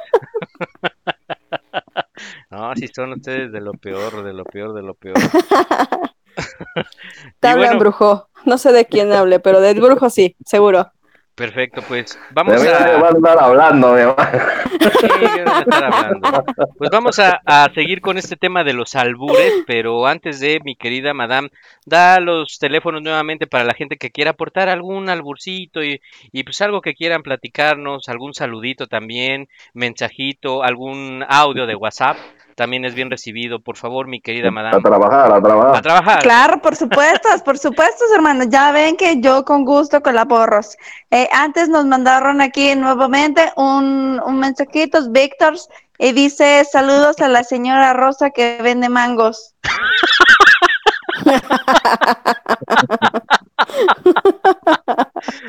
no, 2.49 2.75
si 2.75 2.87
son 2.87 3.13
ustedes 3.13 3.51
de 3.51 3.61
lo 3.61 3.73
peor, 3.73 4.23
de 4.23 4.33
lo 4.33 4.43
peor, 4.45 4.73
de 4.73 4.81
lo 4.81 4.95
peor. 4.95 5.15
Te 7.39 7.47
hablan, 7.47 7.77
bueno, 7.77 7.79
brujo. 7.79 8.29
No 8.45 8.57
sé 8.57 8.71
de 8.71 8.85
quién 8.85 9.11
hable, 9.13 9.39
pero 9.39 9.61
del 9.61 9.79
brujo 9.79 10.09
sí, 10.09 10.35
seguro. 10.45 10.91
Perfecto, 11.35 11.81
pues 11.85 12.17
vamos 12.31 12.65
a... 12.65 13.45
hablando, 13.45 13.93
mi 13.93 13.99
hermano. 13.99 14.39
Sí, 14.79 15.07
¿qué 15.35 15.43
van 15.43 15.55
a 15.55 15.59
estar 15.59 15.83
hablando? 15.83 16.45
Pues 16.77 16.89
vamos 16.89 17.19
a, 17.19 17.41
a 17.45 17.69
seguir 17.73 17.99
con 17.99 18.17
este 18.17 18.37
tema 18.37 18.63
de 18.63 18.71
los 18.71 18.95
albures, 18.95 19.51
pero 19.67 20.07
antes 20.07 20.39
de, 20.39 20.61
mi 20.63 20.77
querida 20.77 21.13
madame, 21.13 21.49
da 21.85 22.21
los 22.21 22.57
teléfonos 22.57 23.01
nuevamente 23.01 23.47
para 23.47 23.65
la 23.65 23.73
gente 23.73 23.97
que 23.97 24.11
quiera 24.11 24.31
aportar 24.31 24.69
algún 24.69 25.09
alburcito 25.09 25.83
y, 25.83 26.01
y 26.31 26.43
pues 26.43 26.61
algo 26.61 26.79
que 26.79 26.95
quieran 26.95 27.21
platicarnos, 27.21 28.07
algún 28.07 28.33
saludito 28.33 28.87
también, 28.87 29.49
mensajito, 29.73 30.63
algún 30.63 31.25
audio 31.27 31.65
de 31.65 31.75
WhatsApp, 31.75 32.15
también 32.55 32.85
es 32.85 32.95
bien 32.95 33.09
recibido. 33.11 33.59
Por 33.59 33.77
favor, 33.77 34.07
mi 34.07 34.21
querida 34.21 34.47
A 34.47 34.51
madame. 34.51 34.81
trabajar, 34.81 35.31
a 35.31 35.35
A 35.35 35.41
trabajar. 35.41 35.81
trabajar. 35.81 36.19
Claro, 36.23 36.61
por 36.61 36.75
supuesto, 36.75 37.27
por 37.45 37.57
supuesto, 37.57 38.03
hermanos. 38.15 38.47
Ya 38.49 38.71
ven 38.71 38.95
que 38.97 39.19
yo 39.21 39.43
con 39.45 39.65
gusto 39.65 40.01
colaboros. 40.01 40.77
Eh, 41.11 41.27
antes 41.31 41.69
nos 41.69 41.85
mandaron 41.85 42.41
aquí 42.41 42.75
nuevamente 42.75 43.51
un, 43.57 44.19
un 44.25 44.39
mensajito, 44.39 44.99
Víctor, 45.11 45.53
y 45.97 46.11
dice 46.13 46.63
saludos 46.69 47.19
a 47.21 47.27
la 47.27 47.43
señora 47.43 47.93
Rosa 47.93 48.29
que 48.31 48.59
vende 48.61 48.89
mangos. 48.89 49.53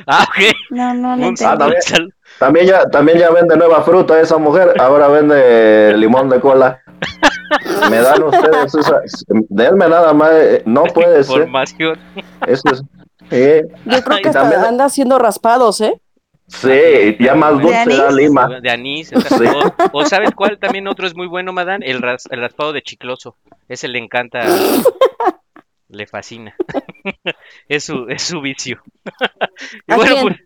Ah, 0.06 0.24
ok. 0.28 0.54
No, 0.70 0.94
no, 0.94 1.16
no. 1.16 1.34
Ah, 1.44 1.58
También 2.38 2.66
ya, 2.66 2.86
también 2.90 3.18
ya 3.18 3.30
vende 3.30 3.56
nueva 3.56 3.82
fruta 3.82 4.20
esa 4.20 4.38
mujer, 4.38 4.74
ahora 4.80 5.08
vende 5.08 5.94
limón 5.96 6.28
de 6.28 6.40
cola. 6.40 6.80
Me 7.90 7.98
dan 7.98 8.22
ustedes 8.22 8.74
esa, 8.74 9.00
denme 9.48 9.88
nada 9.88 10.12
más, 10.12 10.30
eh, 10.32 10.62
no 10.66 10.84
puede 10.94 11.22
ser, 11.24 11.36
Información. 11.38 11.98
eso 12.46 12.62
es, 12.72 12.82
eh, 13.30 13.62
Yo 13.84 14.02
creo 14.02 14.18
que 14.22 14.28
hasta 14.28 14.40
también- 14.42 14.64
anda 14.64 14.84
haciendo 14.86 15.18
raspados, 15.18 15.80
¿eh? 15.80 16.00
sí, 16.48 17.16
ya 17.20 17.34
más 17.34 17.56
¿De 17.58 17.62
dulce 17.62 17.96
da 17.96 18.08
anís? 18.08 18.16
lima. 18.16 18.60
De 18.60 18.70
anís. 18.70 19.12
o 19.12 19.20
Sí. 19.20 19.44
O, 19.92 19.98
o 19.98 20.04
¿sabes 20.06 20.30
cuál 20.34 20.58
también 20.58 20.86
otro 20.88 21.06
es 21.06 21.14
muy 21.16 21.26
bueno, 21.26 21.52
Madán? 21.52 21.82
El, 21.82 22.02
ras- 22.02 22.28
el 22.30 22.40
raspado 22.40 22.72
de 22.72 22.82
chicloso. 22.82 23.36
Ese 23.68 23.88
le 23.88 23.98
encanta. 23.98 24.40
le 25.88 26.06
fascina. 26.06 26.54
es, 27.68 27.84
su, 27.84 28.06
es 28.08 28.22
su 28.22 28.40
vicio. 28.40 28.80
y 29.88 29.92
¿A 29.92 29.96
bueno, 29.96 30.14
pues, 30.22 30.36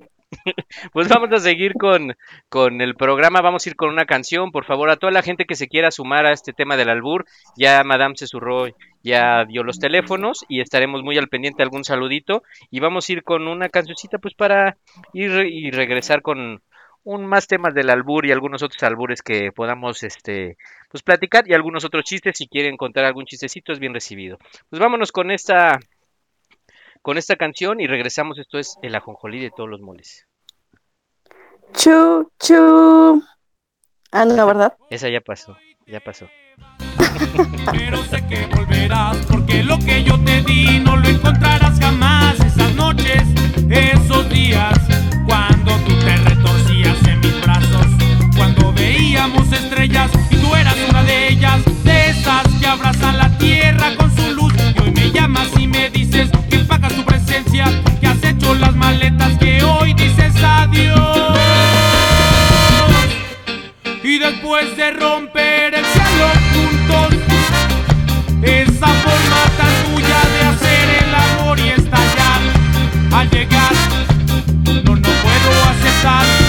pues 0.92 1.08
vamos 1.08 1.32
a 1.32 1.38
seguir 1.38 1.74
con, 1.74 2.16
con 2.48 2.80
el 2.80 2.94
programa. 2.94 3.40
Vamos 3.40 3.66
a 3.66 3.70
ir 3.70 3.76
con 3.76 3.90
una 3.90 4.06
canción. 4.06 4.50
Por 4.52 4.64
favor, 4.64 4.90
a 4.90 4.96
toda 4.96 5.12
la 5.12 5.22
gente 5.22 5.44
que 5.44 5.54
se 5.54 5.68
quiera 5.68 5.90
sumar 5.90 6.26
a 6.26 6.32
este 6.32 6.52
tema 6.52 6.76
del 6.76 6.88
albur. 6.88 7.26
Ya 7.56 7.82
Madame 7.84 8.16
se 8.16 8.26
surró, 8.26 8.66
ya 9.02 9.44
dio 9.44 9.62
los 9.62 9.78
teléfonos 9.78 10.44
y 10.48 10.60
estaremos 10.60 11.02
muy 11.02 11.18
al 11.18 11.28
pendiente 11.28 11.58
de 11.58 11.64
algún 11.64 11.84
saludito. 11.84 12.42
Y 12.70 12.80
vamos 12.80 13.08
a 13.08 13.12
ir 13.12 13.22
con 13.22 13.48
una 13.48 13.68
cancioncita, 13.68 14.18
pues 14.18 14.34
para 14.34 14.76
ir 15.12 15.30
y 15.46 15.70
regresar 15.70 16.22
con 16.22 16.62
un 17.02 17.26
más 17.26 17.46
temas 17.46 17.74
del 17.74 17.90
albur 17.90 18.26
y 18.26 18.32
algunos 18.32 18.62
otros 18.62 18.82
albures 18.82 19.22
que 19.22 19.52
podamos 19.52 20.02
este 20.02 20.58
pues 20.90 21.02
platicar 21.02 21.48
y 21.48 21.54
algunos 21.54 21.84
otros 21.86 22.04
chistes 22.04 22.36
si 22.36 22.46
quieren 22.46 22.76
contar 22.76 23.06
algún 23.06 23.24
chistecito 23.24 23.72
es 23.72 23.78
bien 23.78 23.94
recibido. 23.94 24.38
Pues 24.68 24.80
vámonos 24.80 25.12
con 25.12 25.30
esta 25.30 25.78
con 27.02 27.18
esta 27.18 27.36
canción 27.36 27.80
y 27.80 27.86
regresamos. 27.86 28.38
Esto 28.38 28.58
es 28.58 28.76
el 28.82 28.94
ajonjolí 28.94 29.40
de 29.40 29.50
todos 29.50 29.68
los 29.68 29.80
moles. 29.80 30.26
Chu, 31.74 32.30
chu. 32.38 33.22
Ah, 34.12 34.24
no, 34.24 34.46
¿verdad? 34.46 34.74
Esa 34.90 35.08
ya 35.08 35.20
pasó, 35.20 35.56
ya 35.86 36.00
pasó. 36.00 36.26
Pero 37.72 38.04
sé 38.04 38.24
que 38.26 38.46
volverás 38.46 39.16
porque 39.28 39.62
lo 39.62 39.78
que 39.78 40.02
yo 40.04 40.18
te 40.24 40.42
di 40.42 40.80
no 40.80 40.96
lo 40.96 41.08
encontrarás 41.08 41.78
jamás. 41.78 42.38
Esas 42.40 42.74
noches, 42.74 43.22
esos 43.68 44.28
días, 44.30 44.78
cuando 45.26 45.72
tú 45.86 45.94
te 46.00 46.16
retorcías 46.16 47.02
en 47.06 47.20
mis 47.20 47.40
brazos, 47.42 47.86
cuando 48.36 48.72
veíamos 48.72 49.52
estrellas 49.52 50.10
y 50.30 50.36
tú 50.36 50.54
eras 50.54 50.76
una 50.88 51.02
de 51.04 51.28
ellas, 51.28 51.60
de 51.84 52.10
esas 52.10 52.46
que 52.60 52.66
abrazan 52.66 53.18
la 53.18 53.36
tierra 53.38 53.94
con 53.96 54.14
su 54.16 54.34
luz. 54.34 54.52
Y 54.76 54.82
hoy 54.82 54.90
me 54.92 55.10
llamas 55.10 55.48
y 55.58 55.66
me 55.66 55.90
dices 55.90 56.30
que 56.50 56.58
pagas 56.58 56.94
tu 56.94 57.04
presencia, 57.04 57.66
que 58.00 58.06
has 58.06 58.22
hecho 58.24 58.54
las 58.54 58.74
maletas, 58.74 59.38
que 59.38 59.62
hoy 59.62 59.94
dices 59.94 60.34
adiós. 60.42 61.19
Después 64.20 64.76
de 64.76 64.90
romper 64.90 65.74
el 65.74 65.84
cielo 65.84 66.28
juntos, 66.52 67.18
esa 68.42 68.86
forma 68.86 69.42
tan 69.56 69.94
tuya 69.94 70.20
de 70.34 70.40
hacer 70.46 71.04
el 71.04 71.14
amor 71.14 71.58
y 71.58 71.70
estallar. 71.70 72.40
Al 73.12 73.30
llegar, 73.30 73.72
no, 74.84 74.94
no 74.94 75.00
puedo 75.00 75.64
aceptar 75.70 76.39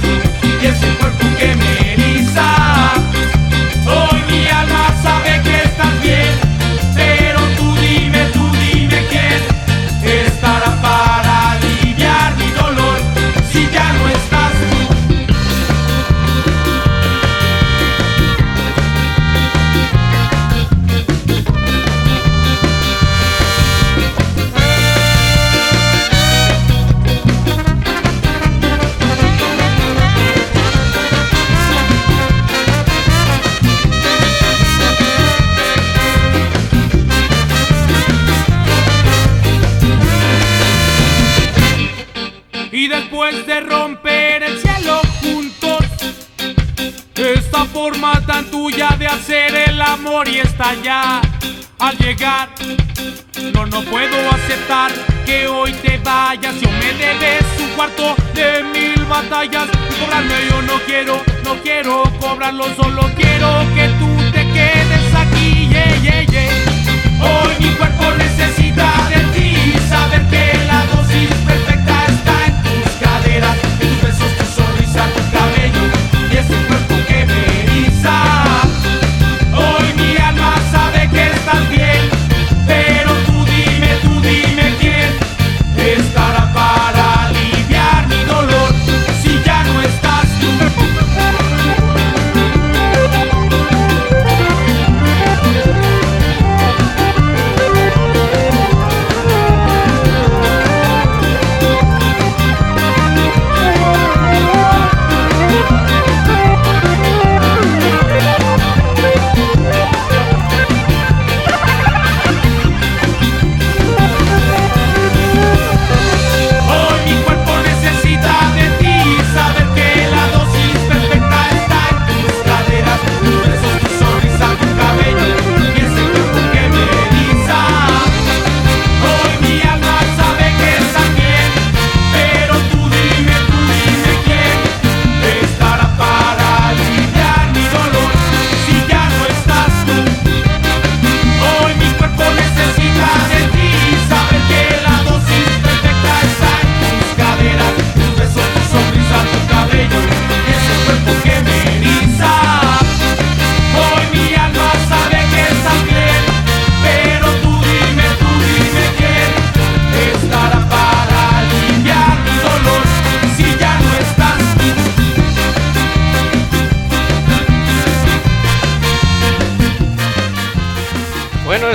cabello 0.00 0.22
y 0.62 0.66
ese 0.66 0.86
cuerpo 0.98 1.37
y 50.26 50.38
estallar 50.38 51.20
al 51.78 51.98
llegar. 51.98 52.48
No, 53.52 53.66
no 53.66 53.82
puedo 53.82 54.16
aceptar 54.30 54.90
que 55.26 55.46
hoy 55.46 55.72
te 55.74 55.98
vayas. 55.98 56.58
Yo 56.62 56.70
me 56.70 56.94
debes 56.94 57.44
un 57.60 57.68
cuarto 57.76 58.16
de 58.32 58.64
mil 58.64 59.04
batallas. 59.04 59.68
Y 59.68 60.00
cobrarme 60.00 60.34
yo 60.48 60.62
no 60.62 60.78
quiero, 60.86 61.22
no 61.44 61.56
quiero 61.62 62.04
cobrarlo, 62.20 62.74
solo 62.74 63.02
quiero 63.16 63.50
que 63.74 63.88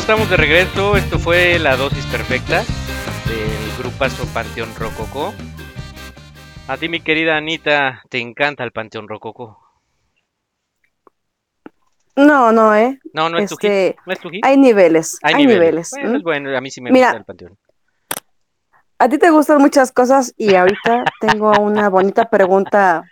estamos 0.04 0.30
de 0.30 0.36
regreso. 0.36 0.98
Esto 0.98 1.18
fue 1.18 1.58
la 1.60 1.78
dosis 1.78 2.06
perfecta 2.08 2.64
del 3.26 3.78
grupazo 3.80 4.26
Panteón 4.34 4.70
Rococó. 4.76 5.34
A 6.68 6.76
ti, 6.76 6.90
mi 6.90 7.00
querida 7.00 7.38
Anita, 7.38 8.04
te 8.10 8.20
encanta 8.20 8.66
el 8.66 8.74
Panteón 8.74 9.08
Rococó. 9.08 9.60
No, 12.18 12.52
no, 12.52 12.76
¿eh? 12.76 13.00
No, 13.14 13.30
no 13.30 13.38
es 13.38 13.50
tu 13.50 13.56
Este, 13.56 13.92
hit. 13.92 13.98
No 14.06 14.12
es 14.12 14.20
tu 14.20 14.30
hit. 14.30 14.46
Hay 14.46 14.58
niveles, 14.58 15.20
hay, 15.24 15.36
niveles. 15.36 15.92
Bueno, 15.92 16.10
¿m? 16.10 16.18
es 16.18 16.24
bueno, 16.24 16.58
a 16.58 16.60
mí 16.60 16.70
sí 16.70 16.82
me 16.82 16.92
Mira, 16.92 17.08
gusta 17.08 17.20
el 17.20 17.26
Panteón. 17.26 17.58
A 19.00 19.08
ti 19.08 19.18
te 19.18 19.30
gustan 19.30 19.60
muchas 19.60 19.94
cosas 19.94 20.34
y 20.36 20.56
ahorita 20.56 21.06
tengo 21.22 21.54
una 21.62 21.88
bonita 21.88 22.30
pregunta 22.30 23.04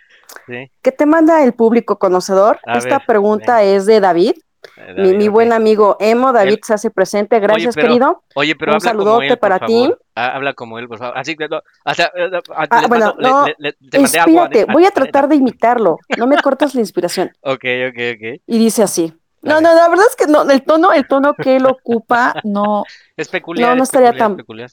Sí. 0.46 0.70
que 0.82 0.92
te 0.92 1.06
manda 1.06 1.42
el 1.42 1.54
público 1.54 1.98
conocedor. 1.98 2.60
A 2.66 2.76
Esta 2.76 2.98
ver, 2.98 3.06
pregunta 3.06 3.62
es 3.62 3.86
de 3.86 4.00
David. 4.00 4.34
Eh, 4.76 4.94
mi 4.96 5.12
David, 5.12 5.30
buen 5.30 5.52
amigo 5.52 5.96
Emo, 5.98 6.32
David 6.32 6.52
El- 6.54 6.60
se 6.62 6.74
hace 6.74 6.90
presente. 6.90 7.40
Gracias, 7.40 7.74
pero- 7.74 7.88
querido. 7.88 8.22
Oye, 8.36 8.54
pero 8.54 8.72
Un 8.72 8.76
habla 8.76 8.92
como 8.92 9.02
saludote 9.04 9.26
él, 9.26 9.38
por 9.38 9.38
para 9.50 9.66
ti. 9.66 9.92
Ah, 10.14 10.28
Habla 10.36 10.54
como 10.54 10.78
él, 10.78 10.86
por 10.88 10.98
favor. 10.98 11.18
Así 11.18 11.34
que, 11.36 11.48
no, 11.48 11.58
eh, 11.58 11.62
ah, 11.84 12.66
Ah, 12.70 12.86
bueno, 12.88 13.14
no, 13.18 13.46
le- 13.46 13.56
le- 13.58 13.72
te 13.72 13.98
mandé 13.98 14.20
agua 14.20 14.48
de- 14.48 14.58
Espérate, 14.60 14.72
voy 14.72 14.84
a 14.86 14.90
tratar 14.92 15.28
de 15.28 15.34
imitarlo. 15.36 15.98
No 16.16 16.26
me 16.26 16.36
cortas 16.40 16.74
la 16.74 16.80
inspiración. 16.80 17.30
Ok, 17.42 17.64
ok, 17.88 17.98
ok. 18.14 18.40
Y 18.46 18.58
dice 18.58 18.82
así. 18.82 19.12
No, 19.42 19.60
no, 19.60 19.74
la 19.74 19.88
verdad 19.88 20.06
es 20.08 20.14
que 20.14 20.26
no, 20.30 20.48
el 20.48 20.62
tono, 20.62 20.92
el 20.92 21.08
tono 21.08 21.34
que 21.34 21.56
él 21.56 21.66
ocupa, 21.66 22.34
no. 22.44 22.84
Es 23.16 23.28
peculiar. 23.28 23.70
No, 23.70 23.74
no 23.76 23.82
es 23.82 23.88
estaría 23.88 24.10
peculiar, 24.10 24.28
tan- 24.28 24.36
peculiar. 24.36 24.70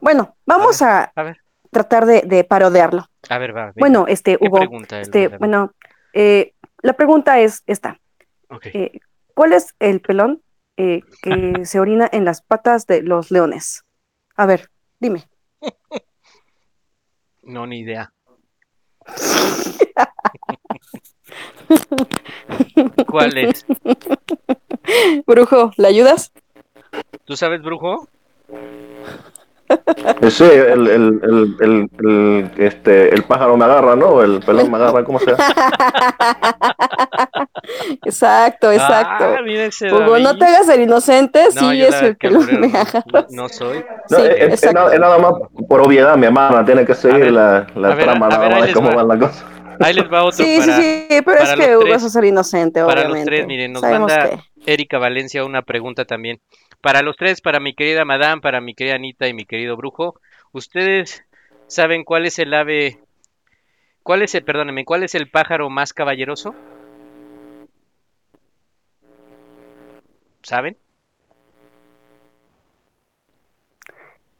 Bueno, 0.00 0.36
vamos 0.44 0.82
a, 0.82 1.12
A 1.14 1.22
ver, 1.22 1.38
tratar 1.70 2.06
de, 2.06 2.22
de 2.22 2.42
parodearlo. 2.44 3.06
a 3.28 3.38
ver, 3.38 3.56
va. 3.56 3.60
venga. 3.66 3.74
Bueno, 3.76 4.06
este, 4.08 4.36
¿Qué 4.36 4.46
Hugo, 4.46 4.58
este, 4.90 5.28
David? 5.28 5.38
bueno, 5.38 5.72
eh, 6.12 6.54
la 6.82 6.94
pregunta 6.94 7.38
es 7.38 7.62
esta. 7.66 7.98
Eh, 8.64 8.98
¿Cuál 9.34 9.52
es 9.52 9.74
el 9.78 10.00
pelón 10.00 10.42
eh, 10.76 11.02
que 11.22 11.30
se 11.64 11.80
orina 11.80 12.08
en 12.10 12.24
las 12.24 12.42
patas 12.42 12.86
de 12.86 13.02
los 13.02 13.30
leones? 13.30 13.84
A 14.36 14.46
ver, 14.46 14.70
dime. 15.00 15.24
No, 17.42 17.66
ni 17.66 17.80
idea. 17.80 18.12
¿Cuál 23.06 23.38
es? 23.38 23.64
Brujo, 25.26 25.72
¿le 25.76 25.88
ayudas? 25.88 26.32
¿Tú 27.24 27.36
sabes, 27.36 27.62
brujo? 27.62 28.08
Eh, 29.68 30.30
Sí, 30.30 30.44
el, 30.44 30.86
el, 30.86 31.20
el, 31.22 31.56
el, 31.60 31.90
el, 32.00 32.50
este, 32.58 33.14
el 33.14 33.22
pájaro 33.24 33.56
me 33.56 33.64
agarra, 33.64 33.96
¿no? 33.96 34.22
El 34.22 34.40
pelón 34.40 34.70
me 34.70 34.76
agarra, 34.76 35.04
¿cómo 35.04 35.18
se 35.18 35.32
llama? 35.32 35.44
Exacto, 38.04 38.70
exacto. 38.72 39.24
Ah, 39.24 39.38
Hugo, 39.92 40.18
no 40.18 40.24
David. 40.34 40.38
te 40.38 40.44
hagas 40.46 40.68
el 40.68 40.80
inocente, 40.82 41.44
No, 41.54 41.70
sí 41.70 41.82
es 41.82 42.02
el 42.02 42.16
que 42.16 42.28
pelón 42.28 42.46
me 42.60 42.68
no- 42.68 42.78
agarra. 42.78 43.04
No 43.30 43.48
soy. 43.48 43.84
No, 44.10 44.18
Sí, 44.18 44.22
es, 44.24 44.52
es- 44.54 44.62
es 44.64 44.74
nada, 44.74 44.94
es 44.94 45.00
nada 45.00 45.18
más 45.18 45.32
por 45.68 45.80
obviedad, 45.80 46.16
mi 46.16 46.26
hermana, 46.26 46.64
tiene 46.64 46.84
que 46.84 46.94
seguir 46.94 47.20
ver, 47.24 47.32
la, 47.32 47.66
la 47.74 47.94
ver, 47.94 48.04
trama, 48.04 48.28
nada 48.28 48.48
ver, 48.48 48.58
más 48.58 48.66
de 48.68 48.72
cómo 48.72 48.88
va. 48.90 48.96
van 49.02 49.08
las 49.08 49.18
cosas. 49.30 49.44
Ahí 49.80 49.92
les 49.92 50.10
va 50.10 50.24
otro 50.24 50.42
Sí, 50.44 50.56
para, 50.58 50.76
sí, 50.76 50.82
sí, 51.10 51.22
pero 51.22 51.38
es 51.42 51.50
para 51.50 51.66
que 51.66 51.76
Hugo 51.76 51.94
es 51.94 52.12
ser 52.12 52.24
inocente, 52.24 52.80
para 52.82 53.02
obviamente. 53.02 53.18
los 53.18 53.24
tres, 53.36 53.46
miren, 53.46 53.72
nos 53.72 53.82
Sabemos 53.82 54.10
manda 54.10 54.30
que- 54.64 54.72
Erika 54.72 54.98
Valencia 54.98 55.44
una 55.44 55.62
pregunta 55.62 56.04
también. 56.04 56.40
Para 56.80 57.02
los 57.02 57.16
tres, 57.16 57.40
para 57.40 57.60
mi 57.60 57.74
querida 57.74 58.04
Madame, 58.04 58.40
para 58.40 58.60
mi 58.60 58.74
querida 58.74 58.94
Anita 58.94 59.28
y 59.28 59.34
mi 59.34 59.44
querido 59.44 59.76
Brujo, 59.76 60.20
¿ustedes 60.52 61.24
saben 61.66 62.04
cuál 62.04 62.26
es 62.26 62.38
el 62.38 62.54
ave, 62.54 63.00
cuál 64.02 64.22
es 64.22 64.34
el, 64.34 64.44
perdónenme, 64.44 64.84
cuál 64.84 65.02
es 65.02 65.14
el 65.14 65.30
pájaro 65.30 65.68
más 65.70 65.92
caballeroso? 65.92 66.54
¿Saben? 70.42 70.76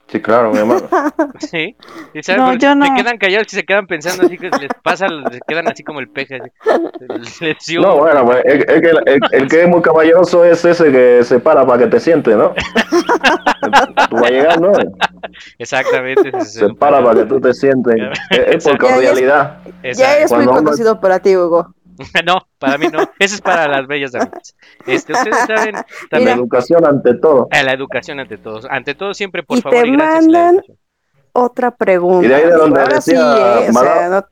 Sí, 0.09 0.21
claro, 0.21 0.53
mi 0.53 0.59
hermano. 0.59 0.83
Sí. 1.41 1.77
¿Y 2.15 2.23
saben 2.23 2.41
No, 2.43 2.51
por- 2.53 2.59
yo 2.59 2.75
no. 2.75 2.87
Se 2.87 2.95
quedan 2.95 3.19
callados 3.19 3.47
y 3.53 3.57
se 3.57 3.65
quedan 3.65 3.87
pensando 3.87 4.25
así 4.27 4.39
que 4.39 4.49
les 4.51 4.71
pasa, 4.83 5.07
se 5.31 5.41
quedan 5.47 5.69
así 5.69 5.83
como 5.83 5.99
el 6.01 6.09
peje. 6.09 6.41
Así. 7.21 7.77
No, 7.77 7.97
bueno, 7.99 8.25
pues, 8.25 8.43
es, 8.45 8.55
es 8.69 8.81
que 8.81 8.89
el, 8.91 8.99
el- 9.07 9.21
el 9.33 9.49
que 9.49 9.63
es 9.63 9.69
muy 9.69 9.83
caballeroso 9.83 10.45
es 10.45 10.65
ese 10.65 10.91
que 10.93 11.25
se 11.25 11.41
para 11.41 11.67
para 11.67 11.81
que 11.81 11.87
te 11.89 12.01
sientes, 12.01 12.37
¿no? 12.37 12.55
tú 14.11 14.17
vas 14.17 14.25
a 14.27 14.31
llegar, 14.31 14.61
¿no? 14.61 14.73
Exactamente. 15.59 16.29
ese 16.29 16.39
es 16.39 16.53
Se 16.55 16.75
para 16.75 17.03
para 17.03 17.21
que 17.21 17.27
tú 17.27 17.41
te 17.41 17.53
sientes. 17.53 17.97
Es, 18.31 18.57
es 18.57 18.65
por 18.65 18.79
cordialidad. 18.79 19.59
Ya 19.83 20.17
eres 20.17 20.31
muy 20.33 20.45
Cuando 20.45 20.65
conocido 20.65 21.01
para 21.01 21.19
ti, 21.19 21.37
Hugo. 21.37 21.75
No, 22.25 22.47
para 22.59 22.79
mí 22.79 22.87
no. 22.93 23.01
Eso 23.19 23.35
es 23.37 23.41
para 23.41 23.69
las 23.69 23.87
bellas 23.87 24.15
amigas. 24.15 24.55
Este, 24.87 25.13
ustedes 25.13 25.37
saben 25.47 25.75
La 25.75 25.85
también 26.11 26.39
educación 26.39 26.85
ante 26.87 27.15
todo. 27.15 27.49
a 27.51 27.63
la 27.63 27.73
educación 27.73 28.21
ante 28.21 28.39
todos. 28.39 28.67
Ante 28.71 28.95
todo 28.95 29.15
siempre, 29.15 29.43
por 29.43 29.59
Y 29.59 29.63
favor, 29.63 29.83
te 29.83 29.89
y 29.89 29.91
la 29.93 30.05
mandan 30.05 30.63
otra 31.33 31.71
pregunta. 31.71 32.27
Y 32.27 32.29
de 32.29 32.35
ahí 32.35 32.45
de 32.45 32.53
donde 32.53 32.81
Ahora 32.81 33.01
sí, 33.01 33.11
decía 33.13 33.59
¿eh? 33.61 33.69
O 33.69 33.73
sea, 33.73 33.73
Madame- 33.73 34.11
no- 34.11 34.27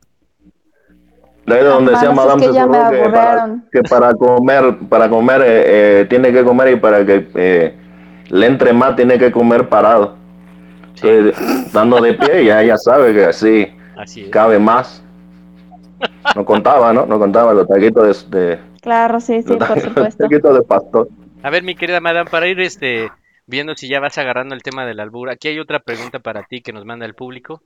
De 1.47 1.55
ahí 1.55 1.63
de 1.63 1.69
donde 1.69 1.93
decía 1.93 2.09
Hermanos, 2.09 2.25
es 2.25 2.41
Madame 2.41 2.47
que 2.47 2.53
ya 2.55 2.67
me 2.67 2.97
que 2.97 3.11
para, 3.11 3.57
que 3.73 3.83
para 3.83 4.15
comer, 4.15 4.79
para 4.89 5.11
comer 5.11 5.43
eh, 5.43 6.01
eh, 6.01 6.07
tiene 6.09 6.33
que 6.33 6.43
comer 6.43 6.69
y 6.73 6.77
para 6.77 7.05
que 7.05 7.29
eh, 7.35 7.75
le 8.31 8.47
entre 8.47 8.73
más 8.73 8.97
tiene 8.97 9.19
que 9.19 9.31
comer 9.31 9.69
parado. 9.69 10.17
Entonces, 10.95 11.73
dando 11.73 12.01
de 12.01 12.15
pie, 12.15 12.47
ya 12.47 12.63
ella 12.63 12.79
sabe 12.79 13.13
que 13.13 13.27
así 13.27 13.71
Así 13.99 14.31
cabe 14.31 14.59
más. 14.59 15.04
No 16.35 16.45
contaba, 16.45 16.93
¿no? 16.93 17.07
No 17.07 17.19
contaba 17.19 17.53
los 17.55 17.67
taquitos 17.69 18.31
de, 18.31 18.39
de 18.39 18.59
Claro, 18.81 19.21
sí, 19.21 19.43
sí, 19.43 19.49
los 19.49 19.59
por 19.69 19.81
supuesto. 19.89 20.25
taquitos 20.25 20.55
de 20.57 20.63
pastor. 20.63 21.09
A 21.43 21.51
ver, 21.51 21.63
mi 21.63 21.75
querida 21.75 22.01
Madame, 22.01 22.31
para 22.31 22.47
ir 22.49 22.61
este 22.61 23.11
viendo 23.47 23.75
si 23.77 23.89
ya 23.89 24.01
vas 24.01 24.17
agarrando 24.19 24.55
el 24.55 24.63
tema 24.63 24.87
del 24.87 25.01
albur, 25.01 25.29
aquí 25.31 25.49
hay 25.49 25.59
otra 25.59 25.81
pregunta 25.81 26.19
para 26.19 26.45
ti 26.45 26.63
que 26.63 26.73
nos 26.73 26.85
manda 26.85 27.05
el 27.07 27.15
público. 27.15 27.63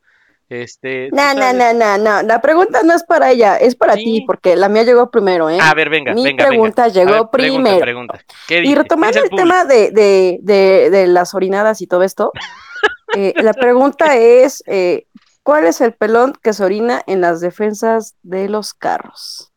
Este, 0.51 1.11
¿tú 1.11 1.17
No, 1.17 1.35
no, 1.35 1.53
no, 1.53 1.75
no, 1.75 1.99
no. 1.99 2.23
La 2.23 2.41
pregunta 2.41 2.81
no 2.83 2.95
es 2.95 3.05
para 3.05 3.31
ella, 3.31 3.57
es 3.59 3.77
para 3.77 3.95
Sí. 3.95 4.05
ti, 4.05 4.25
porque 4.27 4.57
la 4.57 4.69
mía 4.71 4.83
llegó 4.83 5.11
primero, 5.11 5.51
¿eh? 5.51 5.59
A 5.61 5.75
ver, 5.75 5.91
venga, 5.91 6.15
Mi 6.15 6.25
venga, 6.25 6.49
pregunta 6.49 6.85
venga. 6.89 6.95
llegó 6.95 7.13
ver, 7.31 7.31
primero. 7.31 7.79
pregunta. 7.79 8.19
¿Qué 8.49 8.63
Y 8.65 8.75
retomando 8.75 9.21
el 9.23 9.29
tema 9.31 9.65
de, 9.67 9.91
de, 9.91 10.39
de, 10.43 10.89
de 10.91 11.07
las 11.07 11.35
orinadas 11.35 11.83
y 11.83 11.87
todo 11.87 12.03
esto, 12.03 12.33
eh, 13.17 13.35
la 13.37 13.53
pregunta 13.53 14.17
es, 14.17 14.63
eh, 14.67 15.07
¿cuál 15.49 15.65
es 15.65 15.81
el 15.81 15.95
pelón 15.95 16.35
que 16.43 16.53
se 16.53 16.63
orina 16.63 17.01
en 17.07 17.23
las 17.23 17.41
defensas 17.41 18.19
de 18.23 18.51
los 18.51 18.75
carros? 18.75 19.51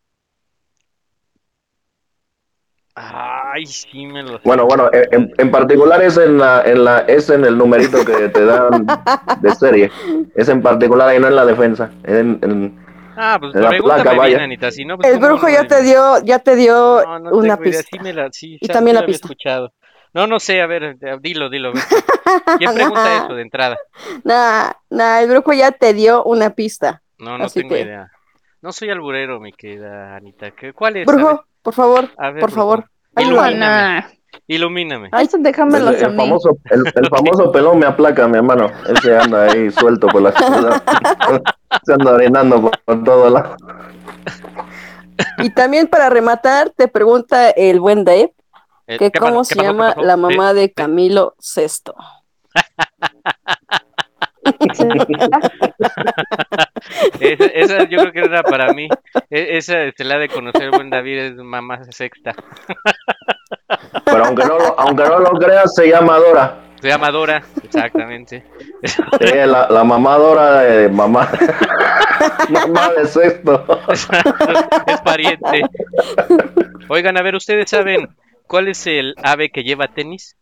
Ay, 2.96 3.66
sí 3.66 4.06
me 4.06 4.24
lo 4.24 4.40
Bueno, 4.46 4.66
bueno, 4.68 4.90
en, 4.94 5.52
particular 5.52 6.02
es 6.02 6.16
en 6.16 6.38
la, 6.38 6.62
en 6.64 6.86
la, 6.86 7.00
es 7.00 7.30
en 7.30 7.44
el 7.44 7.58
numerito 7.58 8.06
que 8.06 8.30
te 8.30 8.46
dan 8.46 8.88
de 9.42 9.52
serie. 9.54 9.92
Es 10.34 10.48
en 10.48 10.62
particular 10.62 11.10
ahí 11.10 11.20
no 11.20 11.28
en 11.28 11.36
la 11.36 11.46
defensa. 11.46 11.92
es 12.06 12.20
En, 12.20 12.40
en- 12.42 12.86
Ah, 13.18 13.36
pues 13.38 13.54
en 13.54 13.62
la 13.62 13.72
placa, 13.72 14.04
bien, 14.12 14.18
vaya. 14.18 14.44
Anita, 14.44 14.72
si 14.72 14.86
no, 14.86 14.96
pues 14.96 15.10
El 15.10 15.20
brujo 15.20 15.48
no, 15.48 15.50
ya 15.50 15.68
te 15.68 15.84
dio, 15.84 16.24
ya 16.24 16.40
te 16.40 16.56
dio 16.56 17.04
No, 17.04 17.20
no 17.20 17.36
una 17.36 17.58
pista. 17.58 17.84
sí 17.84 18.00
me 18.02 18.14
la, 18.14 18.30
sí, 18.32 18.58
Y 18.62 18.68
sí, 18.68 18.68
también 18.70 18.96
sí 18.96 19.02
la 19.02 19.06
pista. 19.08 19.26
escuchado. 19.26 19.74
No, 20.14 20.28
no 20.28 20.40
sé, 20.40 20.62
a 20.62 20.68
ver, 20.68 20.84
eh, 21.02 21.18
dilo, 21.22 21.50
dilo. 21.50 21.72
¿Quién 22.58 22.74
pregunta 22.74 23.18
eso 23.26 23.34
de 23.36 23.42
entrada? 23.42 23.78
Nah, 24.24 24.72
nah, 24.90 25.22
el 25.22 25.30
brujo 25.30 25.54
ya 25.54 25.72
te 25.72 25.94
dio 25.94 26.24
una 26.24 26.50
pista. 26.52 27.02
No, 27.18 27.38
no 27.38 27.48
tengo 27.50 27.70
que- 27.70 27.82
idea. 27.82 28.12
No 28.62 28.72
soy 28.72 28.90
alburero, 28.92 29.40
mi 29.40 29.52
querida 29.54 30.16
Anita. 30.16 30.52
¿Qué- 30.52 30.74
¿Cuál 30.74 30.98
es? 30.98 31.06
Brujo, 31.08 31.46
por 31.64 31.74
favor, 31.74 32.02
ver, 32.02 32.12
a 32.18 32.32
ver, 32.32 32.42
por 32.42 32.52
brujo. 32.52 32.62
favor. 32.62 32.86
Ilumíname. 33.18 34.06
Ilumíname. 34.48 35.10
Ay, 35.12 35.26
eso 35.26 35.38
el, 35.38 35.46
el 35.48 36.16
famoso, 36.16 36.58
el, 36.70 36.84
el 36.96 37.10
famoso 37.10 37.52
pelón 37.52 37.80
me 37.80 37.86
aplaca, 37.86 38.28
mi 38.28 38.38
hermano. 38.38 38.70
Él 38.88 38.98
se 39.00 39.18
anda 39.18 39.44
ahí 39.52 39.72
suelto 39.72 40.08
por 40.08 40.22
la 40.22 40.32
ciudad. 40.32 40.82
Se 41.84 41.94
anda 41.94 42.12
orinando 42.14 42.62
por, 42.62 42.80
por 42.86 43.04
todos 43.04 43.32
lados. 43.32 43.56
Y 45.40 45.50
también 45.52 45.88
para 45.88 46.10
rematar, 46.10 46.70
te 46.70 46.88
pregunta 46.88 47.50
el 47.50 47.80
buen 47.80 48.04
Dave, 48.04 48.34
Eh, 48.94 48.98
¿qué 49.00 49.12
cómo 49.12 49.40
pasó? 49.40 49.44
se 49.46 49.56
¿Qué 49.56 49.62
pasó? 49.62 49.72
¿Qué 49.72 49.78
llama 49.78 49.96
pasó? 49.96 50.08
la 50.08 50.16
Sí. 50.16 50.20
mamá 50.22 50.54
de 50.54 50.72
Camilo 50.74 51.36
Sexto. 51.40 51.96
Esa, 57.20 57.46
esa 57.46 57.84
yo 57.90 58.00
creo 58.00 58.12
que 58.12 58.20
era 58.22 58.44
para 58.44 58.74
mí. 58.74 58.88
E- 59.30 59.58
Esa 59.58 59.84
este, 59.84 60.04
la 60.04 60.18
de 60.18 60.30
conocer 60.30 60.72
buen 60.72 60.90
David 60.90 61.18
es 61.20 61.36
mamá 61.36 61.84
sexta. 61.92 62.34
Pero 64.06 64.26
aunque 64.26 64.44
no, 64.46 64.58
lo, 64.58 64.80
aunque 64.80 65.04
no 65.04 65.20
lo 65.20 65.32
creas, 65.34 65.74
se 65.76 65.90
llama 65.90 66.18
Dora. 66.18 66.58
Se 66.82 66.88
llama 66.88 67.12
Dora, 67.12 67.44
exactamente. 67.64 68.44
Sí, 68.84 68.98
la, 69.46 69.68
la 69.70 69.84
mamá 69.84 70.18
Dora 70.18 70.62
de 70.62 70.90
mamá. 70.90 71.30
mamá 72.50 72.90
de 72.94 73.06
sexto. 73.06 73.64
es 74.88 75.02
pariente. 75.02 75.62
Oigan, 76.90 77.18
a 77.18 77.22
ver, 77.22 77.36
¿ustedes 77.36 77.70
saben 77.70 78.10
cuál 78.52 78.68
es 78.68 78.86
el 78.86 79.16
ave 79.24 79.50
que 79.50 79.64
lleva 79.64 79.88
tenis? 79.88 80.36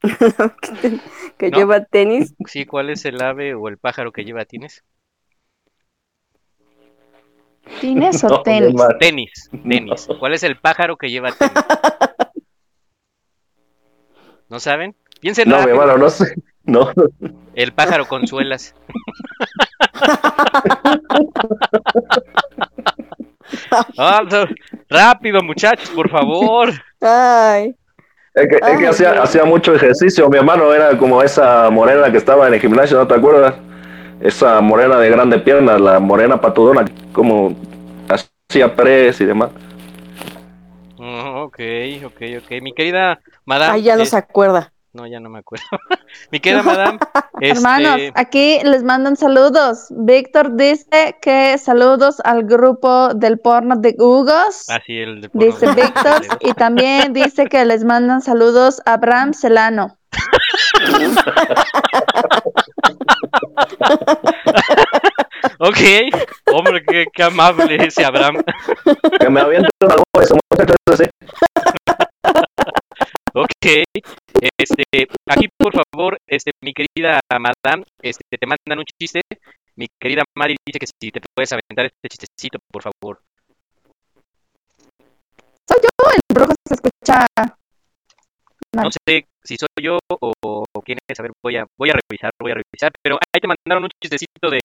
que 0.00 1.00
que 1.38 1.50
No. 1.50 1.58
lleva 1.58 1.84
tenis. 1.84 2.32
Sí, 2.46 2.64
¿cuál 2.64 2.90
es 2.90 3.04
el 3.04 3.20
ave 3.20 3.54
o 3.54 3.66
el 3.66 3.76
pájaro 3.76 4.12
que 4.12 4.24
lleva 4.24 4.44
tenis? 4.44 4.84
¿Patines 7.64 8.22
o 8.22 8.28
No, 8.38 8.42
tenis? 8.42 8.72
mar. 8.74 8.98
Tenis, 9.00 9.50
tenis. 9.68 10.06
¿Cuál 10.20 10.34
es 10.34 10.44
el 10.44 10.60
pájaro 10.60 10.96
que 10.96 11.10
lleva 11.10 11.32
tenis? 11.32 11.54
¿No 14.48 14.60
saben? 14.60 14.94
Piensen 15.20 15.48
No, 15.48 15.58
mi 15.64 15.70
hermano, 15.70 15.98
no 15.98 16.08
sé. 16.08 16.36
No. 16.62 16.92
El 17.54 17.72
pájaro 17.72 18.06
con 18.06 18.28
suelas. 18.28 18.76
Ah, 23.98 24.22
rápido, 24.88 25.42
muchachos, 25.42 25.90
por 25.90 26.08
favor. 26.08 26.70
Ay. 27.00 27.74
Es 28.34 28.48
que, 28.48 28.54
es 28.56 28.60
que 28.60 28.66
Ay, 28.66 28.84
hacía, 28.84 29.22
hacía 29.22 29.44
mucho 29.44 29.74
ejercicio. 29.74 30.28
Mi 30.28 30.38
hermano 30.38 30.72
era 30.72 30.96
como 30.96 31.22
esa 31.22 31.70
morena 31.70 32.10
que 32.10 32.18
estaba 32.18 32.46
en 32.46 32.54
el 32.54 32.60
gimnasio, 32.60 32.98
¿no 32.98 33.06
te 33.06 33.14
acuerdas? 33.14 33.54
Esa 34.20 34.60
morena 34.60 34.98
de 34.98 35.10
grandes 35.10 35.42
piernas, 35.42 35.80
la 35.80 35.98
morena 35.98 36.40
patudona, 36.40 36.84
como 37.12 37.56
hacía 38.08 38.74
press 38.74 39.20
y 39.20 39.24
demás. 39.24 39.50
Oh, 40.98 41.44
ok, 41.44 41.58
ok, 42.06 42.22
ok. 42.38 42.62
Mi 42.62 42.72
querida 42.72 43.20
madame. 43.44 43.74
Ay, 43.74 43.82
ya 43.82 43.96
no 43.96 44.02
eh, 44.02 44.06
se 44.06 44.16
acuerda. 44.16 44.72
No, 44.92 45.06
ya 45.06 45.20
no 45.20 45.28
me 45.28 45.38
acuerdo. 45.40 45.66
Mi 46.32 46.40
querida 46.40 46.62
madame. 46.62 46.98
Hermanos, 47.40 47.98
este, 48.00 48.20
aquí 48.20 48.58
les 48.64 48.82
mandan 48.82 49.16
saludos. 49.16 49.86
Víctor 49.90 50.56
dice 50.56 51.16
que 51.22 51.56
saludos 51.58 52.20
al 52.24 52.44
grupo 52.44 53.14
del 53.14 53.38
porno 53.38 53.76
de 53.76 53.94
Hugos. 53.98 54.64
Ah, 54.68 54.80
sí, 54.84 54.98
el 54.98 55.20
de 55.20 55.28
porno 55.28 55.46
Dice 55.46 55.66
de- 55.66 55.74
Víctor 55.74 56.22
y 56.40 56.52
también 56.54 57.12
dice 57.12 57.46
que 57.46 57.64
les 57.64 57.84
mandan 57.84 58.22
saludos 58.22 58.80
a 58.86 58.94
Abraham 58.94 59.34
Celano. 59.34 59.96
Ok, 65.60 65.78
hombre, 66.52 66.82
qué, 66.86 67.06
qué 67.12 67.22
amable 67.22 67.76
ese 67.86 68.04
Abraham. 68.04 68.42
Que 69.20 69.28
me 69.28 69.40
avienten 69.40 69.70
una 69.82 69.96
voz, 69.96 70.24
ese 70.24 70.34
muchacho 70.50 70.74
ese 70.92 71.04
sí. 71.04 71.10
Ok, 73.40 73.86
este, 74.58 75.06
aquí 75.30 75.46
por 75.56 75.72
favor, 75.72 76.18
este, 76.26 76.50
mi 76.60 76.72
querida 76.72 77.20
madame, 77.30 77.84
este, 78.02 78.24
te 78.36 78.46
mandan 78.48 78.80
un 78.80 78.84
chiste. 78.98 79.20
Mi 79.76 79.86
querida 80.00 80.24
Mari 80.36 80.56
dice 80.66 80.80
que 80.80 80.86
si 80.88 81.12
te 81.12 81.20
puedes 81.36 81.52
aventar 81.52 81.86
este 81.86 82.08
chistecito, 82.08 82.58
por 82.68 82.82
favor. 82.82 83.22
Soy 85.68 85.78
yo, 85.80 86.10
el 86.10 86.20
brujo 86.34 86.52
se 86.66 86.74
escucha. 86.74 87.26
No 88.72 88.90
sé 88.90 89.26
si 89.44 89.56
soy 89.56 89.84
yo 89.84 89.98
o, 90.10 90.32
o 90.42 90.82
quién 90.82 90.98
es, 91.08 91.20
a 91.20 91.22
ver, 91.22 91.30
voy 91.40 91.58
a, 91.58 91.66
voy 91.78 91.90
a 91.90 91.92
revisar, 91.94 92.32
voy 92.40 92.50
a 92.50 92.54
revisar, 92.56 92.90
pero 93.00 93.20
ahí 93.20 93.40
te 93.40 93.46
mandaron 93.46 93.84
un 93.84 93.90
chistecito 94.02 94.50
de, 94.50 94.58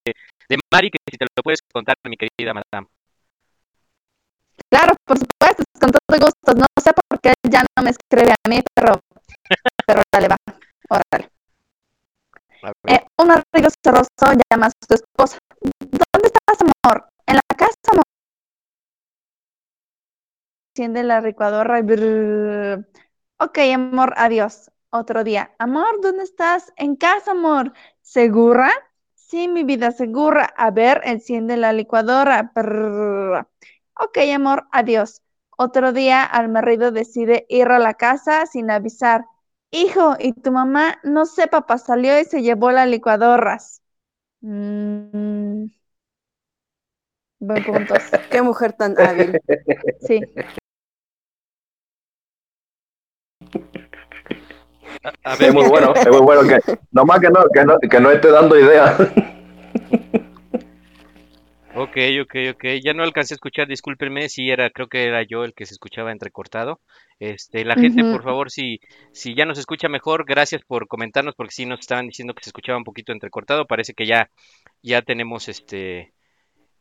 de 0.49 0.57
Mari 0.73 0.89
que 0.89 0.97
si 1.11 1.17
te 1.17 1.25
lo 1.25 1.43
puedes 1.43 1.59
contar, 1.71 1.95
mi 2.09 2.17
querida 2.17 2.55
madame. 2.55 2.87
Claro, 4.67 4.95
por 5.05 5.19
supuesto, 5.19 5.63
con 5.79 5.91
todo 5.91 6.19
gusto. 6.19 6.53
No 6.55 6.65
sé 6.81 6.91
por 6.93 7.02
qué 7.23 7.33
ya 7.49 7.63
no 7.75 7.83
me 7.83 7.91
escribe 7.91 8.31
a 8.31 8.49
mí, 8.49 8.59
pero, 8.75 8.99
pero 9.87 10.01
dale, 10.11 10.27
va. 10.27 10.37
Órale. 10.89 11.29
Eh, 12.87 13.05
un 13.17 13.27
marido 13.27 13.69
cerroso 13.83 14.09
llama 14.49 14.67
a 14.67 14.69
su 14.69 14.93
esposa. 14.93 15.37
¿Dónde 15.79 16.27
estás, 16.27 16.61
amor? 16.61 17.09
En 17.25 17.35
la 17.35 17.55
casa, 17.57 17.73
amor. 17.91 18.03
Enciende 20.75 21.03
la 21.03 21.21
licuadora 21.21 21.79
y 21.79 21.81
brrr. 21.83 22.87
Ok, 23.39 23.57
amor, 23.73 24.13
adiós. 24.17 24.71
Otro 24.89 25.23
día. 25.23 25.55
Amor, 25.59 26.01
¿dónde 26.01 26.23
estás? 26.23 26.71
En 26.77 26.95
casa, 26.95 27.31
amor. 27.31 27.73
¿Segura? 28.01 28.71
Sí, 29.15 29.47
mi 29.47 29.63
vida, 29.63 29.91
segura. 29.91 30.45
A 30.57 30.71
ver, 30.71 31.01
enciende 31.03 31.57
la 31.57 31.73
licuadora. 31.73 32.51
Brrr. 32.53 33.47
Ok, 33.95 34.17
amor, 34.33 34.67
adiós. 34.71 35.22
Otro 35.57 35.93
día, 35.93 36.23
al 36.23 36.49
marido 36.49 36.91
decide 36.91 37.45
ir 37.49 37.67
a 37.69 37.79
la 37.79 37.93
casa 37.95 38.45
sin 38.45 38.71
avisar. 38.71 39.25
Hijo, 39.71 40.15
¿y 40.19 40.33
tu 40.33 40.51
mamá? 40.51 40.99
No 41.03 41.25
sé, 41.25 41.47
papá, 41.47 41.77
salió 41.77 42.19
y 42.19 42.25
se 42.25 42.41
llevó 42.41 42.71
la 42.71 42.85
licuadoras. 42.85 43.81
Mm, 44.41 45.65
Buen 47.39 47.63
punto. 47.63 47.93
Qué 48.31 48.41
mujer 48.41 48.73
tan 48.73 48.97
hábil. 48.99 49.39
Sí. 49.99 50.21
A 55.25 55.33
Es 55.33 55.53
muy 55.53 55.67
bueno, 55.67 55.93
es 55.93 56.07
muy 56.07 56.21
bueno. 56.21 56.41
Que, 56.47 56.77
nomás 56.91 57.19
que 57.19 57.29
no, 57.29 57.43
que 57.53 57.65
no, 57.65 57.79
que 57.79 57.99
no 57.99 58.11
esté 58.11 58.31
dando 58.31 58.57
idea. 58.57 58.95
Ok, 61.75 61.97
ok, 62.21 62.35
ok. 62.51 62.63
Ya 62.83 62.93
no 62.93 63.03
alcancé 63.03 63.33
a 63.33 63.35
escuchar, 63.35 63.67
discúlpenme 63.67 64.29
si 64.29 64.51
era, 64.51 64.69
creo 64.69 64.87
que 64.87 65.05
era 65.05 65.23
yo 65.23 65.43
el 65.43 65.53
que 65.53 65.65
se 65.65 65.73
escuchaba 65.73 66.11
entrecortado. 66.11 66.79
Este, 67.19 67.65
la 67.65 67.75
gente, 67.75 68.03
por 68.03 68.23
favor, 68.23 68.51
si, 68.51 68.79
si 69.11 69.33
ya 69.33 69.45
nos 69.45 69.57
escucha 69.57 69.89
mejor, 69.89 70.25
gracias 70.25 70.61
por 70.63 70.87
comentarnos, 70.87 71.33
porque 71.35 71.53
sí 71.53 71.65
nos 71.65 71.79
estaban 71.79 72.07
diciendo 72.07 72.35
que 72.35 72.43
se 72.43 72.49
escuchaba 72.49 72.77
un 72.77 72.83
poquito 72.83 73.11
entrecortado. 73.11 73.65
Parece 73.65 73.93
que 73.93 74.05
ya, 74.05 74.29
ya 74.83 75.01
tenemos 75.01 75.49
este 75.49 76.13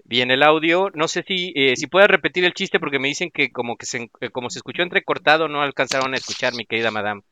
bien 0.04 0.30
el 0.30 0.42
audio. 0.42 0.90
No 0.94 1.08
sé 1.08 1.24
si, 1.26 1.52
eh, 1.56 1.74
si 1.76 1.86
puedes 1.86 2.10
repetir 2.10 2.44
el 2.44 2.54
chiste, 2.54 2.78
porque 2.78 2.98
me 2.98 3.08
dicen 3.08 3.30
que 3.32 3.50
como 3.50 3.76
que 3.76 3.86
se, 3.86 4.10
eh, 4.20 4.30
como 4.30 4.50
se 4.50 4.58
escuchó 4.58 4.82
entrecortado, 4.82 5.48
no 5.48 5.62
alcanzaron 5.62 6.12
a 6.12 6.18
escuchar, 6.18 6.54
mi 6.54 6.66
querida 6.66 6.90
madame. 6.90 7.22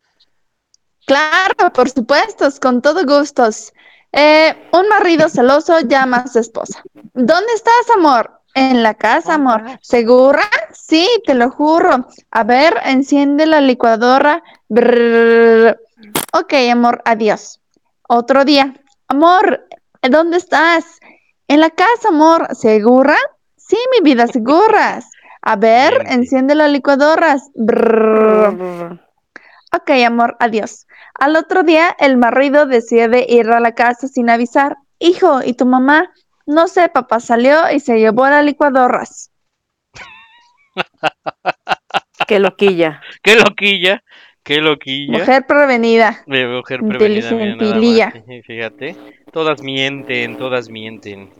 Claro, 1.07 1.73
por 1.75 1.91
supuesto, 1.91 2.49
con 2.61 2.81
todo 2.81 3.05
gustos. 3.05 3.73
Eh, 4.13 4.69
un 4.73 4.89
marido 4.89 5.29
celoso 5.29 5.81
llama 5.81 6.19
a 6.19 6.27
su 6.27 6.41
esposa. 6.41 6.83
¿Dónde 7.15 7.53
estás, 7.55 7.91
amor? 7.97 8.41
En 8.55 8.83
la 8.83 8.95
casa, 8.95 9.35
amor. 9.35 9.63
¿Segura? 9.81 10.43
Sí, 10.73 11.09
te 11.25 11.35
lo 11.35 11.51
juro. 11.51 12.07
A 12.31 12.45
ver, 12.45 12.75
enciende 12.85 13.47
la 13.47 13.61
licuadora. 13.61 14.43
Brrr. 14.69 15.79
Ok, 16.33 16.55
amor, 16.71 17.03
adiós. 17.05 17.61
Otro 18.09 18.45
día. 18.45 18.75
Amor, 19.07 19.69
¿dónde 20.03 20.39
estás? 20.39 20.99
En 21.47 21.61
la 21.61 21.71
casa, 21.71 22.09
amor. 22.09 22.49
¿Segura? 22.57 23.17
Sí, 23.57 23.79
mi 23.93 24.11
vida, 24.11 24.27
seguras. 24.27 25.07
A 25.43 25.55
ver, 25.55 26.05
enciende 26.09 26.57
la 26.57 26.67
licuadora. 26.67 27.37
Brrr. 27.55 29.01
Ok, 29.73 29.91
amor, 30.05 30.37
adiós. 30.41 30.87
Al 31.15 31.37
otro 31.37 31.63
día, 31.63 31.95
el 31.99 32.17
marido 32.17 32.67
decide 32.67 33.27
ir 33.29 33.49
a 33.51 33.61
la 33.61 33.75
casa 33.75 34.09
sin 34.09 34.29
avisar. 34.29 34.77
Hijo, 34.99 35.43
¿y 35.45 35.55
tu 35.55 35.65
mamá? 35.65 36.11
No 36.47 36.67
sé, 36.67 36.89
papá 36.89 37.21
salió 37.21 37.71
y 37.73 37.79
se 37.79 37.99
llevó 37.99 38.25
a 38.25 38.31
la 38.31 38.43
licuadoras. 38.43 39.31
Qué 42.27 42.41
loquilla. 42.41 43.01
¡Qué 43.23 43.37
loquilla! 43.37 44.03
¡Qué 44.43 44.61
loquilla! 44.61 45.19
Mujer 45.19 45.47
prevenida. 45.47 46.23
De 46.27 46.47
mujer 46.47 46.81
prevenida, 46.81 48.13
Fíjate, 48.45 48.97
todas 49.33 49.63
mienten, 49.63 50.37
todas 50.37 50.69
mienten. 50.69 51.31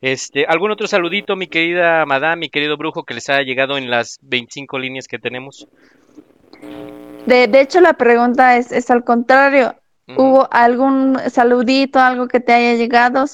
Este, 0.00 0.44
¿algún 0.46 0.70
otro 0.70 0.86
saludito, 0.86 1.36
mi 1.36 1.46
querida 1.46 2.04
madame, 2.06 2.40
mi 2.40 2.48
querido 2.50 2.76
brujo, 2.76 3.04
que 3.04 3.14
les 3.14 3.28
haya 3.30 3.42
llegado 3.42 3.78
en 3.78 3.90
las 3.90 4.18
25 4.22 4.78
líneas 4.78 5.08
que 5.08 5.18
tenemos? 5.18 5.66
De, 7.28 7.46
de 7.46 7.60
hecho, 7.60 7.80
la 7.80 7.92
pregunta 7.94 8.56
es, 8.56 8.72
es 8.72 8.90
al 8.90 9.04
contrario. 9.04 9.74
¿Hubo 10.16 10.48
algún 10.50 11.18
saludito, 11.30 11.98
algo 12.00 12.28
que 12.28 12.40
te 12.40 12.52
haya 12.54 12.74
llegado? 12.74 13.26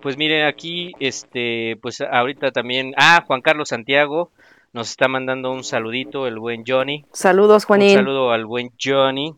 Pues 0.00 0.16
miren, 0.16 0.44
aquí, 0.46 0.92
este, 0.98 1.76
pues 1.80 2.00
ahorita 2.00 2.50
también, 2.50 2.92
ah, 2.96 3.22
Juan 3.24 3.40
Carlos 3.42 3.68
Santiago 3.68 4.30
nos 4.72 4.90
está 4.90 5.06
mandando 5.06 5.52
un 5.52 5.62
saludito, 5.62 6.26
el 6.26 6.40
buen 6.40 6.64
Johnny. 6.66 7.04
Saludos, 7.12 7.62
Un 7.64 7.66
Juanín. 7.68 7.94
saludo 7.94 8.32
al 8.32 8.44
buen 8.46 8.72
Johnny. 8.82 9.34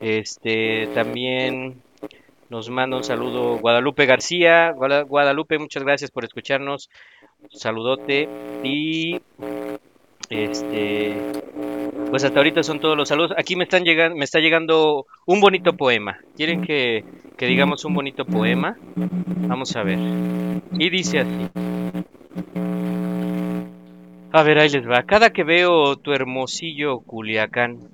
Este, 0.00 0.88
también 0.94 1.80
nos 2.48 2.68
manda 2.70 2.96
un 2.96 3.04
saludo 3.04 3.58
Guadalupe 3.58 4.06
García. 4.06 4.72
Guada- 4.72 5.02
Guadalupe, 5.02 5.58
muchas 5.60 5.84
gracias 5.84 6.10
por 6.10 6.24
escucharnos. 6.24 6.90
Saludote. 7.52 8.28
Y 8.64 9.20
este, 10.30 11.16
pues 12.10 12.24
hasta 12.24 12.38
ahorita 12.38 12.62
son 12.62 12.80
todos 12.80 12.96
los 12.96 13.08
saludos. 13.08 13.32
Aquí 13.36 13.56
me 13.56 13.64
están 13.64 13.84
llegando, 13.84 14.16
me 14.16 14.24
está 14.24 14.40
llegando 14.40 15.06
un 15.26 15.40
bonito 15.40 15.74
poema. 15.74 16.18
¿Quieren 16.36 16.62
que, 16.62 17.04
que 17.36 17.46
digamos 17.46 17.84
un 17.84 17.94
bonito 17.94 18.24
poema? 18.24 18.76
Vamos 18.96 19.76
a 19.76 19.82
ver. 19.82 19.98
Y 20.78 20.90
dice 20.90 21.20
así. 21.20 21.48
A 24.30 24.42
ver, 24.42 24.58
ahí 24.58 24.68
les 24.68 24.88
va. 24.88 25.04
Cada 25.04 25.30
que 25.30 25.44
veo 25.44 25.96
tu 25.96 26.12
hermosillo 26.12 27.00
Culiacán, 27.00 27.88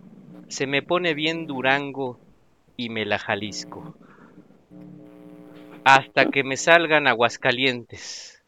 se 0.48 0.66
me 0.66 0.82
pone 0.82 1.14
bien 1.14 1.46
Durango 1.46 2.18
y 2.76 2.88
me 2.88 3.04
la 3.04 3.18
Jalisco. 3.18 3.94
Hasta 5.84 6.26
que 6.26 6.42
me 6.42 6.56
salgan 6.56 7.06
Aguascalientes. 7.06 8.42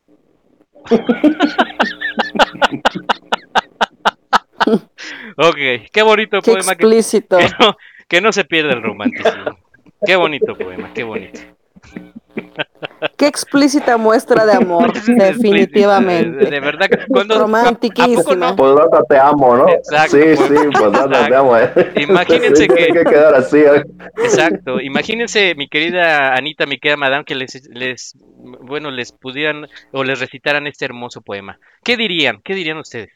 ok, 5.37 5.57
qué 5.93 6.03
bonito 6.03 6.41
Qué 6.43 6.53
poema. 6.53 6.75
Que, 6.75 6.85
explícito. 6.85 7.39
que 7.39 7.49
no, 7.61 7.77
que 8.09 8.21
no 8.21 8.33
se 8.33 8.45
pierda 8.45 8.73
el 8.73 8.83
romanticismo. 8.83 9.59
Qué 10.05 10.17
bonito 10.17 10.57
poema, 10.57 10.91
qué 10.95 11.03
bonito. 11.05 11.41
Qué 13.17 13.27
explícita 13.27 13.97
muestra 13.97 14.45
de 14.45 14.53
amor, 14.55 14.93
definitivamente. 15.07 16.45
De, 16.45 16.51
de 16.51 16.61
verdad, 16.61 16.87
que 16.89 17.07
cuando 17.09 17.39
Romantiquísima. 17.39 18.55
Pues 18.57 18.75
data 18.75 19.01
te 19.09 19.19
amo, 19.19 19.57
¿no? 19.57 19.69
Exacto, 19.69 20.17
sí, 20.17 20.23
pues. 20.37 20.39
sí, 20.49 20.67
pues 20.73 21.29
te 21.29 21.35
amo. 21.35 21.57
¿eh? 21.57 21.73
Imagínense 21.97 22.63
Sí, 22.65 22.69
que- 22.69 22.87
que 22.89 23.05
quedar 23.05 23.35
así. 23.35 23.59
¿eh? 23.59 23.83
Exacto. 24.19 24.81
Imagínense, 24.81 25.55
mi 25.57 25.69
querida 25.69 26.35
Anita, 26.35 26.67
mi 26.67 26.79
querida 26.79 26.97
Madame, 26.97 27.25
que 27.25 27.35
les, 27.35 27.69
les, 27.71 28.15
bueno, 28.63 28.91
les 28.91 29.13
pudieran 29.13 29.67
o 29.93 30.05
les 30.05 30.21
recitaran 30.21 30.67
este 30.67 30.85
hermoso 30.85 31.23
poema. 31.23 31.59
¿Qué 31.85 31.97
dirían? 31.97 32.41
¿Qué 32.45 32.55
dirían 32.55 32.79
ustedes? 32.79 33.11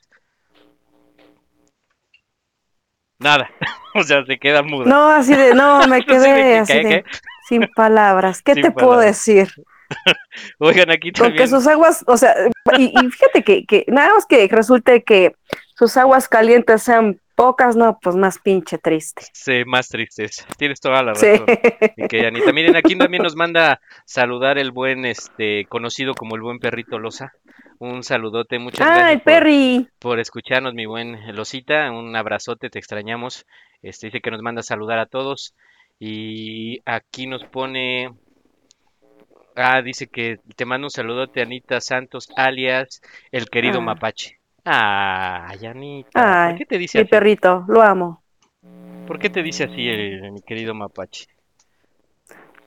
Nada. 3.20 3.50
o 3.94 4.02
sea, 4.02 4.24
se 4.24 4.38
queda 4.38 4.62
muda. 4.62 4.86
No, 4.86 5.08
así 5.08 5.34
de, 5.34 5.54
no, 5.54 5.86
me 5.86 6.02
quedé 6.04 6.34
¿qué, 6.34 6.58
así 6.58 6.72
qué, 6.72 6.78
de, 6.82 6.88
qué? 6.88 7.04
sin 7.46 7.68
palabras. 7.74 8.42
¿Qué 8.42 8.54
Sin 8.54 8.62
te 8.62 8.70
puedo 8.72 8.98
decir? 8.98 9.52
Oigan, 10.58 10.90
aquí 10.90 11.12
también. 11.12 11.48
sus 11.48 11.66
aguas, 11.66 12.04
o 12.06 12.16
sea, 12.16 12.34
y, 12.78 12.92
y 12.94 13.10
fíjate 13.10 13.42
que, 13.42 13.66
que 13.66 13.84
nada 13.88 14.14
más 14.14 14.26
que 14.26 14.48
resulte 14.48 15.02
que 15.02 15.34
sus 15.74 15.96
aguas 15.96 16.28
calientes 16.28 16.82
sean 16.82 17.20
pocas, 17.40 17.76
no, 17.76 17.98
pues 18.00 18.16
más 18.16 18.38
pinche 18.38 18.78
triste. 18.78 19.22
Sí, 19.32 19.62
más 19.66 19.88
tristes. 19.88 20.46
Tienes 20.58 20.80
toda 20.80 21.02
la 21.02 21.14
Sí. 21.14 21.26
razón. 21.26 21.46
mi 21.96 22.08
querida 22.08 22.28
Anita. 22.28 22.52
Miren, 22.54 22.76
aquí 22.76 22.96
también 22.96 23.22
nos 23.22 23.36
manda 23.36 23.80
saludar 24.04 24.58
el 24.58 24.70
buen, 24.72 25.04
este, 25.06 25.64
conocido 25.66 26.14
como 26.14 26.36
el 26.36 26.42
buen 26.42 26.58
perrito 26.58 26.98
Loza. 26.98 27.32
Un 27.78 28.02
saludote, 28.02 28.58
muchas 28.58 28.86
Ah, 28.86 28.90
gracias 28.94 29.10
el 29.12 29.20
por- 29.20 29.32
Perry. 29.32 29.88
por 29.98 30.20
escucharnos, 30.20 30.74
mi 30.74 30.84
buen 30.86 31.34
Losita. 31.34 31.90
Un 31.90 32.14
abrazote, 32.14 32.68
te 32.68 32.78
extrañamos. 32.78 33.46
Este 33.82 34.08
dice 34.08 34.20
que 34.20 34.30
nos 34.30 34.42
manda 34.42 34.62
saludar 34.62 34.98
a 34.98 35.06
todos. 35.06 35.54
Y 35.98 36.80
aquí 36.84 37.26
nos 37.26 37.44
pone. 37.44 38.10
Ah, 39.56 39.82
dice 39.82 40.06
que 40.06 40.38
te 40.56 40.64
manda 40.64 40.86
un 40.86 40.90
saludote, 40.90 41.42
Anita 41.42 41.80
Santos, 41.80 42.28
alias 42.36 43.00
el 43.32 43.48
querido 43.50 43.78
Ah. 43.78 43.82
Mapache. 43.82 44.39
Ay, 44.64 45.66
Anita. 45.66 46.44
Ay, 46.44 46.50
¿Por 46.50 46.58
qué 46.58 46.66
te 46.66 46.78
dice 46.78 46.98
mi 46.98 47.02
así? 47.02 47.10
perrito, 47.10 47.64
lo 47.68 47.82
amo. 47.82 48.22
¿Por 49.06 49.18
qué 49.18 49.30
te 49.30 49.42
dice 49.42 49.64
así 49.64 49.88
el, 49.88 50.32
mi 50.32 50.42
querido 50.42 50.74
Mapache? 50.74 51.26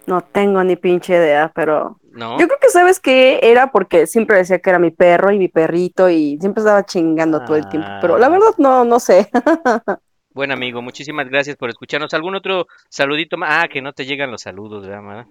No 0.06 0.22
tengo 0.22 0.64
ni 0.64 0.76
pinche 0.76 1.14
idea, 1.16 1.52
pero 1.56 1.98
¿No? 2.12 2.38
yo 2.38 2.48
creo 2.48 2.60
que 2.60 2.70
sabes 2.70 3.00
que 3.00 3.39
era 3.41 3.72
porque 3.72 4.06
siempre 4.06 4.38
decía 4.38 4.60
que 4.60 4.70
era 4.70 4.80
mi 4.80 4.91
perro 4.91 5.32
y 5.32 5.39
mi 5.39 5.48
perrito 5.48 6.10
y 6.10 6.38
siempre 6.39 6.62
estaba 6.62 6.86
chingando 6.86 7.39
todo 7.46 7.56
el 7.56 7.68
tiempo, 7.70 7.88
pero 8.02 8.18
la 8.18 8.26
Ah. 8.26 8.30
verdad 8.30 8.54
no, 8.58 8.84
no 8.84 9.00
sé. 9.00 9.30
Buen 10.34 10.52
amigo, 10.52 10.82
muchísimas 10.82 11.30
gracias 11.30 11.56
por 11.56 11.70
escucharnos. 11.70 12.14
¿Algún 12.14 12.36
otro 12.36 12.66
saludito 12.89 13.38
más? 13.38 13.64
Ah, 13.64 13.68
que 13.70 13.82
no 13.82 13.94
te 13.94 14.04
llegan 14.06 14.32
los 14.32 14.41
saludos, 14.41 14.86
¿verdad? 14.88 15.26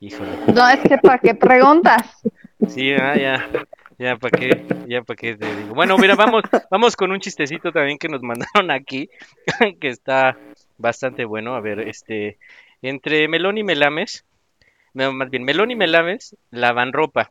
Híjole. 0.00 0.30
No, 0.54 0.68
es 0.68 0.80
que 0.80 0.96
para 0.98 1.18
qué 1.18 1.34
preguntas. 1.34 2.02
Sí, 2.66 2.92
ah, 2.94 3.14
ya, 3.16 3.44
ya 4.02 4.16
para 4.16 4.36
qué, 4.36 4.66
ya 4.88 5.02
para 5.02 5.16
qué 5.16 5.36
te 5.36 5.56
digo. 5.56 5.74
Bueno, 5.74 5.96
mira, 5.96 6.16
vamos, 6.16 6.42
vamos 6.70 6.96
con 6.96 7.12
un 7.12 7.20
chistecito 7.20 7.70
también 7.70 7.98
que 7.98 8.08
nos 8.08 8.22
mandaron 8.22 8.70
aquí, 8.70 9.08
que 9.80 9.88
está 9.88 10.36
bastante 10.76 11.24
bueno. 11.24 11.54
A 11.54 11.60
ver, 11.60 11.80
este, 11.80 12.38
entre 12.82 13.28
Melón 13.28 13.58
y 13.58 13.62
Melames, 13.62 14.24
más 14.92 15.30
bien, 15.30 15.44
Melón 15.44 15.70
y 15.70 15.76
Melames 15.76 16.36
lavan 16.50 16.92
ropa. 16.92 17.30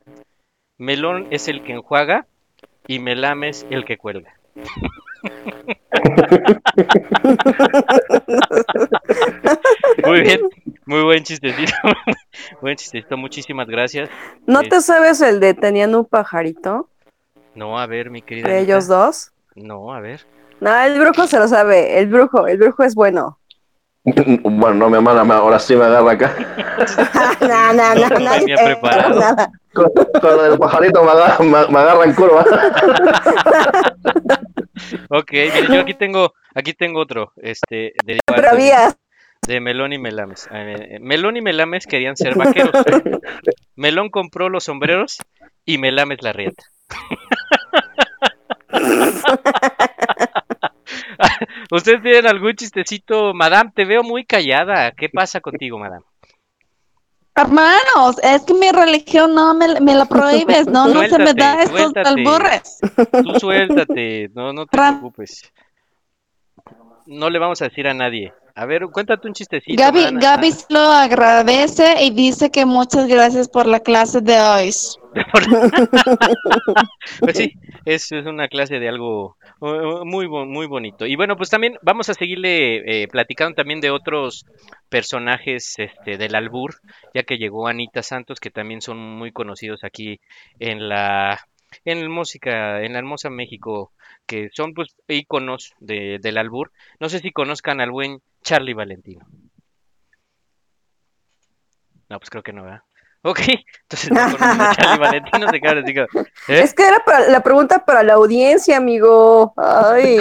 Melón 0.78 1.28
es 1.30 1.48
el 1.48 1.62
que 1.64 1.74
enjuaga 1.74 2.26
y 2.88 3.00
Melames 3.00 3.68
el 3.70 3.84
que 3.86 3.98
cuelga. 3.98 4.34
Muy 10.06 10.22
bien, 10.22 10.42
muy 10.86 11.04
buen 11.04 11.24
chistecito, 11.24 11.74
buen 12.62 12.76
chistecito, 12.76 13.18
muchísimas 13.18 13.68
gracias. 13.68 14.10
¿No 14.48 14.62
Eh, 14.62 14.70
te 14.70 14.82
sabes 14.82 15.22
el 15.22 15.40
de 15.40 15.54
tenían 15.54 15.94
un 15.96 16.06
pajarito 16.06 16.90
No, 17.56 17.80
a 17.80 17.86
ver, 17.88 18.10
mi 18.10 18.22
querida. 18.22 18.48
de 18.48 18.58
Anita. 18.58 18.72
ellos 18.74 18.88
dos? 18.88 19.32
No, 19.56 19.94
a 19.94 20.00
ver. 20.00 20.26
No, 20.60 20.76
el 20.82 21.00
brujo 21.00 21.28
se 21.28 21.40
lo 21.40 21.48
sabe, 21.48 22.00
el 22.00 22.08
brujo, 22.08 22.48
el 22.48 22.58
brujo 22.58 22.84
es 22.84 22.96
bueno. 22.96 23.38
Bueno, 24.04 24.74
no, 24.74 24.90
mi 24.90 24.96
hermana, 24.96 25.22
ahora 25.36 25.60
sí 25.60 25.76
me 25.76 25.86
agarra 25.86 26.12
acá. 26.14 26.32
no, 27.42 27.74
no, 27.74 27.96
no, 27.96 28.10
No 28.10 28.20
nadie 28.20 28.56
preparado. 28.56 29.20
nada. 29.20 29.52
Con, 29.74 29.86
con 30.20 30.46
el 30.52 30.58
pajarito 30.58 31.04
me 31.04 31.12
agarra, 31.12 31.44
me, 31.44 31.68
me 31.68 31.80
agarra 31.80 32.04
en 32.06 32.14
curva. 32.14 32.44
Ok, 35.10 35.32
mire, 35.32 35.68
yo 35.68 35.82
aquí 35.82 35.94
tengo, 35.94 36.34
aquí 36.54 36.74
tengo 36.74 37.00
otro, 37.00 37.34
este, 37.38 37.94
de, 38.04 38.20
de 39.48 39.60
Melón 39.60 39.94
y 39.94 39.98
Melames. 39.98 40.48
Eh, 40.52 41.00
Melón 41.02 41.38
y 41.38 41.42
Melames 41.42 41.88
querían 41.88 42.16
ser 42.16 42.36
vaqueros. 42.36 42.72
Melón 43.76 44.10
compró 44.10 44.50
los 44.50 44.66
sombreros 44.66 45.18
y 45.66 45.78
Melames 45.78 46.22
la 46.22 46.32
rieta. 46.32 46.64
¿Ustedes 51.72 52.02
tienen 52.02 52.28
algún 52.28 52.56
chistecito? 52.56 53.34
Madame, 53.34 53.72
te 53.74 53.86
veo 53.86 54.04
muy 54.04 54.26
callada. 54.26 54.92
¿Qué 54.92 55.10
pasa 55.10 55.42
contigo, 55.42 55.80
Madame? 55.80 56.06
Hermanos, 57.42 58.18
es 58.24 58.44
que 58.44 58.54
mi 58.54 58.72
religión 58.72 59.34
no 59.36 59.54
me, 59.54 59.80
me 59.80 59.96
la 59.96 60.06
prohíbes, 60.10 60.68
no, 60.68 60.88
no 60.88 61.02
se 61.04 61.18
me 61.18 61.34
da 61.34 61.64
estos 61.64 61.94
albures. 61.96 62.80
Tú 63.24 63.40
suéltate, 63.40 64.30
no, 64.34 64.54
no 64.54 64.66
te 64.66 64.78
Ram- 64.78 65.00
preocupes. 65.00 65.52
No 67.06 67.30
le 67.30 67.40
vamos 67.40 67.62
a 67.62 67.66
decir 67.66 67.88
a 67.88 67.94
nadie. 67.94 68.34
A 68.56 68.66
ver, 68.66 68.84
cuéntate 68.92 69.28
un 69.28 69.34
chistecito. 69.34 69.82
Gaby. 69.82 70.18
Gaby 70.20 70.50
lo 70.70 70.80
agradece 70.80 72.04
y 72.04 72.12
dice 72.12 72.52
que 72.52 72.66
muchas 72.66 73.08
gracias 73.08 73.48
por 73.48 73.66
la 73.66 73.80
clase 73.80 74.22
de 74.22 74.40
hoy. 74.40 74.72
Pues 77.20 77.38
sí, 77.38 77.54
es, 77.86 78.12
es 78.12 78.26
una 78.26 78.48
clase 78.48 78.80
de 78.80 78.88
algo 78.88 79.38
muy, 79.60 80.28
muy 80.28 80.66
bonito. 80.66 81.06
Y 81.06 81.16
bueno, 81.16 81.36
pues 81.36 81.50
también 81.50 81.78
vamos 81.82 82.10
a 82.10 82.14
seguirle 82.14 83.04
eh, 83.04 83.08
platicando 83.08 83.56
también 83.56 83.82
de 83.82 83.92
otros 83.92 84.46
personajes 84.90 85.76
este, 85.78 86.18
del 86.18 86.36
albur, 86.36 86.76
ya 87.14 87.24
que 87.24 87.38
llegó 87.38 87.68
Anita 87.68 88.04
Santos, 88.04 88.40
que 88.40 88.52
también 88.52 88.82
son 88.82 88.98
muy 88.98 89.32
conocidos 89.32 89.84
aquí 89.84 90.20
en 90.60 90.90
la, 90.90 91.40
en 91.86 92.02
la 92.02 92.10
música, 92.10 92.82
en 92.82 92.94
la 92.94 93.00
hermosa 93.00 93.30
México, 93.30 93.92
que 94.26 94.50
son 94.54 94.74
pues 94.74 94.96
íconos 95.08 95.74
de, 95.80 96.20
del 96.22 96.38
albur. 96.38 96.72
No 97.00 97.10
sé 97.10 97.20
si 97.20 97.32
conozcan 97.32 97.82
al 97.82 97.92
buen 97.92 98.22
Charlie 98.42 98.74
Valentino. 98.74 99.26
No, 102.10 102.20
pues 102.20 102.30
creo 102.30 102.44
que 102.44 102.54
no, 102.54 102.64
¿verdad? 102.64 102.82
Ok, 103.24 103.40
entonces 103.84 104.12
no 104.12 104.38
conocen 104.38 104.62
a 104.62 104.76
Charlie 104.76 105.00
Valentino, 105.00 105.48
se 105.50 105.62
quedan 105.62 105.78
así 105.78 105.94
¿eh? 106.52 106.62
es 106.62 106.74
que 106.74 106.88
era 106.88 107.04
para, 107.06 107.30
la 107.30 107.44
pregunta 107.44 107.86
para 107.86 108.02
la 108.02 108.14
audiencia, 108.14 108.78
amigo. 108.78 109.54
Ay, 109.56 110.18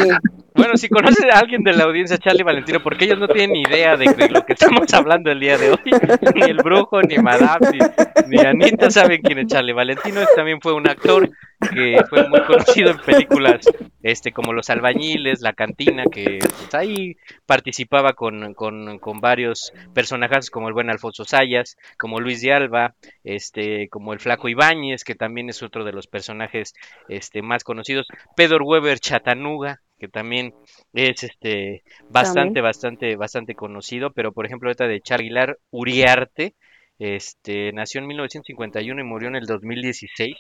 Bueno, 0.55 0.77
si 0.77 0.89
conoces 0.89 1.25
a 1.33 1.39
alguien 1.39 1.63
de 1.63 1.73
la 1.73 1.85
audiencia, 1.85 2.19
Charlie 2.19 2.43
Valentino, 2.43 2.83
porque 2.83 3.05
ellos 3.05 3.19
no 3.19 3.29
tienen 3.29 3.57
idea 3.57 3.97
de, 3.97 4.07
lo 4.29 4.45
que 4.45 4.55
estamos 4.55 4.93
hablando 4.95 5.31
el 5.31 5.41
día 5.41 5.59
de 5.59 5.71
hoy. 5.71 5.79
Ni 6.35 6.43
el 6.43 6.59
brujo, 6.59 7.03
ni 7.03 7.19
Madame, 7.19 7.69
ni, 7.73 8.37
ni 8.37 8.45
Anita 8.45 8.91
saben 8.91 9.21
quién 9.23 9.39
es 9.39 9.47
Charlie 9.47 9.73
Valentino. 9.73 10.21
También 10.35 10.61
fue 10.61 10.73
un 10.73 10.89
actor 10.89 11.31
que 11.73 12.01
fue 12.09 12.29
muy 12.29 12.41
conocido 12.43 12.91
en 12.91 12.99
películas 12.99 13.67
este, 14.03 14.33
como 14.33 14.53
Los 14.53 14.71
Albañiles, 14.71 15.41
La 15.41 15.53
Cantina, 15.53 16.05
que 16.11 16.39
pues, 16.41 16.75
ahí 16.75 17.17
participaba 17.47 18.15
con, 18.15 18.55
con, 18.55 18.99
con 18.99 19.21
varios 19.21 19.73
personajes 19.95 20.51
como 20.51 20.69
el 20.69 20.75
buen 20.75 20.91
Alfonso 20.91 21.25
Sayas, 21.25 21.77
como 21.99 22.21
Luis 22.21 22.41
de 22.41 22.53
Alba, 22.53 22.95
este, 23.25 23.89
como 23.89 24.13
el 24.13 24.21
Flaco 24.21 24.49
Ibáñez, 24.49 25.05
que 25.05 25.15
también 25.15 25.49
es 25.49 25.63
otro 25.63 25.85
de 25.85 25.93
los 25.93 26.07
personajes 26.07 26.75
este, 27.09 27.43
más 27.43 27.65
conocidos. 27.65 28.07
Pedro 28.37 28.65
Weber 28.65 28.99
Chatanuga, 28.99 29.81
que 30.01 30.09
también 30.09 30.53
es 30.93 31.23
este 31.23 31.85
bastante, 32.09 32.61
También. 32.61 32.65
bastante, 32.65 33.17
bastante 33.17 33.55
conocido, 33.55 34.11
pero 34.13 34.33
por 34.33 34.47
ejemplo 34.47 34.69
ahorita 34.69 34.89
de 34.89 35.01
Char 35.01 35.21
Aguilar 35.21 35.59
Uriarte, 35.71 36.55
este, 36.99 37.73
nació 37.73 38.01
en 38.01 38.09
1951 38.09 39.01
y 39.01 39.05
murió 39.05 39.29
en 39.29 39.37
el 39.37 39.47
2016. 39.47 40.37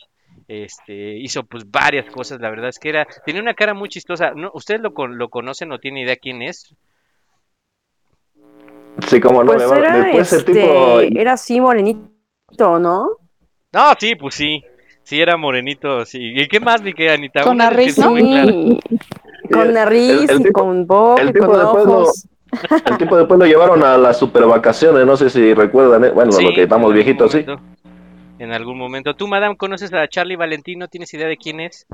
Este, 0.49 1.19
hizo 1.19 1.45
pues 1.45 1.71
varias 1.71 2.07
cosas, 2.11 2.41
la 2.41 2.51
verdad 2.51 2.71
es 2.71 2.79
que 2.79 2.89
era, 2.89 3.07
tenía 3.25 3.43
una 3.43 3.55
cara 3.55 3.75
muy 3.75 3.89
chistosa. 3.89 4.33
¿No, 4.35 4.51
¿Ustedes 4.55 4.81
lo, 4.81 4.95
con- 4.95 5.19
lo 5.19 5.29
conocen 5.29 5.71
o 5.73 5.79
tienen 5.79 6.05
idea 6.05 6.17
quién 6.17 6.43
es? 6.43 6.75
Sí, 9.09 9.21
como 9.21 9.43
no, 9.45 9.53
pues 9.53 9.59
mi 9.59 9.79
hermano. 9.79 9.85
era, 9.85 10.05
Después 10.05 10.33
el 10.33 10.39
este, 10.41 10.53
tipo. 10.53 11.01
era 11.01 11.33
así 11.35 11.61
morenito, 11.61 12.79
¿no? 12.79 13.11
No, 13.73 13.93
sí, 13.99 14.15
pues 14.17 14.35
sí. 14.35 14.63
Sí, 15.03 15.21
era 15.21 15.37
morenito, 15.37 16.05
sí. 16.05 16.19
¿Y 16.37 16.47
qué 16.47 16.61
más, 16.61 16.83
mi 16.83 16.93
querida 16.93 17.15
Anita? 17.15 17.43
Con 17.43 17.59
la 17.59 17.71
risa. 17.71 18.09
Sí, 18.17 18.79
con 19.59 19.73
nariz, 19.73 20.23
el- 20.23 20.31
el 20.31 20.41
y 20.41 20.45
tipo- 20.45 20.61
con 20.61 20.87
boca, 20.87 21.23
el 21.23 21.29
y 21.31 21.33
tipo 21.33 21.47
con 21.47 21.59
después 21.59 21.85
lo- 21.87 21.99
ojos. 21.99 22.27
El 22.87 22.99
tipo 22.99 23.17
después 23.17 23.39
lo 23.39 23.47
llevaron 23.47 23.85
a 23.85 23.97
las 23.97 24.19
super 24.19 24.45
vacaciones, 24.45 25.07
no 25.07 25.17
sé 25.17 25.31
si 25.31 25.55
recuerdan, 25.55 26.05
¿eh? 26.05 26.11
bueno, 26.11 26.33
Sí, 26.33 26.45
lo 26.45 26.53
que 26.53 26.63
estamos 26.65 26.93
viejitos, 26.93 27.31
sí. 27.33 27.45
En 28.41 28.53
algún 28.53 28.77
momento. 28.79 29.15
¿Tú, 29.15 29.29
madame, 29.29 29.57
conoces 29.57 29.93
a 29.93 30.09
Charlie 30.09 30.35
Valentino? 30.37 30.89
¿Tienes 30.89 31.13
idea 31.15 31.29
de 31.29 31.37
quién 31.37 31.61
es? 31.61 31.87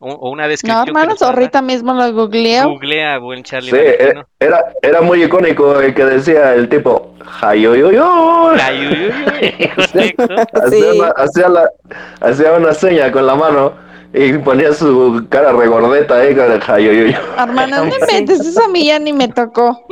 O, 0.00 0.10
o 0.12 0.30
una 0.30 0.42
No, 0.44 0.48
descripción. 0.50 0.84
que 0.84 0.90
hermanos, 0.90 1.22
ahorita 1.22 1.62
mismo 1.62 1.94
lo 1.94 2.12
googleo. 2.12 2.68
Googlea, 2.70 3.18
buen 3.18 3.42
Charlie. 3.44 3.70
Sí, 3.70 3.76
Valentino. 3.76 4.20
eh, 4.22 4.24
era, 4.40 4.64
era 4.82 5.00
muy 5.02 5.22
icónico 5.22 5.80
el 5.80 5.94
que 5.94 6.04
decía 6.04 6.54
el 6.54 6.68
tipo, 6.68 7.14
"Jayoyoyo". 7.24 8.04
Correcto. 9.76 10.24
Hacía, 10.52 10.92
Sí. 10.92 10.98
una, 11.00 11.08
hacía, 11.16 11.48
la- 11.48 11.70
hacía 12.20 12.52
una 12.52 12.74
seña 12.74 13.12
con 13.12 13.26
la 13.26 13.34
mano 13.36 13.72
y 14.16 14.38
ponía 14.38 14.72
su 14.72 15.26
cara 15.28 15.52
regordeta 15.52 16.16
ahí 16.18 16.34
con 16.34 16.50
el 16.50 16.60
jayoyoyo. 16.60 17.18
Hermano, 17.38 17.84
no 17.84 17.92
inventes, 17.94 18.40
eso 18.40 18.64
a 18.64 18.68
mí 18.68 18.86
ya 18.86 18.98
ni 18.98 19.12
me 19.12 19.28
tocó. 19.28 19.86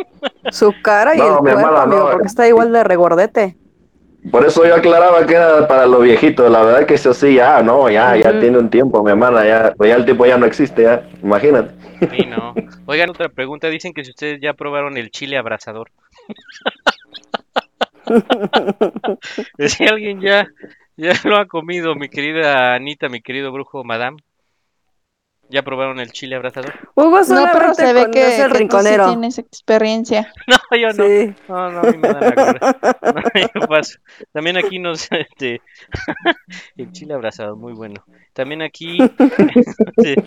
Su 0.51 0.73
cara 0.83 1.15
y 1.15 1.19
No, 1.19 1.25
el 1.25 1.33
mi 1.33 1.37
cuerpo, 1.41 1.61
hermana, 1.61 1.83
amigo, 1.83 2.05
no. 2.05 2.11
porque 2.13 2.27
está 2.27 2.49
igual 2.49 2.73
de 2.73 2.85
regordete. 2.85 3.57
Por 4.31 4.47
eso 4.47 4.65
yo 4.65 4.75
aclaraba 4.77 5.27
que 5.27 5.35
era 5.35 5.69
para 5.69 5.87
los 5.87 6.03
viejitos. 6.03 6.51
La 6.51 6.63
verdad 6.63 6.87
que 6.87 6.95
eso 6.95 7.13
sí, 7.13 7.35
ya, 7.35 7.63
no, 7.63 7.91
ya, 7.91 8.17
ya 8.17 8.41
tiene 8.41 8.59
un 8.59 8.71
tiempo, 8.71 9.05
mi 9.05 9.11
hermana, 9.11 9.45
ya, 9.47 9.75
pues 9.77 9.91
ya 9.91 9.97
el 9.97 10.07
tipo 10.07 10.25
ya 10.25 10.39
no 10.39 10.47
existe, 10.47 10.85
ya, 10.85 11.07
imagínate. 11.23 11.75
Sí, 12.17 12.25
no. 12.27 12.55
Oigan, 12.87 13.11
otra 13.11 13.29
pregunta. 13.29 13.69
Dicen 13.69 13.93
que 13.93 14.03
si 14.05 14.11
ustedes 14.11 14.41
ya 14.41 14.55
probaron 14.55 14.97
el 14.97 15.11
chile 15.11 15.37
abrasador. 15.37 15.91
si 19.59 19.85
alguien 19.87 20.21
ya, 20.21 20.49
ya 20.97 21.13
lo 21.25 21.37
ha 21.37 21.47
comido, 21.47 21.95
mi 21.95 22.09
querida 22.09 22.75
Anita, 22.75 23.09
mi 23.09 23.21
querido 23.21 23.53
brujo 23.53 23.85
Madame. 23.85 24.19
¿Ya 25.51 25.63
probaron 25.63 26.01
el 26.01 26.11
chile 26.11 26.37
abrasador? 26.37 26.73
Hugo 26.95 27.21
No, 27.29 27.47
pero 27.53 27.75
se 27.75 27.93
ve 27.93 28.11
que, 28.11 28.25
el 28.25 28.37
que 28.37 28.45
tú 28.45 28.53
sí 28.55 28.59
rinconero. 28.59 29.09
tienes 29.09 29.39
experiencia. 29.39 30.33
No, 30.47 30.79
yo 30.79 30.89
no. 30.89 31.05
Sí. 31.05 31.35
No, 31.49 31.71
no, 31.71 31.81
a 31.81 31.83
mí 31.83 31.99
me 31.99 32.09
da 32.09 32.21
la. 32.21 32.99
No, 33.15 33.61
yo 33.61 33.69
paso. 33.69 33.99
También 34.33 34.57
aquí 34.57 34.79
nos, 34.79 35.07
este, 35.13 35.61
el 36.77 36.91
chile 36.93 37.15
abrazado, 37.15 37.57
muy 37.57 37.75
bueno. 37.75 38.03
También 38.33 38.63
aquí 38.63 38.99
este, 38.99 40.25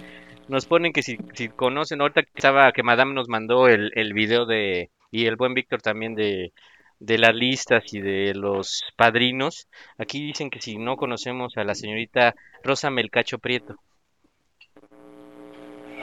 nos 0.47 0.65
ponen 0.67 0.93
que 0.93 1.01
si, 1.01 1.17
si 1.33 1.49
conocen, 1.49 2.01
ahorita 2.01 2.21
que 2.21 2.31
estaba, 2.35 2.71
que 2.71 2.83
Madame 2.83 3.13
nos 3.13 3.27
mandó 3.27 3.67
el, 3.67 3.91
el 3.95 4.13
video 4.13 4.45
de, 4.45 4.91
y 5.09 5.25
el 5.25 5.35
buen 5.35 5.55
Víctor 5.55 5.81
también 5.81 6.13
de, 6.13 6.53
de 6.99 7.17
las 7.17 7.35
listas 7.35 7.93
y 7.93 8.01
de 8.01 8.33
los 8.33 8.83
padrinos. 8.95 9.67
Aquí 9.97 10.25
dicen 10.25 10.49
que 10.49 10.61
si 10.61 10.77
no 10.77 10.97
conocemos 10.97 11.57
a 11.57 11.63
la 11.63 11.75
señorita 11.75 12.35
Rosa 12.63 12.89
Melcacho 12.89 13.39
Prieto. 13.39 13.75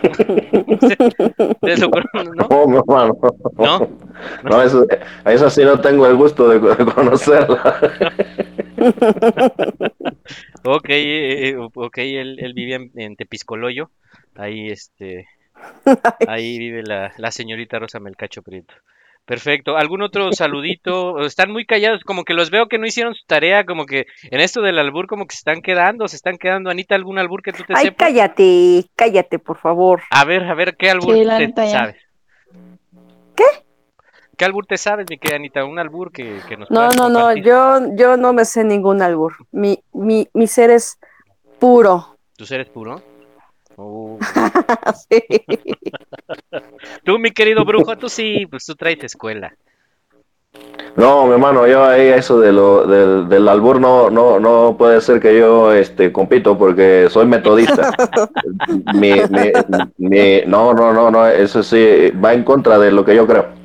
¿Ustedes 0.03 1.81
lo 1.81 1.91
conocen, 1.91 2.33
no? 2.35 2.47
No, 2.51 2.67
mi 2.67 2.77
hermano. 2.77 3.17
¿No? 3.57 3.89
No, 4.43 4.63
eso, 4.63 5.51
sí 5.51 5.65
no 5.65 5.81
tengo 5.81 6.07
el 6.07 6.15
gusto 6.17 6.49
de, 6.49 6.59
de 6.61 6.93
conocerla. 6.93 7.79
Ok, 10.65 10.89
eh, 10.89 11.51
eh, 11.51 11.57
ok, 11.57 11.99
él, 11.99 12.39
él 12.41 12.55
vivía 12.55 12.77
en, 12.77 12.91
en 12.95 13.17
Tepiscoloyo, 13.17 13.91
ahí 14.35 14.71
este, 14.71 15.27
ahí 16.29 16.59
vive 16.59 16.83
la, 16.83 17.13
la 17.19 17.31
señorita 17.31 17.79
Rosa 17.79 18.01
Melcacho 18.01 18.43
Prieto. 18.43 18.75
Perfecto, 19.25 19.77
¿algún 19.77 20.03
otro 20.03 20.33
saludito? 20.33 21.21
Están 21.25 21.51
muy 21.51 21.65
callados, 21.65 22.03
como 22.05 22.25
que 22.25 22.35
los 22.35 22.51
veo 22.51 22.67
que 22.69 22.79
no 22.79 22.87
hicieron 22.87 23.15
su 23.15 23.25
tarea, 23.27 23.65
como 23.65 23.87
que 23.87 24.07
en 24.31 24.41
esto 24.41 24.61
del 24.61 24.79
albur 24.79 25.07
como 25.07 25.27
que 25.27 25.35
se 25.35 25.41
están 25.41 25.63
quedando, 25.63 26.09
se 26.09 26.17
están 26.17 26.37
quedando. 26.37 26.71
Anita, 26.71 26.95
¿algún 26.95 27.19
albur 27.19 27.43
que 27.43 27.53
tú 27.53 27.63
te 27.65 27.73
Ay, 27.75 27.87
sepas? 27.87 28.09
cállate, 28.09 28.85
cállate, 28.95 29.39
por 29.39 29.59
favor. 29.59 30.03
A 30.11 30.25
ver, 30.25 30.45
a 30.45 30.55
ver, 30.55 30.77
¿qué 30.77 30.91
albur 30.91 31.15
Sí, 31.15 31.53
te 31.55 31.69
sabes? 31.69 31.97
¿Qué? 33.35 33.45
¿Qué 34.37 34.45
albur 34.45 34.67
te 34.67 34.77
sabes, 34.77 35.07
mi 35.09 35.17
querida 35.19 35.37
Anita? 35.37 35.65
Un 35.65 35.79
albur 35.79 36.11
que, 36.13 36.41
que 36.49 36.57
nos 36.57 36.71
No, 36.71 36.89
no, 36.91 37.09
no, 37.09 37.35
yo, 37.37 37.81
yo 37.97 38.17
no 38.17 38.33
me 38.33 38.45
sé 38.45 38.65
ningún 38.65 39.01
albur. 39.01 39.35
Mi, 39.53 39.79
mi, 39.93 40.29
mi 40.35 40.47
ser 40.47 40.71
es 40.71 40.99
puro. 41.59 42.19
¿Tú 42.37 42.45
eres 42.51 42.69
puro? 42.69 43.01
Oh. 43.77 44.19
Sí. 45.11 45.23
Tú, 47.05 47.19
mi 47.19 47.31
querido 47.31 47.65
brujo, 47.65 47.97
tú 47.97 48.09
sí, 48.09 48.47
pues 48.47 48.65
tú 48.65 48.75
traes 48.75 49.03
escuela. 49.05 49.55
No, 50.97 51.27
mi 51.27 51.33
hermano, 51.33 51.67
yo 51.67 51.85
ahí 51.85 52.07
eso 52.07 52.39
de 52.39 52.53
lo, 52.53 52.87
del, 52.87 53.29
del 53.29 53.49
albur 53.49 53.81
no, 53.81 54.11
no, 54.11 54.39
no 54.39 54.77
puede 54.79 55.01
ser 55.01 55.19
que 55.19 55.37
yo 55.37 55.73
este, 55.73 56.13
compito 56.13 56.57
porque 56.57 57.09
soy 57.11 57.27
metodista. 57.27 57.91
mi, 58.95 59.15
mi, 59.31 59.53
mi- 59.99 60.43
no, 60.47 60.73
no, 60.73 60.93
no, 60.93 61.11
no, 61.11 61.27
eso 61.27 61.65
sí 61.65 62.13
va 62.25 62.33
en 62.33 62.45
contra 62.45 62.79
de 62.79 62.93
lo 62.93 63.05
que 63.05 63.17
yo 63.17 63.27
creo. 63.27 63.64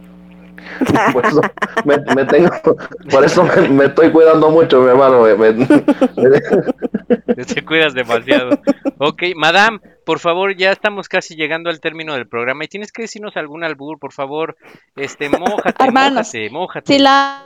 Por 1.13 1.25
eso 1.25 1.41
me, 1.85 1.97
me 2.15 2.25
tengo, 2.25 2.49
por 3.11 3.23
eso 3.25 3.43
me, 3.43 3.67
me 3.69 3.85
estoy 3.85 4.11
cuidando 4.11 4.49
mucho, 4.49 4.81
mi 4.81 4.89
hermano. 4.89 5.21
me- 5.23 5.35
me- 5.35 5.65
Te 7.45 7.65
cuidas 7.65 7.93
demasiado. 7.93 8.59
Ok, 8.97 9.23
madame, 9.35 9.79
por 10.05 10.19
favor, 10.19 10.55
ya 10.55 10.71
estamos 10.71 11.07
casi 11.07 11.35
llegando 11.35 11.69
al 11.69 11.79
término 11.79 12.13
del 12.13 12.27
programa 12.27 12.65
y 12.65 12.67
tienes 12.67 12.91
que 12.91 13.03
decirnos 13.03 13.37
algún 13.37 13.63
albur, 13.63 13.99
por 13.99 14.13
favor. 14.13 14.57
Este, 14.95 15.29
mójate, 15.29 15.83
Hermanos, 15.83 16.27
mójate, 16.33 16.49
mójate. 16.49 16.93
Si 16.93 16.99
la 16.99 17.45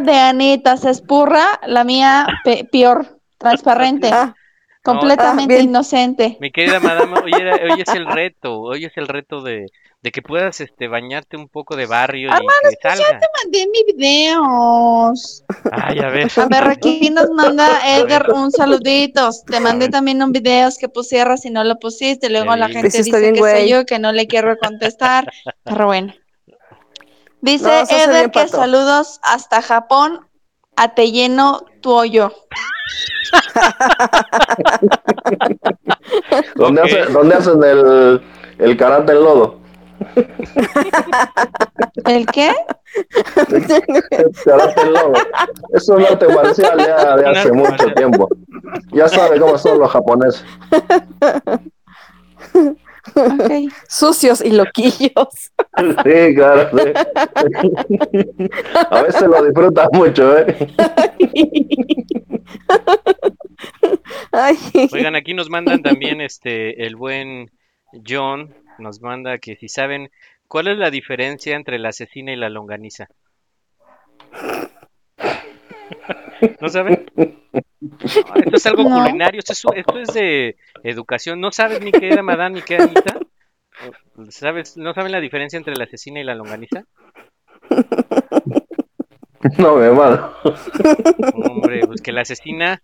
de 0.00 0.18
Anita 0.18 0.76
se 0.76 0.90
espurra, 0.90 1.60
la 1.66 1.84
mía 1.84 2.26
pe- 2.44 2.66
peor, 2.70 3.06
transparente, 3.38 4.10
Ah, 4.12 4.34
completamente 4.82 5.56
Ah, 5.56 5.60
inocente. 5.62 6.36
Mi 6.40 6.50
querida 6.50 6.80
madame, 6.80 7.18
hoy, 7.22 7.32
era- 7.38 7.56
hoy 7.74 7.82
es 7.86 7.94
el 7.94 8.06
reto, 8.06 8.60
hoy 8.60 8.84
es 8.86 8.96
el 8.96 9.08
reto 9.08 9.42
de, 9.42 9.66
de 10.04 10.12
que 10.12 10.20
puedas 10.20 10.60
este, 10.60 10.86
bañarte 10.86 11.38
un 11.38 11.48
poco 11.48 11.76
de 11.76 11.86
barrio 11.86 12.28
y 12.28 12.30
Hermanos, 12.30 12.52
que 12.60 12.76
pues 12.82 12.98
ya 12.98 13.04
salga. 13.06 13.20
te 13.20 13.26
mandé 13.42 13.66
mis 13.72 13.96
videos. 13.96 15.44
Ay, 15.72 15.98
a 16.00 16.08
ver. 16.10 16.30
A 16.36 16.46
ver, 16.46 16.64
aquí 16.68 17.08
nos 17.08 17.30
manda 17.30 17.80
Edgar 17.96 18.30
un 18.30 18.52
saludito. 18.52 19.30
Te 19.46 19.60
mandé 19.60 19.88
también 19.88 20.22
un 20.22 20.30
video 20.30 20.68
que 20.78 20.90
pusieras 20.90 21.40
si 21.40 21.48
no 21.50 21.64
lo 21.64 21.78
pusiste. 21.78 22.28
Luego 22.28 22.54
la 22.54 22.68
gente 22.68 22.90
Sí, 22.90 22.98
está 22.98 23.16
dice 23.16 23.32
bien, 23.32 23.42
que 23.42 23.50
soy 23.60 23.68
yo, 23.70 23.86
que 23.86 23.98
no 23.98 24.12
le 24.12 24.26
quiero 24.26 24.58
contestar. 24.58 25.32
Pero 25.64 25.86
bueno. 25.86 26.12
Dice 27.40 27.64
No, 27.64 27.86
bien 28.12 28.24
que 28.30 28.40
pato. 28.40 28.56
saludos 28.58 29.20
hasta 29.22 29.62
Japón. 29.62 30.20
A 30.76 30.94
te 30.94 31.12
lleno 31.12 31.64
tu 31.80 31.92
hoyo. 31.92 32.30
¿Dónde, 36.56 36.82
Ok. 36.82 36.88
hacen, 36.88 37.12
dónde 37.14 37.34
hacen 37.36 37.64
el, 37.64 38.20
el 38.58 38.76
karate 38.76 39.12
en 39.12 39.18
lodo? 39.24 39.63
¿El 42.06 42.26
qué? 42.26 42.52
Es 45.72 45.88
un 45.88 46.04
arte 46.04 46.28
marcial 46.28 46.78
ya 46.78 47.16
de 47.16 47.28
hace 47.28 47.52
mucho 47.52 47.86
tiempo. 47.94 48.28
Ya 48.92 49.08
sabe 49.08 49.40
cómo 49.40 49.58
son 49.58 49.78
los 49.78 49.90
japoneses. 49.90 50.44
Ok. 53.14 53.70
sucios 53.88 54.40
y 54.40 54.50
loquillos. 54.52 55.52
Sí, 56.04 56.34
claro. 56.34 56.70
sí. 56.78 56.92
A 58.90 59.02
veces 59.02 59.22
lo 59.22 59.44
disfrutas 59.44 59.88
mucho, 59.92 60.38
¿eh? 60.38 60.56
Ay, 64.32 64.56
Oigan, 64.92 65.16
aquí 65.16 65.34
nos 65.34 65.50
mandan 65.50 65.82
también 65.82 66.20
este 66.20 66.86
el 66.86 66.96
buen 66.96 67.50
John 68.06 68.54
nos 68.78 69.00
manda 69.00 69.38
que 69.38 69.56
si 69.56 69.68
saben 69.68 70.10
cuál 70.48 70.68
es 70.68 70.78
la 70.78 70.90
diferencia 70.90 71.56
entre 71.56 71.78
la 71.78 71.90
asesina 71.90 72.32
y 72.32 72.36
la 72.36 72.48
longaniza. 72.50 73.08
¿No 76.60 76.68
saben? 76.68 77.06
Ah, 77.16 78.34
Esto 78.44 78.56
es 78.56 78.66
algo 78.66 78.88
No. 78.88 79.02
culinario, 79.04 79.38
esto 79.38 79.52
es, 79.52 79.62
esto 79.76 79.98
es 79.98 80.08
de 80.14 80.56
educación. 80.82 81.40
¿No 81.40 81.52
sabes 81.52 81.80
ni 81.80 81.92
qué 81.92 82.08
era 82.08 82.22
Madame 82.22 82.56
ni 82.56 82.62
qué 82.62 82.74
era 82.74 82.84
Anita? 82.84 83.18
¿Sabes? 84.30 84.76
¿No 84.76 84.94
saben 84.94 85.12
la 85.12 85.20
diferencia 85.20 85.56
entre 85.56 85.76
la 85.76 85.84
asesina 85.84 86.20
y 86.20 86.24
la 86.24 86.34
longaniza? 86.34 86.84
No, 89.58 89.76
mi 89.76 89.84
hermano. 89.84 90.32
Hombre, 91.34 91.82
pues 91.86 92.00
que 92.02 92.12
la 92.12 92.22
asesina 92.22 92.80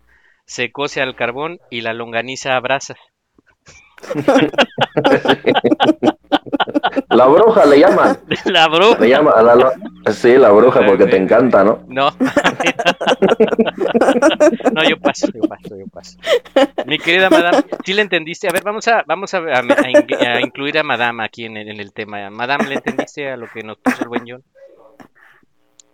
se 0.46 0.72
cose 0.72 1.00
al 1.00 1.16
carbón 1.16 1.58
y 1.70 1.80
la 1.80 1.92
longaniza 1.94 2.56
a 2.56 2.60
brasas. 2.60 2.98
La 7.10 7.26
bruja 7.26 7.66
le 7.66 7.80
llaman. 7.80 8.18
La 8.44 8.68
bruja. 8.68 8.98
Le 9.00 9.08
llaman 9.08 9.34
a 9.36 9.42
la, 9.42 9.72
sí, 10.12 10.36
la 10.36 10.50
bruja 10.50 10.84
porque 10.86 11.06
te 11.06 11.16
encanta, 11.16 11.64
¿no? 11.64 11.80
No. 11.88 12.10
no, 14.72 14.88
yo 14.88 14.98
paso, 15.00 15.26
yo 15.34 15.40
paso, 15.42 15.76
yo 15.76 15.86
paso. 15.92 16.18
Mi 16.86 16.98
querida 16.98 17.30
madame, 17.30 17.64
¿sí 17.84 17.92
le 17.94 18.02
entendiste? 18.02 18.48
A 18.48 18.52
ver, 18.52 18.62
vamos 18.62 18.86
a, 18.88 19.02
vamos 19.06 19.32
a, 19.34 19.38
a- 19.38 19.60
a 19.60 19.90
in- 19.90 20.06
a 20.26 20.40
incluir 20.40 20.78
a 20.78 20.82
madame 20.82 21.24
aquí 21.24 21.44
en 21.44 21.56
el, 21.56 21.68
en 21.68 21.80
el 21.80 21.92
tema. 21.92 22.28
Madame, 22.30 22.68
¿le 22.68 22.74
entendiste 22.76 23.30
a 23.30 23.36
lo 23.36 23.46
que 23.48 23.62
nos 23.62 23.78
puso 23.78 24.02
el 24.02 24.08
buen 24.08 24.24
John? 24.28 24.42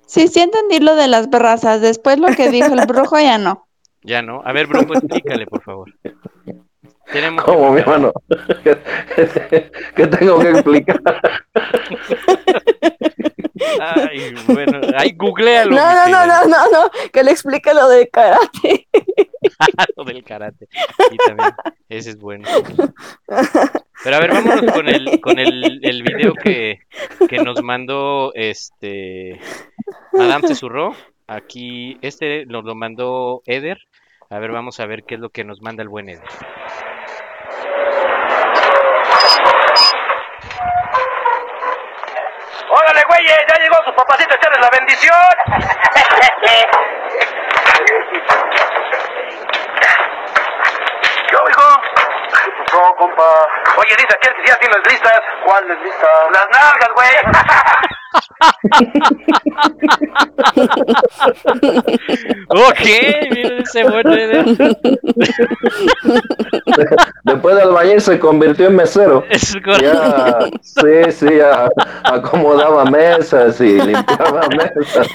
Sí, 0.07 0.29
sí 0.29 0.41
entendí 0.41 0.79
lo 0.81 0.95
de 0.97 1.09
las 1.09 1.31
brazas. 1.31 1.81
Después 1.81 2.19
lo 2.19 2.29
que 2.29 2.51
dijo 2.51 2.73
el 2.75 2.87
brujo 2.87 3.19
ya 3.19 3.39
no. 3.39 3.67
Ya 4.03 4.23
no. 4.23 4.41
A 4.45 4.53
ver, 4.53 4.67
Brujo, 4.69 4.95
explícale, 4.95 5.47
por 5.47 5.63
favor. 5.63 5.93
Tenemos 7.13 7.45
que 7.45 7.51
¿Cómo, 7.51 7.73
mi 7.73 7.81
hermano? 7.81 8.13
¿Qué 9.95 10.07
tengo 10.07 10.39
que 10.41 10.51
explicar? 10.51 11.01
Ay, 13.81 14.35
bueno, 14.47 14.81
ay, 14.97 15.13
googlealo. 15.17 15.75
no, 15.75 15.95
no, 15.95 16.09
no, 16.09 16.27
no, 16.27 16.45
no, 16.45 16.71
no, 16.71 16.91
que 17.13 17.23
le 17.23 17.31
explique 17.31 17.73
lo 17.75 17.89
de 17.89 18.09
karate. 18.09 18.89
Lo 19.97 20.05
del 20.05 20.25
karate. 20.25 20.67
Sí, 21.11 21.17
también. 21.25 21.53
Ese 21.89 22.11
es 22.11 22.19
bueno. 22.19 22.49
Pero 24.05 24.17
a 24.17 24.21
ver, 24.21 24.33
vámonos 24.33 24.73
con 24.73 24.89
el, 24.89 25.21
con 25.21 25.39
el, 25.39 25.81
el 25.83 26.03
video 26.03 26.35
que, 26.35 26.81
que 27.29 27.39
nos 27.39 27.63
mandó 27.63 28.33
este 28.35 29.41
Madame 30.13 30.49
Cesurró. 30.49 30.95
Aquí, 31.27 31.99
este 32.03 32.45
nos 32.47 32.65
lo 32.65 32.75
mandó 32.75 33.43
Eder. 33.47 33.79
A 34.31 34.39
ver, 34.39 34.51
vamos 34.51 34.81
a 34.81 34.87
ver 34.87 35.05
qué 35.05 35.15
es 35.15 35.21
lo 35.21 35.31
que 35.31 35.45
nos 35.45 35.63
manda 35.63 35.83
el 35.83 35.89
buen 35.89 36.09
Eder. 36.09 36.25
Güeyes, 43.07 43.39
ya 43.49 43.57
llegó 43.63 43.77
su 43.85 43.95
papacito 43.95 44.35
a 44.35 44.37
echarles 44.37 44.61
la 44.61 44.71
bendición. 44.71 45.15
¿Qué 51.29 51.37
oigo? 51.37 51.83
No, 52.77 52.83
compa. 52.99 53.25
Oye, 53.79 53.95
dice 53.97 54.15
aquel 54.15 54.35
que 54.37 54.47
ya 54.49 54.57
tienes 54.59 54.83
listas. 54.87 55.19
¿Cuáles 55.47 55.79
listas? 55.81 56.11
Las 56.31 56.47
nalgas, 56.53 56.91
güey. 56.95 57.09
ok, 62.49 62.81
miren 63.31 63.63
ese 63.63 63.85
buen. 63.85 64.05
Después 67.25 67.57
del 67.57 67.71
baño 67.71 67.99
se 68.01 68.19
convirtió 68.19 68.67
en 68.67 68.77
mesero. 68.77 69.25
Es 69.31 69.55
Ya, 69.81 70.39
sí, 70.61 71.11
sí, 71.13 71.37
ya 71.37 71.69
acomodaba 72.05 72.85
mesas 72.85 73.59
y 73.61 73.81
limpiaba 73.81 74.43
mesas. 74.57 75.09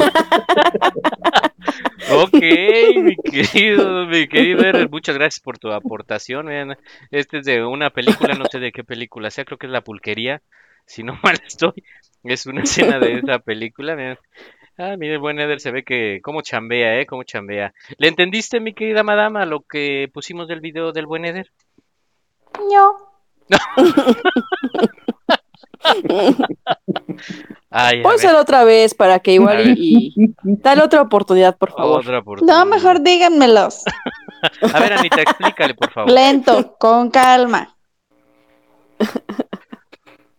Ok, 2.12 2.34
mi 2.34 3.16
querido, 3.16 4.06
mi 4.06 4.28
querido 4.28 4.64
Eder, 4.64 4.90
muchas 4.90 5.16
gracias 5.16 5.40
por 5.40 5.60
tu 5.60 5.72
aportación. 5.72 6.48
vean, 6.48 6.78
Este 7.12 7.40
es 7.40 7.46
de 7.46 7.64
una 7.64 7.90
película, 7.90 8.34
no 8.34 8.46
sé 8.46 8.60
de 8.60 8.72
qué 8.72 8.84
película 8.84 9.32
sea, 9.32 9.46
creo 9.46 9.58
que 9.58 9.68
es 9.68 9.72
La 9.72 9.82
Pulquería, 9.82 10.42
si 10.86 11.04
no 11.04 11.18
mal 11.24 11.38
estoy. 11.46 11.84
Es 12.24 12.46
una 12.46 12.62
escena 12.62 13.00
de 13.00 13.20
esa 13.20 13.40
película. 13.40 13.96
vean. 13.96 14.18
Ah, 14.78 14.96
mire, 14.98 15.14
el 15.14 15.20
buen 15.20 15.40
Eder 15.40 15.60
se 15.60 15.72
ve 15.72 15.84
que 15.84 16.20
cómo 16.22 16.42
chambea, 16.42 17.00
¿eh? 17.00 17.06
Cómo 17.06 17.24
chambea. 17.24 17.74
¿Le 17.98 18.08
entendiste, 18.08 18.60
mi 18.60 18.74
querida 18.74 19.04
madama, 19.04 19.46
lo 19.46 19.62
que 19.62 20.10
pusimos 20.14 20.48
del 20.48 20.62
video 20.62 20.92
del 20.92 21.06
buen 21.06 21.26
Eder? 21.26 21.52
No. 22.72 22.96
Ay, 27.70 28.04
Pónselo 28.04 28.40
otra 28.40 28.64
vez 28.64 28.94
para 28.94 29.20
que 29.20 29.34
igual 29.34 29.78
y, 29.78 30.14
y- 30.16 30.34
dale 30.44 30.84
otra 30.84 31.02
oportunidad, 31.02 31.58
por 31.58 31.72
favor. 31.72 32.02
otra 32.02 32.20
oportunidad. 32.20 32.58
No, 32.60 32.66
mejor 32.66 33.02
díganmelos. 33.02 33.84
A 34.74 34.80
ver, 34.80 34.94
Anita, 34.94 35.22
explícale, 35.22 35.74
por 35.74 35.92
favor. 35.92 36.12
Lento, 36.12 36.76
con 36.78 37.10
calma. 37.12 37.76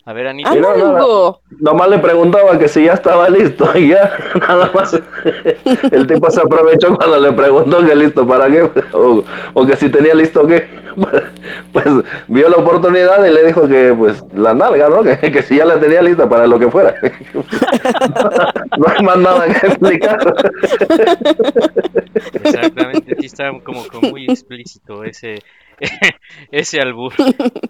A 0.05 0.13
ver, 0.13 0.27
Anita. 0.27 0.57
Y 0.57 0.61
no, 0.61 0.77
nada, 0.77 1.37
nomás 1.61 1.89
le 1.89 1.99
preguntaba 1.99 2.59
que 2.59 2.67
si 2.67 2.85
ya 2.85 2.95
estaba 2.95 3.29
listo 3.29 3.69
y 3.79 3.89
ya, 3.89 4.13
nada 4.49 4.71
más. 4.75 5.01
El 5.93 6.07
tipo 6.07 6.31
se 6.31 6.41
aprovechó 6.41 6.97
cuando 6.97 7.21
le 7.21 7.33
preguntó 7.33 7.85
que 7.85 7.95
listo 7.95 8.27
para 8.27 8.51
qué, 8.51 8.69
o, 8.93 9.25
o 9.55 9.67
que 9.67 9.77
si 9.77 9.89
tenía 9.89 10.15
listo 10.15 10.47
qué. 10.47 10.83
Pues 11.73 11.87
vio 12.29 12.49
la 12.49 12.57
oportunidad 12.57 13.25
y 13.25 13.33
le 13.33 13.47
dijo 13.47 13.67
que 13.67 13.95
pues 13.97 14.23
la 14.35 14.55
nalga, 14.55 14.89
¿no? 14.89 15.03
Que, 15.03 15.17
que 15.33 15.43
si 15.43 15.57
ya 15.57 15.65
la 15.65 15.81
tenía 15.81 16.03
lista 16.03 16.29
para 16.29 16.47
lo 16.47 16.59
que 16.59 16.71
fuera. 16.71 16.95
No 18.79 18.87
hay 18.89 19.05
más 19.05 19.19
nada 19.19 19.47
que 19.47 19.67
explicar. 19.67 20.19
Exactamente, 22.33 23.17
sí 23.21 23.27
está 23.27 23.51
como, 23.63 23.87
como 23.87 24.11
muy 24.11 24.25
explícito 24.25 25.05
ese, 25.05 25.43
ese 26.51 26.81
albur. 26.81 27.13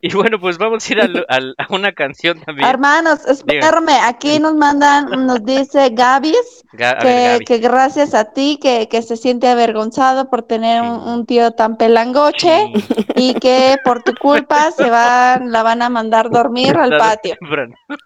Y 0.00 0.14
bueno, 0.14 0.38
pues 0.40 0.58
vamos 0.58 0.88
a 0.88 0.92
ir 0.92 1.00
al- 1.00 1.26
al- 1.28 1.54
a 1.58 1.66
una 1.74 1.92
canción 1.92 2.40
también. 2.40 2.68
Hermanos, 2.68 3.26
espérame, 3.26 3.90
aquí 4.04 4.38
nos 4.38 4.54
mandan, 4.54 5.26
nos 5.26 5.44
dice 5.44 5.90
Gabis 5.90 6.64
Ga- 6.72 6.98
que, 6.98 7.06
ver, 7.06 7.32
Gaby. 7.32 7.44
que 7.44 7.58
gracias 7.58 8.14
a 8.14 8.32
ti, 8.32 8.58
que, 8.60 8.88
que 8.88 9.02
se 9.02 9.16
siente 9.16 9.48
avergonzado 9.48 10.28
por 10.30 10.42
tener 10.42 10.82
un, 10.82 10.88
un 11.08 11.26
tío 11.26 11.52
tan 11.52 11.76
pelangoche 11.76 12.72
y 13.16 13.34
que 13.34 13.76
por 13.84 14.02
tu 14.02 14.14
culpa 14.14 14.70
se 14.76 14.88
van, 14.90 15.50
la 15.52 15.62
van 15.62 15.82
a 15.82 15.88
mandar 15.88 16.30
dormir 16.30 16.76
al 16.76 16.90
patio. 16.98 17.36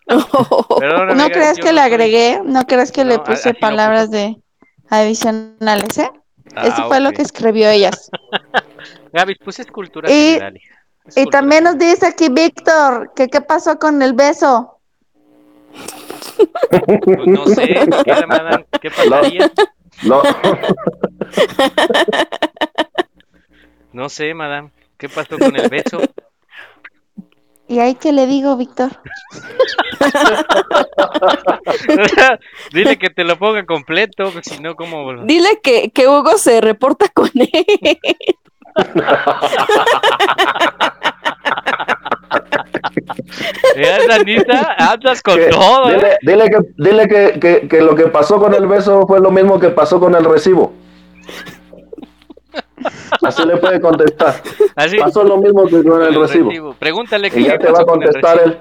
¿No 0.08 1.28
crees 1.28 1.58
que 1.58 1.72
le 1.72 1.80
agregué? 1.80 2.40
¿No 2.44 2.64
crees 2.66 2.92
que 2.92 3.04
le 3.04 3.16
No, 3.16 3.24
puse 3.24 3.52
no 3.52 3.58
palabras 3.60 4.10
de 4.10 4.36
adicionales, 4.88 5.98
eh? 5.98 6.10
Ah, 6.56 6.66
Eso 6.66 6.88
fue 6.88 7.00
lo 7.00 7.12
que 7.12 7.22
escribió 7.22 7.68
ellas. 7.68 8.10
Gaby, 9.12 9.34
pues 9.36 9.60
es 9.60 9.66
cultura 9.66 10.10
Y-. 10.10 10.40
Y 11.14 11.26
también 11.26 11.64
nos 11.64 11.78
dice 11.78 12.06
aquí 12.06 12.28
Víctor 12.30 13.12
que 13.14 13.28
qué 13.28 13.40
pasó 13.40 13.78
con 13.78 14.02
el 14.02 14.14
beso. 14.14 14.80
Pues 17.04 17.26
no 17.26 17.46
sé, 17.46 17.66
¿qué, 18.04 18.26
madame? 18.26 18.66
¿Qué 18.80 18.90
pasaría? 18.90 19.52
No, 20.02 20.22
No 23.92 24.08
sé, 24.08 24.34
madame. 24.34 24.70
¿Qué 24.98 25.08
pasó 25.08 25.38
con 25.38 25.54
el 25.56 25.68
beso? 25.68 26.00
¿Y 27.68 27.80
ahí 27.80 27.94
qué 27.96 28.12
le 28.12 28.26
digo, 28.26 28.56
Víctor? 28.56 28.90
Dile 32.72 32.96
que 32.98 33.10
te 33.10 33.24
lo 33.24 33.36
ponga 33.38 33.64
completo, 33.66 34.30
si 34.42 34.60
no, 34.62 34.76
¿cómo? 34.76 35.24
Dile 35.24 35.60
que, 35.62 35.90
que 35.90 36.06
Hugo 36.06 36.38
se 36.38 36.60
reporta 36.60 37.08
con 37.08 37.30
él. 37.34 37.98
Veas, 43.76 44.08
Anita, 44.08 44.74
andas 44.78 45.22
con 45.22 45.36
que- 45.36 45.46
todo, 45.48 45.88
dile, 45.90 46.12
¿eh? 46.12 46.16
dile 46.22 46.50
que, 46.50 46.58
dile 46.76 47.08
que, 47.08 47.40
que, 47.40 47.68
que 47.68 47.80
lo 47.82 47.94
que 47.94 48.06
pasó 48.06 48.38
con 48.38 48.54
el 48.54 48.66
beso 48.66 49.06
fue 49.06 49.20
lo 49.20 49.30
mismo 49.30 49.58
que 49.58 49.68
pasó 49.68 50.00
con 50.00 50.14
el 50.14 50.24
recibo. 50.24 50.72
Así 53.22 53.44
le 53.44 53.56
puede 53.56 53.80
contestar. 53.80 54.42
Así. 54.74 54.98
Pasó 54.98 55.24
lo 55.24 55.38
mismo 55.38 55.64
que 55.66 55.82
con 55.82 56.02
el 56.02 56.14
El 56.14 56.20
recibo. 56.20 56.48
recibo. 56.48 56.74
Pregúntale 56.78 57.28
Y 57.28 57.30
qué 57.30 57.42
ya 57.44 57.58
te 57.58 57.70
va 57.70 57.80
a 57.80 57.84
contestar 57.84 58.40
él. 58.44 58.58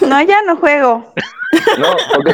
No, 0.00 0.22
ya 0.22 0.42
no 0.42 0.56
juego. 0.56 1.12
No, 1.78 1.86
porque 2.14 2.32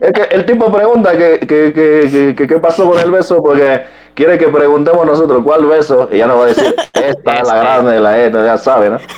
es 0.00 0.12
que 0.12 0.22
el 0.34 0.46
tipo 0.46 0.72
pregunta 0.72 1.16
que, 1.16 1.38
que, 1.40 1.72
que, 1.72 2.08
que, 2.10 2.34
que 2.36 2.46
qué 2.46 2.58
pasó 2.58 2.90
con 2.90 2.98
el 2.98 3.10
beso 3.10 3.42
porque 3.42 3.84
quiere 4.14 4.38
que 4.38 4.48
preguntemos 4.48 5.06
nosotros 5.06 5.42
cuál 5.44 5.66
beso 5.66 6.08
y 6.12 6.18
ya 6.18 6.26
nos 6.26 6.38
va 6.38 6.44
a 6.44 6.46
decir 6.48 6.74
esta, 6.92 7.06
Este. 7.06 7.42
la 7.44 7.54
grande, 7.56 8.00
la 8.00 8.18
esta, 8.18 8.44
ya 8.44 8.58
sabe, 8.58 8.90
¿no? 8.90 8.98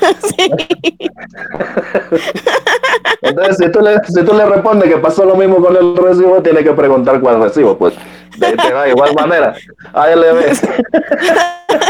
Entonces, 3.23 3.57
si 3.57 3.73
tú, 3.73 3.81
le, 3.81 3.99
si 4.05 4.23
tú 4.23 4.35
le 4.35 4.45
respondes 4.45 4.89
que 4.89 4.99
pasó 4.99 5.25
lo 5.25 5.35
mismo 5.35 5.57
con 5.57 5.77
el 5.77 5.97
recibo, 5.97 6.43
tiene 6.43 6.63
que 6.63 6.73
preguntar 6.73 7.21
cuál 7.21 7.41
recibo, 7.43 7.77
pues 7.79 7.95
de, 8.37 8.49
de 8.49 8.89
igual 8.91 9.15
manera. 9.15 9.55
Ves. 9.95 10.63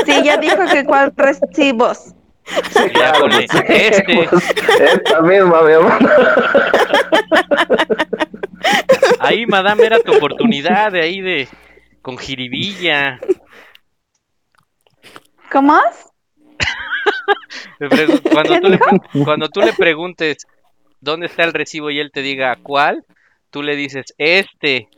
Sí, 0.05 0.23
ya 0.23 0.37
dijo 0.37 0.65
que 0.71 0.85
cuál 0.85 1.13
recibos. 1.17 2.15
Ya 2.95 3.13
pone, 3.15 3.47
este. 3.69 4.29
Pues, 4.31 4.55
esta 4.81 5.21
misma, 5.23 5.63
mi 5.63 5.73
hermano. 5.73 6.09
Ahí, 9.19 9.47
madame, 9.47 9.87
era 9.87 9.99
tu 10.01 10.15
oportunidad 10.15 10.93
de 10.93 11.01
ahí 11.01 11.21
de. 11.21 11.49
Con 12.05 12.17
jiribilla. 12.19 13.19
¿Cómo? 15.51 15.81
Cuando 18.31 18.61
tú, 18.61 18.69
le, 18.69 18.79
cuando 19.25 19.49
tú 19.49 19.61
le 19.61 19.73
preguntes 19.73 20.47
dónde 21.01 21.27
está 21.27 21.43
el 21.45 21.55
recibo 21.55 21.91
y 21.91 21.99
él 21.99 22.11
te 22.13 22.21
diga 22.21 22.59
cuál, 22.63 23.07
tú 23.51 23.63
le 23.63 23.75
dices 23.75 24.15
este. 24.19 24.91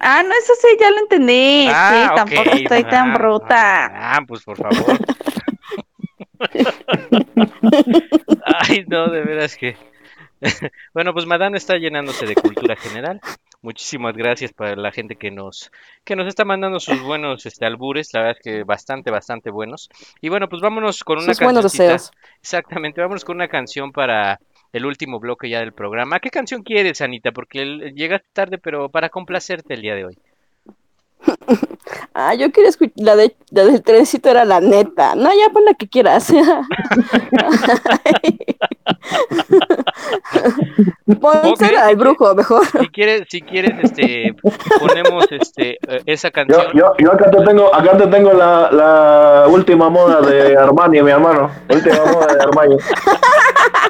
Ah, 0.00 0.22
no, 0.22 0.30
eso 0.30 0.52
sí, 0.60 0.68
ya 0.78 0.90
lo 0.90 0.98
entendí. 0.98 1.66
Ah, 1.70 1.90
sí, 1.90 1.96
tampoco 2.14 2.50
estoy 2.56 2.84
tan 2.84 3.10
ah, 3.10 3.14
bruta. 3.14 3.86
Ah, 3.86 4.20
pues 4.26 4.44
por 4.44 4.58
favor. 4.58 4.98
Ay, 8.68 8.84
no, 8.86 9.08
de 9.08 9.22
veras 9.22 9.56
que. 9.56 9.78
bueno, 10.94 11.14
pues 11.14 11.24
Madame 11.26 11.56
está 11.56 11.78
llenándose 11.78 12.26
de 12.26 12.34
cultura 12.34 12.76
general. 12.76 13.18
Muchísimas 13.60 14.16
gracias 14.16 14.52
para 14.52 14.76
la 14.76 14.92
gente 14.92 15.16
que 15.16 15.32
nos 15.32 15.72
que 16.04 16.14
nos 16.14 16.28
está 16.28 16.44
mandando 16.44 16.78
sus 16.78 17.02
buenos 17.02 17.44
este 17.44 17.66
albures, 17.66 18.14
la 18.14 18.20
verdad 18.20 18.36
es 18.38 18.42
que 18.44 18.62
bastante 18.62 19.10
bastante 19.10 19.50
buenos. 19.50 19.88
Y 20.20 20.28
bueno, 20.28 20.48
pues 20.48 20.62
vámonos 20.62 21.02
con 21.02 21.18
una 21.18 21.34
deseos. 21.34 22.12
Exactamente, 22.40 23.00
vámonos 23.00 23.24
con 23.24 23.36
una 23.36 23.48
canción 23.48 23.90
para 23.90 24.38
el 24.72 24.86
último 24.86 25.18
bloque 25.18 25.48
ya 25.48 25.58
del 25.60 25.72
programa. 25.72 26.20
¿Qué 26.20 26.30
canción 26.30 26.62
quieres, 26.62 27.00
Anita? 27.00 27.32
Porque 27.32 27.92
llegaste 27.94 28.28
tarde, 28.32 28.58
pero 28.58 28.90
para 28.90 29.08
complacerte 29.08 29.74
el 29.74 29.82
día 29.82 29.94
de 29.94 30.04
hoy. 30.04 30.18
Ah, 32.14 32.34
yo 32.34 32.50
quería 32.52 32.68
escuchar, 32.70 32.92
la, 32.96 33.16
de, 33.16 33.34
la 33.50 33.64
del 33.64 33.82
trencito 33.82 34.28
era 34.28 34.44
la 34.44 34.60
neta. 34.60 35.14
No, 35.14 35.30
ya 35.30 35.50
pon 35.52 35.64
la 35.64 35.74
que 35.74 35.88
quieras. 35.88 36.32
Pónsela 41.20 41.86
al 41.86 41.96
brujo, 41.96 42.34
mejor. 42.34 42.64
Si 42.66 42.88
quieres, 42.88 43.22
si 43.28 43.40
quieres, 43.40 43.72
este, 43.82 44.34
ponemos 44.80 45.26
este, 45.30 45.78
eh, 45.88 46.02
esa 46.06 46.28
Yo, 46.28 46.32
canción. 46.32 46.72
yo, 46.74 46.92
yo 46.98 47.12
acá 47.12 47.30
te 47.30 47.42
tengo, 47.44 47.74
acá 47.74 47.96
te 47.96 48.06
tengo 48.08 48.32
la, 48.32 48.70
la 48.70 49.46
última 49.48 49.88
moda 49.88 50.20
de 50.20 50.56
Armani, 50.56 51.02
mi 51.02 51.10
hermano. 51.10 51.50
Última 51.70 52.04
moda 52.12 52.34
de 52.34 52.42
Armani. 52.42 52.76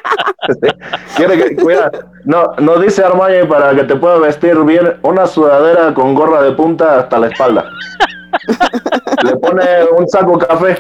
Quiere 1.17 1.37
que, 1.37 1.57
cuida, 1.57 1.91
no, 2.25 2.53
no 2.59 2.79
dice 2.79 3.05
Armani 3.05 3.47
para 3.47 3.75
que 3.75 3.85
te 3.85 3.97
pueda 3.97 4.19
vestir 4.19 4.57
bien 4.65 4.95
una 5.03 5.27
sudadera 5.27 5.95
con 5.95 6.15
gorra 6.15 6.43
de 6.43 6.53
punta 6.53 7.01
hasta 7.01 7.19
la 7.19 7.29
espalda. 7.29 7.65
Le 9.25 9.37
pone 9.37 9.65
un 9.97 10.09
saco 10.09 10.39
café 10.39 10.79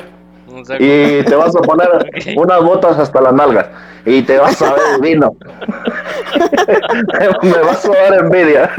y 0.78 1.22
te 1.22 1.34
vas 1.34 1.54
a 1.54 1.60
poner 1.60 1.88
unas 2.36 2.62
botas 2.62 2.98
hasta 2.98 3.20
las 3.20 3.32
nalgas 3.32 3.66
y 4.04 4.22
te 4.22 4.38
vas 4.38 4.60
a 4.62 4.74
ver 4.74 4.82
divino. 5.00 5.36
Me 7.42 7.58
vas 7.58 7.84
a 7.84 7.90
dar 7.90 8.14
envidia. 8.24 8.70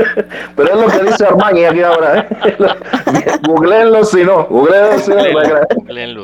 Pero 0.56 0.74
es 0.74 0.82
lo 0.82 0.88
que 0.88 1.10
dice 1.10 1.26
Armani 1.26 1.66
aquí 1.66 1.82
ahora. 1.82 2.20
¿eh? 2.20 2.28
Googleenlo 3.48 4.04
si 4.06 4.24
no. 4.24 4.46
Googleenlo 4.46 5.00
si 5.00 5.12
no. 5.12 6.24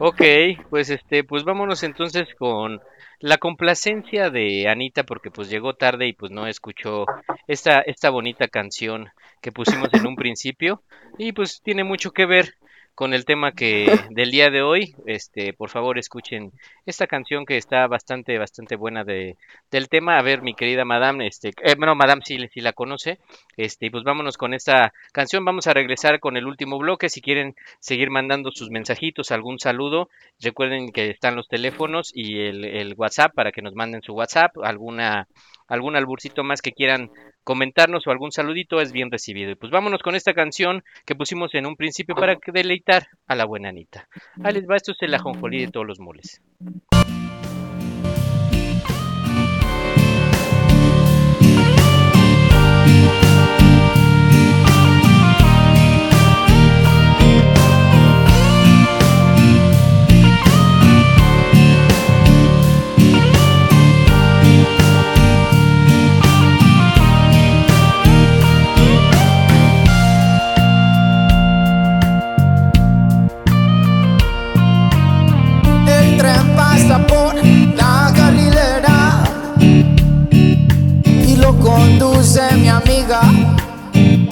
Ok, 0.00 0.22
pues 0.70 0.90
este, 0.90 1.24
pues 1.24 1.44
vámonos 1.44 1.82
entonces 1.82 2.28
con 2.38 2.80
la 3.20 3.38
complacencia 3.38 4.30
de 4.30 4.68
Anita 4.68 5.02
porque 5.02 5.30
pues 5.30 5.50
llegó 5.50 5.74
tarde 5.74 6.06
y 6.06 6.12
pues 6.12 6.30
no 6.30 6.46
escuchó 6.46 7.04
esta 7.46 7.80
esta 7.80 8.10
bonita 8.10 8.48
canción 8.48 9.08
que 9.40 9.52
pusimos 9.52 9.92
en 9.92 10.06
un 10.06 10.16
principio 10.16 10.82
y 11.18 11.32
pues 11.32 11.60
tiene 11.62 11.84
mucho 11.84 12.12
que 12.12 12.26
ver 12.26 12.54
con 12.98 13.14
el 13.14 13.24
tema 13.24 13.52
que 13.52 13.86
del 14.10 14.32
día 14.32 14.50
de 14.50 14.60
hoy. 14.60 14.92
Este, 15.06 15.52
por 15.52 15.70
favor, 15.70 16.00
escuchen 16.00 16.50
esta 16.84 17.06
canción 17.06 17.46
que 17.46 17.56
está 17.56 17.86
bastante 17.86 18.36
bastante 18.38 18.74
buena 18.74 19.04
de 19.04 19.36
del 19.70 19.88
tema. 19.88 20.18
A 20.18 20.22
ver, 20.22 20.42
mi 20.42 20.52
querida 20.52 20.84
Madame, 20.84 21.28
este, 21.28 21.50
eh, 21.62 21.76
bueno, 21.76 21.94
Madame 21.94 22.22
si, 22.24 22.48
si 22.48 22.60
la 22.60 22.72
conoce. 22.72 23.20
Este, 23.56 23.86
y 23.86 23.90
pues 23.90 24.02
vámonos 24.02 24.36
con 24.36 24.52
esta 24.52 24.92
canción. 25.12 25.44
Vamos 25.44 25.68
a 25.68 25.74
regresar 25.74 26.18
con 26.18 26.36
el 26.36 26.48
último 26.48 26.76
bloque. 26.76 27.08
Si 27.08 27.20
quieren 27.20 27.54
seguir 27.78 28.10
mandando 28.10 28.50
sus 28.50 28.68
mensajitos, 28.68 29.30
algún 29.30 29.60
saludo, 29.60 30.08
recuerden 30.40 30.90
que 30.90 31.10
están 31.10 31.36
los 31.36 31.46
teléfonos 31.46 32.10
y 32.12 32.40
el, 32.40 32.64
el 32.64 32.94
WhatsApp 32.96 33.32
para 33.32 33.52
que 33.52 33.62
nos 33.62 33.76
manden 33.76 34.02
su 34.02 34.12
WhatsApp, 34.12 34.58
alguna 34.60 35.28
algún 35.68 35.96
alburcito 35.96 36.42
más 36.42 36.62
que 36.62 36.72
quieran 36.72 37.10
comentarnos 37.44 38.06
o 38.06 38.10
algún 38.10 38.32
saludito 38.32 38.80
es 38.80 38.92
bien 38.92 39.10
recibido. 39.10 39.50
Y 39.50 39.54
pues 39.54 39.70
vámonos 39.70 40.02
con 40.02 40.14
esta 40.14 40.34
canción 40.34 40.82
que 41.06 41.14
pusimos 41.14 41.54
en 41.54 41.66
un 41.66 41.76
principio 41.76 42.14
para 42.14 42.36
deleitar 42.52 43.06
a 43.26 43.34
la 43.34 43.44
buena 43.44 43.68
Anita. 43.68 44.08
Ahí 44.42 44.54
les 44.54 44.68
va, 44.68 44.76
esto 44.76 44.92
es 44.92 44.98
el 45.02 45.14
ajonjolí 45.14 45.64
de 45.64 45.70
todos 45.70 45.86
los 45.86 46.00
moles. 46.00 46.42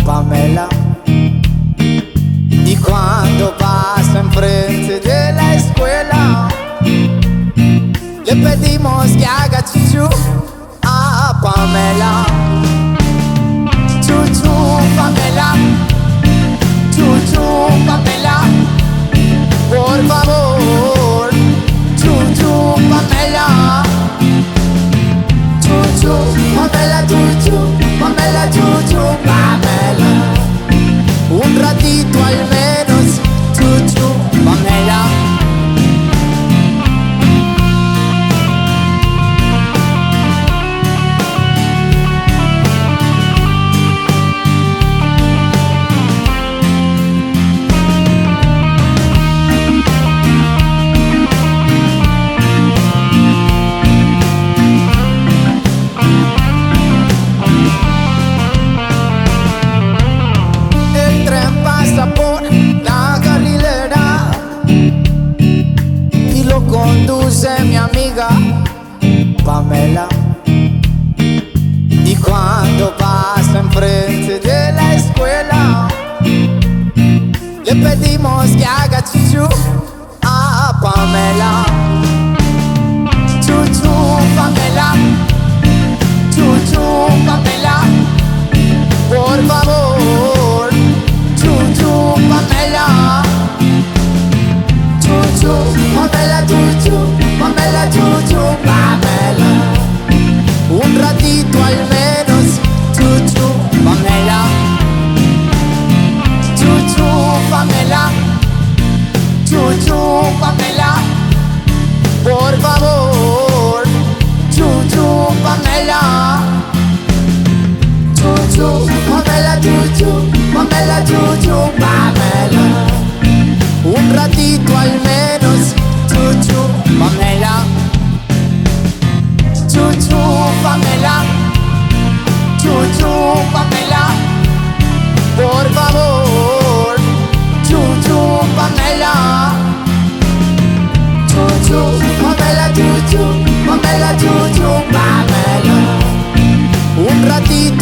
Pamela. 0.06 0.68
Y 1.04 2.76
cuando 2.76 3.52
pasa 3.58 4.20
enfrente 4.20 5.00
de 5.00 5.32
la 5.32 5.54
escuela, 5.56 6.48
le 8.24 8.36
pedimos 8.36 9.08
que 9.18 9.26
haga 9.26 9.64
chuchu 9.64 10.08
a 10.84 11.36
Pamela. 11.42 12.24
Chuchu 14.00 14.52
Pamela, 14.96 15.54
chuchu 16.94 17.42
Pamela. 17.84 18.42
Por 19.68 19.98
favor, 20.06 21.30
chuchu 21.96 22.74
Pamela. 22.88 23.82
Chuchu 25.60 26.14
Pamela, 26.54 27.04
chuchu 27.08 27.56
Pamela, 27.98 28.48
chuchu 28.52 29.02
Pamela. 29.24 29.65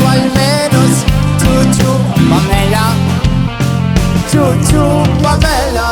Al 0.08 0.20
menos, 0.32 1.04
chuchu, 1.38 1.90
Pamela, 2.30 2.86
chuchu, 4.30 5.22
Pamela. 5.22 5.90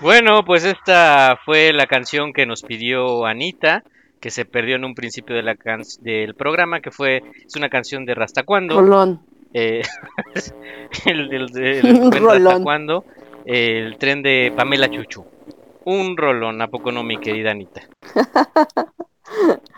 Bueno, 0.00 0.44
pues 0.44 0.64
esta 0.64 1.38
fue 1.44 1.72
la 1.72 1.86
canción 1.86 2.32
que 2.32 2.46
nos 2.46 2.62
pidió 2.62 3.26
Anita. 3.26 3.82
que 4.20 4.30
se 4.30 4.44
perdió 4.44 4.74
en 4.76 4.84
un 4.84 4.94
principio 4.96 5.36
de 5.36 5.42
la 5.44 5.54
can- 5.54 5.82
del 6.00 6.34
programa, 6.34 6.80
que 6.80 6.90
fue, 6.90 7.22
es 7.46 7.54
una 7.54 7.68
canción 7.68 8.04
de 8.04 8.14
Rasta 8.16 8.42
Cuando. 8.42 8.80
Rolón. 8.80 9.20
Eh, 9.54 9.82
el, 11.06 11.32
el- 11.32 11.56
el- 11.56 11.86
el 11.86 12.12
Rolón. 12.20 12.62
Cuando, 12.64 13.04
el 13.44 13.96
tren 13.96 14.22
de 14.22 14.52
Pamela 14.56 14.90
Chuchu. 14.90 15.24
Un 15.84 16.16
rolón, 16.16 16.60
¿a 16.60 16.66
poco 16.68 16.90
no, 16.92 17.02
mi 17.04 17.16
querida 17.18 17.52
Anita? 17.52 17.82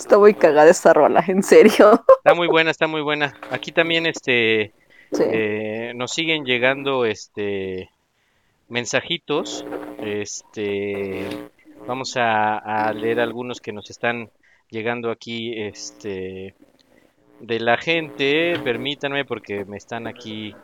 Está 0.00 0.18
muy 0.18 0.32
cagada 0.32 0.70
esta 0.70 0.94
rola, 0.94 1.22
en 1.28 1.42
serio. 1.42 2.02
Está 2.18 2.34
muy 2.34 2.48
buena, 2.48 2.70
está 2.70 2.86
muy 2.86 3.02
buena. 3.02 3.34
Aquí 3.50 3.70
también 3.70 4.06
este 4.06 4.72
Sí. 5.12 5.24
eh, 5.26 5.92
nos 5.96 6.12
siguen 6.12 6.44
llegando 6.44 7.04
este 7.04 7.90
mensajitos. 8.68 9.64
Este 10.02 11.26
vamos 11.86 12.16
a, 12.16 12.56
a 12.58 12.92
leer 12.94 13.20
algunos 13.20 13.60
que 13.60 13.72
nos 13.72 13.90
están 13.90 14.30
llegando 14.70 15.10
aquí 15.10 15.52
este 15.60 16.54
de 17.40 17.60
la 17.60 17.76
gente. 17.76 18.58
Permítanme 18.64 19.24
porque 19.24 19.64
me 19.64 19.76
están 19.76 20.06
aquí 20.06 20.54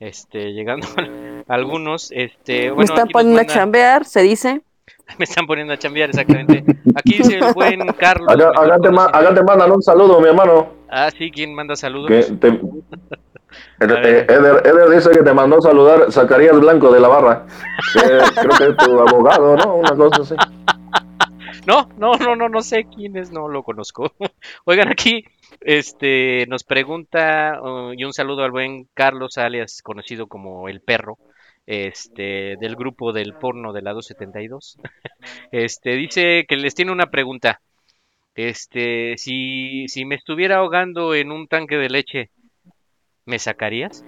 este 0.00 0.52
llegando 0.52 0.86
algunos. 1.48 2.10
Este 2.12 2.72
Me 2.72 2.84
están 2.84 3.08
poniendo 3.08 3.40
a 3.40 3.46
chambear, 3.46 4.04
se 4.04 4.20
dice. 4.22 4.60
me 5.18 5.24
están 5.24 5.46
poniendo 5.46 5.72
a 5.72 5.78
chambear 5.78 6.10
exactamente. 6.10 6.64
Aquí 6.94 7.18
dice 7.18 7.36
el 7.38 7.52
buen 7.54 7.86
Carlos. 7.98 8.28
Acá, 8.32 8.50
acá 8.50 8.78
te, 8.80 8.90
ma- 8.90 9.04
conocido- 9.06 9.18
acá 9.18 9.34
te 9.34 9.42
mandan 9.42 9.72
un 9.72 9.82
saludo, 9.82 10.20
mi 10.20 10.28
hermano. 10.28 10.68
Ah, 10.88 11.10
sí, 11.16 11.30
¿quién 11.30 11.54
manda 11.54 11.74
saludos? 11.76 12.08
Te- 12.40 12.60
Eder, 13.80 14.26
Eder- 14.30 14.66
Eder 14.66 14.90
dice 14.90 15.10
que 15.10 15.22
te 15.22 15.32
mandó 15.32 15.60
saludar 15.60 16.10
Zacarías 16.10 16.58
Blanco 16.58 16.90
de 16.90 17.00
la 17.00 17.08
Barra. 17.08 17.46
Que 17.92 18.00
creo 18.40 18.58
que 18.58 18.64
es 18.70 18.76
tu 18.76 18.98
abogado, 19.00 19.56
¿no? 19.56 19.76
Una 19.76 19.94
cosa 19.94 20.22
así. 20.22 20.34
No, 21.66 21.88
no, 21.98 22.14
no, 22.16 22.36
no, 22.36 22.48
no 22.48 22.60
sé 22.62 22.84
quién 22.94 23.16
es, 23.16 23.32
no 23.32 23.48
lo 23.48 23.62
conozco. 23.62 24.12
Oigan, 24.64 24.88
aquí 24.88 25.24
este 25.60 26.46
nos 26.48 26.64
pregunta 26.64 27.58
uh, 27.62 27.92
y 27.92 28.04
un 28.04 28.12
saludo 28.12 28.44
al 28.44 28.50
buen 28.52 28.86
Carlos 28.94 29.36
alias 29.36 29.80
conocido 29.82 30.26
como 30.26 30.68
el 30.68 30.80
perro, 30.80 31.18
este 31.66 32.56
del 32.60 32.76
grupo 32.76 33.12
del 33.12 33.34
porno 33.34 33.72
de 33.72 33.82
la 33.82 33.92
272. 33.92 34.78
Este 35.50 35.90
dice 35.96 36.44
que 36.48 36.56
les 36.56 36.74
tiene 36.74 36.92
una 36.92 37.06
pregunta. 37.10 37.60
Este, 38.34 39.16
si 39.16 39.88
si 39.88 40.04
me 40.04 40.14
estuviera 40.14 40.56
ahogando 40.58 41.14
en 41.14 41.32
un 41.32 41.48
tanque 41.48 41.76
de 41.76 41.88
leche, 41.88 42.30
¿me 43.24 43.38
sacarías? 43.38 44.04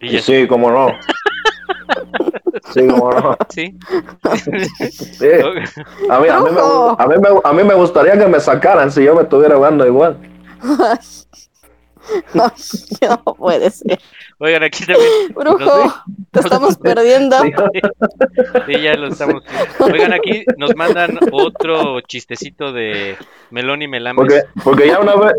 Y 0.00 0.12
ya- 0.12 0.22
Sí, 0.22 0.46
cómo 0.46 0.70
no. 0.70 0.88
Sí, 2.72 2.86
cómo 2.88 3.10
no. 3.12 3.36
Sí. 3.48 3.74
Sí. 4.80 5.26
A 6.10 6.20
mí, 6.20 6.28
a, 6.28 6.40
mí 6.40 6.50
me, 6.50 6.60
a, 6.60 7.06
mí 7.06 7.14
me, 7.20 7.28
a 7.44 7.52
mí 7.52 7.64
me 7.64 7.74
gustaría 7.74 8.18
que 8.18 8.26
me 8.26 8.40
sacaran 8.40 8.90
si 8.90 9.04
yo 9.04 9.14
me 9.14 9.22
estuviera 9.22 9.54
ahogando 9.54 9.86
igual. 9.86 10.18
No 13.02 13.34
puede 13.34 13.70
ser. 13.70 13.98
Oigan, 14.38 14.62
aquí 14.62 14.84
también. 14.84 15.10
Brujo, 15.34 15.94
te 16.30 16.40
estamos 16.40 16.76
perdiendo. 16.78 17.36
Sí, 18.66 18.80
ya 18.80 18.94
lo 18.94 19.08
estamos. 19.08 19.42
Oigan, 19.80 20.12
aquí 20.12 20.44
nos 20.56 20.74
mandan 20.76 21.18
otro 21.32 22.00
chistecito 22.02 22.72
de 22.72 23.16
Melón 23.50 23.82
y 23.82 23.88
Melames. 23.88 24.16
Porque, 24.16 24.42
porque 24.64 24.86
ya 24.88 25.00
una 25.00 25.16
vez, 25.16 25.34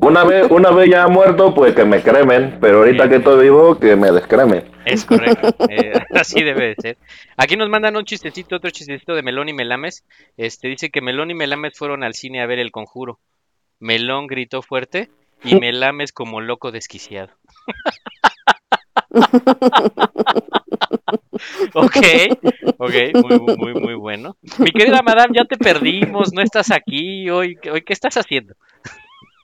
una 0.00 0.24
vez, 0.24 0.50
una 0.50 0.70
vez 0.70 0.90
ya 0.90 1.08
muerto, 1.08 1.54
pues 1.54 1.74
que 1.74 1.84
me 1.84 2.02
cremen, 2.02 2.58
pero 2.60 2.78
ahorita 2.78 3.08
que 3.08 3.16
estoy 3.16 3.44
vivo, 3.44 3.78
que 3.78 3.96
me 3.96 4.10
descremen. 4.12 4.64
Es 4.84 5.04
correcto, 5.04 5.54
eh, 5.68 5.92
así 6.14 6.42
debe 6.42 6.68
de 6.68 6.74
ser. 6.76 6.98
Aquí 7.36 7.56
nos 7.56 7.68
mandan 7.68 7.96
un 7.96 8.04
chistecito, 8.04 8.56
otro 8.56 8.70
chistecito 8.70 9.14
de 9.14 9.22
Melón 9.22 9.48
y 9.48 9.52
Melames. 9.52 10.04
Este 10.36 10.68
dice 10.68 10.90
que 10.90 11.00
Melón 11.00 11.30
y 11.30 11.34
Melames 11.34 11.76
fueron 11.76 12.04
al 12.04 12.14
cine 12.14 12.40
a 12.40 12.46
ver 12.46 12.58
El 12.58 12.70
Conjuro. 12.70 13.18
Melón 13.80 14.26
gritó 14.26 14.62
fuerte 14.62 15.10
y 15.44 15.56
Melames 15.56 16.12
como 16.12 16.40
loco 16.40 16.72
desquiciado. 16.72 17.30
Ok, 21.74 21.96
ok, 22.78 22.94
muy, 23.22 23.56
muy, 23.56 23.74
muy, 23.74 23.94
bueno. 23.94 24.36
Mi 24.58 24.70
querida 24.72 25.02
madame, 25.02 25.34
ya 25.36 25.44
te 25.44 25.56
perdimos, 25.56 26.32
no 26.32 26.42
estás 26.42 26.70
aquí 26.70 27.28
hoy. 27.30 27.58
hoy 27.70 27.82
¿Qué 27.82 27.92
estás 27.92 28.16
haciendo? 28.16 28.54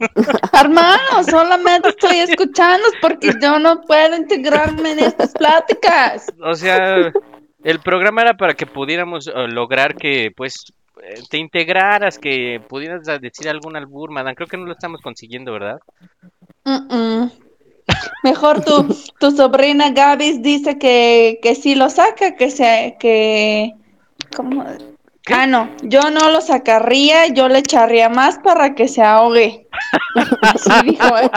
Hermano, 0.53 1.25
solamente 1.29 1.91
estoy 1.91 2.19
escuchando 2.19 2.89
porque 3.01 3.33
yo 3.41 3.59
no 3.59 3.81
puedo 3.83 4.17
integrarme 4.17 4.93
en 4.93 4.99
estas 5.01 5.33
pláticas. 5.33 6.33
O 6.43 6.55
sea, 6.55 7.13
el 7.63 7.81
programa 7.81 8.23
era 8.23 8.35
para 8.35 8.55
que 8.55 8.67
pudiéramos 8.67 9.29
eh, 9.29 9.33
lograr 9.49 9.95
que, 9.95 10.33
pues, 10.37 10.73
te 11.29 11.39
integraras, 11.39 12.19
que 12.19 12.61
pudieras 12.69 13.05
decir 13.21 13.49
algún 13.49 13.77
albur, 13.77 14.11
madame. 14.11 14.35
Creo 14.35 14.49
que 14.49 14.57
no 14.57 14.67
lo 14.67 14.73
estamos 14.73 15.01
consiguiendo, 15.01 15.53
¿verdad? 15.53 15.81
Mejor 18.23 18.65
tu, 18.65 18.95
tu 19.19 19.31
sobrina 19.33 19.91
Gabis 19.91 20.43
dice 20.43 20.79
que, 20.79 21.41
que 21.43 21.55
sí 21.55 21.75
lo 21.75 21.91
saca, 21.91 22.37
que 22.37 22.51
se, 22.51 22.97
que, 23.01 23.73
¿cómo? 24.35 24.65
Ah, 25.31 25.47
no, 25.47 25.71
yo 25.83 26.01
no 26.11 26.31
lo 26.31 26.41
sacaría, 26.41 27.29
yo 27.29 27.49
le 27.49 27.59
echaría 27.61 28.09
más 28.09 28.39
para 28.39 28.75
que 28.75 28.89
se 28.89 29.03
ahogue. 29.03 29.69
Así 30.43 30.71
dijo 30.85 31.17
él. 31.17 31.31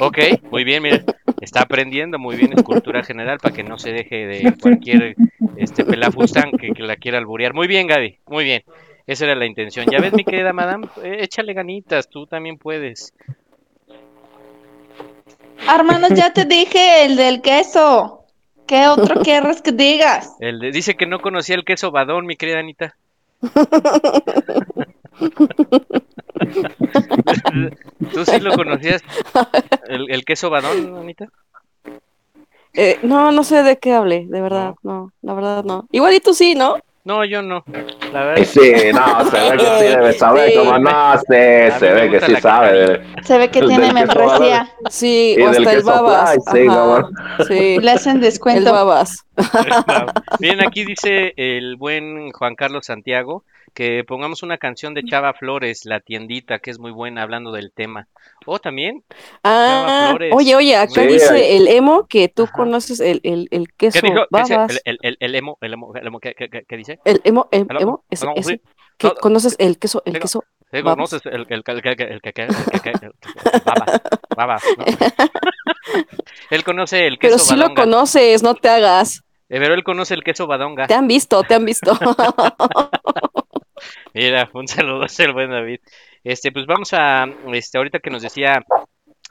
Ok, 0.00 0.18
muy 0.50 0.64
bien, 0.64 0.82
mire, 0.82 1.04
está 1.40 1.62
aprendiendo 1.62 2.18
muy 2.18 2.36
bien, 2.36 2.52
es 2.52 2.62
cultura 2.62 3.02
general 3.02 3.38
para 3.38 3.54
que 3.54 3.62
no 3.62 3.78
se 3.78 3.92
deje 3.92 4.26
de 4.26 4.54
cualquier 4.60 5.16
este 5.56 5.84
pelafustán 5.84 6.52
que, 6.52 6.72
que 6.72 6.82
la 6.82 6.96
quiera 6.96 7.18
alburear. 7.18 7.54
Muy 7.54 7.68
bien, 7.68 7.86
Gaby, 7.86 8.18
muy 8.26 8.44
bien. 8.44 8.64
Esa 9.06 9.24
era 9.24 9.34
la 9.34 9.46
intención. 9.46 9.86
Ya 9.90 10.00
ves, 10.00 10.12
mi 10.12 10.24
querida 10.24 10.52
madame, 10.52 10.86
Eh, 11.02 11.18
échale 11.20 11.52
ganitas, 11.52 12.08
tú 12.08 12.26
también 12.26 12.58
puedes. 12.58 13.12
Hermano, 15.68 16.08
ya 16.08 16.32
te 16.32 16.44
dije 16.44 17.04
el 17.04 17.16
del 17.16 17.40
queso. 17.42 18.23
¿Qué 18.66 18.86
otro 18.88 19.20
quieres 19.22 19.60
que 19.62 19.72
digas? 19.72 20.32
El 20.40 20.58
de- 20.58 20.70
dice 20.72 20.94
que 20.96 21.06
no 21.06 21.20
conocía 21.20 21.54
el 21.56 21.64
queso 21.64 21.90
badón, 21.90 22.26
mi 22.26 22.36
querida 22.36 22.58
Anita. 22.60 22.94
¿Tú 28.12 28.24
sí 28.24 28.40
lo 28.40 28.54
conocías? 28.54 29.02
¿El, 29.88 30.10
el 30.10 30.24
queso 30.24 30.50
badón, 30.50 30.96
Anita? 30.96 31.26
Eh, 32.74 32.98
no, 33.02 33.30
no 33.30 33.44
sé 33.44 33.62
de 33.62 33.78
qué 33.78 33.92
hable, 33.92 34.26
de 34.28 34.40
verdad, 34.40 34.74
no, 34.82 35.12
la 35.22 35.34
verdad 35.34 35.62
no. 35.64 35.86
Igual 35.92 36.14
y 36.14 36.20
tú 36.20 36.34
sí, 36.34 36.54
¿no? 36.54 36.76
No, 37.04 37.22
yo 37.24 37.42
no. 37.42 37.62
La 38.14 38.24
verdad. 38.24 38.44
Sí, 38.44 38.72
no, 38.94 39.24
se 39.30 39.50
ve 39.50 39.56
que 39.58 39.64
sí 39.78 39.84
debe 39.84 40.12
saber, 40.14 40.50
Sí. 40.50 40.56
como 40.56 40.78
no, 40.78 41.18
sí, 41.18 41.78
se 41.78 41.92
ve 41.92 42.10
que 42.10 42.20
sí 42.22 42.36
sabe. 42.36 43.02
Se 43.24 43.36
ve 43.36 43.50
que 43.50 43.58
El 43.58 43.68
tiene 43.68 43.92
membresía. 43.92 44.68
Sí, 44.88 45.34
Y 45.38 45.42
o 45.42 45.50
del 45.50 45.66
hasta 45.66 45.72
el 45.76 45.82
babas. 45.82 46.30
fly, 46.50 46.62
sí, 46.62 46.66
ajá, 46.68 46.74
cómo 46.78 47.10
sí. 47.46 47.78
Le 47.78 47.90
hacen 47.90 48.14
El 48.16 48.20
descuento. 48.22 48.72
babas. 48.72 49.22
Bien, 50.38 50.66
aquí 50.66 50.84
dice 50.86 51.34
el 51.36 51.76
buen 51.76 52.30
Juan 52.32 52.54
Carlos 52.54 52.86
Santiago 52.86 53.44
que 53.74 54.04
pongamos 54.06 54.42
una 54.42 54.56
canción 54.56 54.94
de 54.94 55.02
Chava 55.04 55.34
Flores, 55.34 55.84
La 55.84 56.00
Tiendita, 56.00 56.60
que 56.60 56.70
es 56.70 56.78
muy 56.78 56.92
buena 56.92 57.22
hablando 57.22 57.52
del 57.52 57.72
tema. 57.72 58.08
O 58.46 58.54
oh, 58.54 58.58
también. 58.58 59.04
Ah, 59.42 60.16
oye, 60.32 60.54
oye, 60.54 60.76
acá 60.76 61.02
dice 61.02 61.56
el 61.56 61.66
emo 61.68 62.06
que 62.06 62.28
tú 62.28 62.46
conoces, 62.52 63.00
el, 63.00 63.20
el, 63.24 63.48
el 63.50 63.72
queso. 63.72 64.00
¿Qué 64.00 64.06
dijo? 64.06 64.24
Babas. 64.30 64.80
El, 64.84 64.98
el, 65.02 65.34
emo, 65.34 65.58
el 65.60 65.72
emo, 65.72 65.92
el 65.94 66.06
emo 66.06 66.20
¿qué, 66.20 66.34
qué, 66.34 66.48
qué 66.66 66.76
dice? 66.76 67.00
El 67.04 67.20
emo, 67.24 67.48
el 67.50 67.66
emo, 67.80 68.04
ese, 68.10 68.60
que 68.96 69.10
conoces 69.20 69.56
el 69.58 69.78
queso, 69.78 70.02
el 70.06 70.20
queso. 70.20 70.44
Conoces 70.82 71.22
el 71.26 71.46
que 71.46 71.54
babas, 73.64 74.00
babas. 74.36 74.62
¿no? 74.76 74.84
él 76.50 76.64
conoce 76.64 77.06
el 77.06 77.18
queso. 77.18 77.36
Pero 77.36 77.38
si 77.38 77.56
lo 77.56 77.74
conoces, 77.74 78.42
no 78.42 78.54
te 78.54 78.68
hagas. 78.68 79.22
Pero 79.46 79.74
él 79.74 79.84
conoce 79.84 80.14
el 80.14 80.24
queso 80.24 80.46
badonga. 80.46 80.86
Te 80.86 80.94
han 80.94 81.06
visto, 81.06 81.42
te 81.44 81.54
han 81.54 81.64
visto. 81.64 81.92
Mira, 84.14 84.48
un 84.54 84.66
saludo 84.68 85.04
al 85.18 85.32
buen 85.32 85.50
David. 85.50 85.80
Este, 86.22 86.52
pues 86.52 86.66
vamos 86.66 86.94
a, 86.94 87.26
este, 87.52 87.76
ahorita 87.78 87.98
que 87.98 88.10
nos 88.10 88.22
decía 88.22 88.64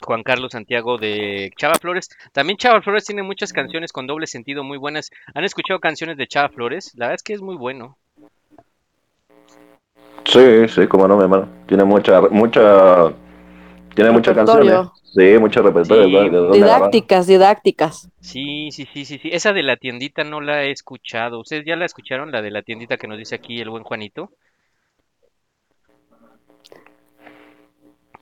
Juan 0.02 0.22
Carlos 0.22 0.52
Santiago 0.52 0.98
de 0.98 1.52
Chava 1.58 1.76
Flores. 1.76 2.10
También 2.34 2.58
Chava 2.58 2.82
Flores 2.82 3.06
tiene 3.06 3.24
muchas 3.24 3.54
canciones 3.54 3.92
con 3.92 4.06
doble 4.06 4.28
sentido 4.28 4.64
muy 4.64 4.78
buenas. 4.78 5.10
¿Han 5.34 5.44
escuchado 5.46 5.80
canciones 5.80 6.18
de 6.18 6.28
Chava 6.28 6.50
Flores? 6.50 6.92
La 6.96 7.06
verdad 7.08 7.16
es 7.16 7.24
que 7.24 7.34
es 7.34 7.42
muy 7.42 7.56
bueno. 7.56 7.98
Sí, 10.26 10.68
sí, 10.68 10.88
como 10.88 11.08
no, 11.08 11.18
mi 11.18 11.24
hermano. 11.24 11.50
Tiene 11.68 11.84
mucha, 11.84 12.22
mucha, 12.22 13.12
tiene 13.96 14.12
muchas 14.12 14.36
Repertorio. 14.36 14.72
canciones. 14.72 15.04
Sí, 15.14 15.38
repertorio. 15.62 16.06
Sí, 16.06 16.30
¿de 16.30 16.38
dónde 16.38 16.58
agarrar? 16.58 16.92
didácticas, 16.92 17.28
didácticas. 17.28 18.10
Sí, 18.20 18.70
sí, 18.72 18.88
sí, 18.92 19.06
sí, 19.06 19.20
sí. 19.20 19.30
Esa 19.32 19.54
de 19.54 19.64
la 19.64 19.78
tiendita 19.78 20.24
no 20.24 20.42
la 20.42 20.64
he 20.64 20.72
escuchado. 20.72 21.40
¿Ustedes 21.40 21.66
ya 21.66 21.76
la 21.76 21.86
escucharon? 21.86 22.32
La 22.32 22.42
de 22.42 22.52
la 22.52 22.64
tiendita 22.64 22.98
que 22.98 23.08
nos 23.08 23.18
dice 23.18 23.36
aquí 23.36 23.60
el 23.60 23.70
buen 23.70 23.84
Juanito. 23.84 24.32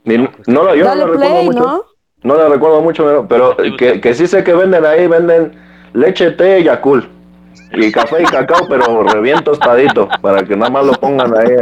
Ni- 0.04 0.18
No, 0.48 0.64
lo- 0.64 0.76
yo 0.76 0.86
Dale 0.86 1.02
no 1.06 1.08
la 1.08 1.14
recuerdo 1.14 1.44
mucho. 1.44 1.60
¿no? 1.60 1.86
No 2.24 2.36
la 2.36 2.50
recuerdo 2.50 2.82
mucho, 2.82 3.26
pero- 3.28 3.58
que, 3.78 4.00
que 4.00 4.14
sí 4.14 4.28
sé 4.28 4.44
que 4.44 4.54
venden 4.54 4.86
ahí, 4.86 5.08
venden 5.08 5.54
leche, 5.94 6.32
té 6.32 6.60
y 6.60 6.64
Yakult. 6.66 7.10
Y 7.74 7.92
café 7.92 8.22
y 8.22 8.26
cacao, 8.26 8.68
pero 8.68 9.04
re 9.04 9.34
tostadito, 9.44 10.08
para 10.22 10.44
que 10.44 10.56
nada 10.56 10.70
más 10.72 10.86
lo 10.86 10.94
pongan 10.94 11.34
ahí. 11.38 11.56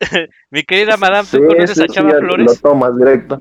Mi 0.50 0.62
querida 0.64 0.96
Madame, 0.96 1.26
¿tú 1.30 1.36
Sí, 1.38 1.42
conoces 1.42 1.76
sí, 1.76 1.82
a 1.82 1.86
Chava 1.86 2.10
sí, 2.10 2.16
Flores? 2.18 2.46
Lo 2.62 2.70
tomas 2.70 2.96
directo. 2.96 3.40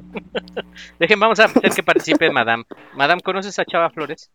Dejen, 0.99 1.19
vamos 1.19 1.39
a 1.39 1.45
hacer 1.45 1.61
que 1.71 1.83
participe 1.83 2.29
Madame. 2.31 2.63
Madame, 2.95 3.21
¿conoces 3.21 3.57
a 3.59 3.65
Chava 3.65 3.89
Flores? 3.89 4.29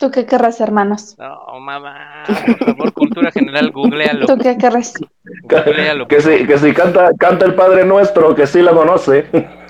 ¿Tú 0.00 0.10
qué 0.10 0.24
querrás, 0.24 0.62
hermanos? 0.62 1.14
No, 1.18 1.60
mamá, 1.60 2.24
por 2.26 2.56
favor, 2.58 2.92
cultura 2.94 3.30
general, 3.30 3.70
googlealo. 3.70 4.24
¿Tú 4.24 4.38
qué 4.38 4.56
querrás? 4.56 4.94
Googlealo. 5.42 6.08
Que 6.08 6.22
si, 6.22 6.46
que 6.46 6.56
si 6.56 6.72
canta, 6.72 7.10
canta 7.18 7.44
el 7.44 7.54
Padre 7.54 7.84
Nuestro, 7.84 8.34
que 8.34 8.46
sí 8.46 8.62
lo 8.62 8.74
conoce. 8.74 9.26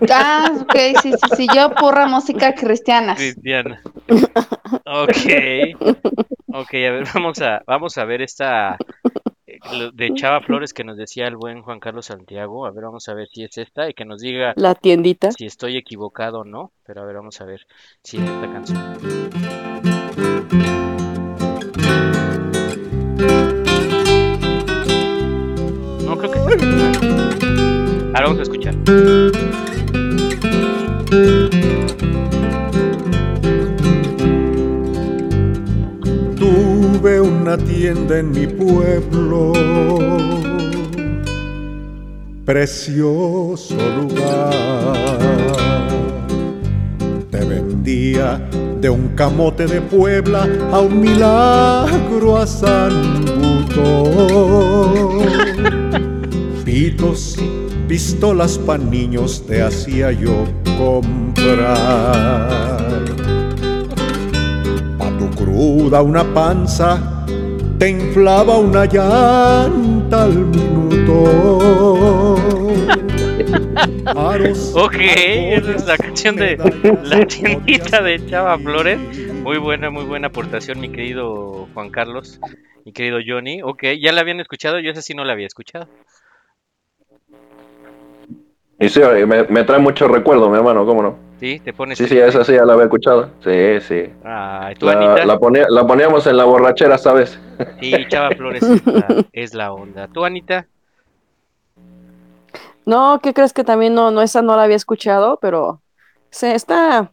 Ah, 0.09 0.53
ok, 0.61 0.75
sí, 1.03 1.13
sí, 1.13 1.37
sí, 1.37 1.47
yo 1.53 1.73
purra 1.75 2.07
música 2.07 2.55
cristiana. 2.55 3.17
Cristiana. 3.17 3.83
Ok. 4.87 5.11
Ok, 6.53 6.75
a 6.75 6.91
ver, 6.91 7.05
vamos 7.13 7.43
a, 7.43 7.63
vamos 7.67 7.99
a 7.99 8.05
ver 8.05 8.23
esta 8.23 8.77
eh, 9.47 9.91
de 9.93 10.15
Chava 10.15 10.41
Flores 10.41 10.73
que 10.73 10.85
nos 10.85 10.97
decía 10.97 11.27
el 11.27 11.37
buen 11.37 11.63
Juan 11.63 11.81
Carlos 11.81 12.07
Santiago. 12.07 12.67
A 12.67 12.71
ver, 12.71 12.85
vamos 12.85 13.09
a 13.09 13.15
ver 13.15 13.29
si 13.29 13.45
es 13.45 13.59
esta 13.59 13.89
y 13.91 13.95
que 13.95 14.05
nos 14.05 14.21
diga 14.21 14.53
La 14.57 14.75
tiendita. 14.75 15.33
si 15.33 15.47
estoy 15.47 15.77
equivocado 15.77 16.41
o 16.41 16.45
no. 16.45 16.73
Pero 16.87 17.03
a 17.03 17.05
ver, 17.05 17.17
vamos 17.17 17.41
a 17.41 17.45
ver 17.45 17.67
si 18.03 18.17
es 18.19 18.23
esta 18.25 18.53
canción. 18.53 20.00
No, 26.05 26.17
creo 26.19 26.31
que 26.31 26.39
es 26.39 26.47
esta. 26.63 27.01
Ahora 28.15 28.27
vamos 28.27 28.39
a 28.39 28.43
escuchar. 28.43 28.75
Tuve 36.37 37.21
una 37.21 37.57
tienda 37.57 38.19
en 38.19 38.31
mi 38.33 38.47
pueblo, 38.47 39.53
precioso 42.45 43.75
lugar. 43.97 45.30
Te 47.31 47.45
vendía 47.45 48.41
de 48.81 48.91
un 48.91 49.09
camote 49.15 49.67
de 49.67 49.81
Puebla 49.81 50.49
a 50.73 50.81
un 50.81 51.01
milagro 51.01 52.37
a 52.37 52.47
San 52.47 53.25
Butón. 53.39 55.21
Pitos, 56.65 57.37
pistolas 57.87 58.59
pa' 58.59 58.79
niños 58.79 59.45
te 59.47 59.63
hacía 59.63 60.11
yo 60.11 60.45
comprar. 60.77 61.69
Pa' 64.99 65.17
tu 65.17 65.31
cruda 65.31 66.03
una 66.03 66.25
panza, 66.35 67.25
te 67.79 67.91
inflaba 67.91 68.59
una 68.59 68.87
llanta 68.87 70.25
al 70.25 70.47
minuto. 70.47 72.30
Aros, 74.07 74.73
Ok, 74.77 74.95
esa 74.99 75.73
es 75.73 75.87
la 75.87 75.97
canción 75.97 76.37
de 76.37 76.57
La 77.03 77.27
tiendita 77.27 78.03
de 78.03 78.25
Chava 78.27 78.59
Flores. 78.59 78.99
Muy 79.43 79.59
buena, 79.59 79.91
muy 79.91 80.05
buena 80.05 80.29
aportación, 80.29 80.81
mi 80.81 80.91
querido 80.91 81.67
Juan 81.75 81.91
Carlos, 81.91 82.41
mi 82.85 82.93
querido 82.93 83.19
Johnny. 83.27 83.63
Ok, 83.63 83.85
ya 84.01 84.13
la 84.13 84.21
habían 84.21 84.41
escuchado, 84.41 84.79
yo 84.81 84.91
esa 84.91 85.03
sí 85.03 85.15
no 85.15 85.25
la 85.25 85.33
había 85.33 85.47
escuchado. 85.47 85.89
Y 88.79 88.89
sí, 88.89 89.01
me, 89.27 89.45
me 89.45 89.65
trae 89.65 89.79
mucho 89.79 90.09
recuerdo, 90.09 90.49
mi 90.49 90.57
hermano, 90.57 90.87
¿cómo 90.87 91.03
no? 91.03 91.19
Sí, 91.39 91.61
te 91.61 91.73
pones. 91.73 91.99
Sí, 91.99 92.07
sí, 92.07 92.19
esa 92.19 92.45
sí 92.45 92.53
ya 92.55 92.65
la 92.65 92.73
había 92.75 92.85
escuchado. 92.85 93.31
Sí, 93.45 93.81
sí. 93.81 94.11
Ay, 94.25 94.75
tú, 94.77 94.87
La, 94.87 94.93
Anita. 94.93 95.27
la, 95.27 95.39
ponía- 95.39 95.67
la 95.69 95.87
poníamos 95.87 96.27
en 96.27 96.37
la 96.37 96.45
borrachera, 96.45 96.97
¿sabes? 96.99 97.39
Sí, 97.81 97.93
Chava 98.09 98.31
Flores 98.31 98.63
es 98.63 98.85
la, 98.87 99.25
es 99.33 99.55
la 99.55 99.73
onda. 99.73 100.09
¿Tú, 100.09 100.25
Anita? 100.25 100.67
No, 102.91 103.21
¿qué 103.23 103.33
crees 103.33 103.53
que 103.53 103.63
también 103.63 103.95
no, 103.95 104.11
no, 104.11 104.21
esa 104.21 104.43
no 104.43 104.57
la 104.57 104.65
había 104.65 104.75
escuchado, 104.75 105.39
pero 105.41 105.81
se 106.31 106.57
está, 106.57 107.13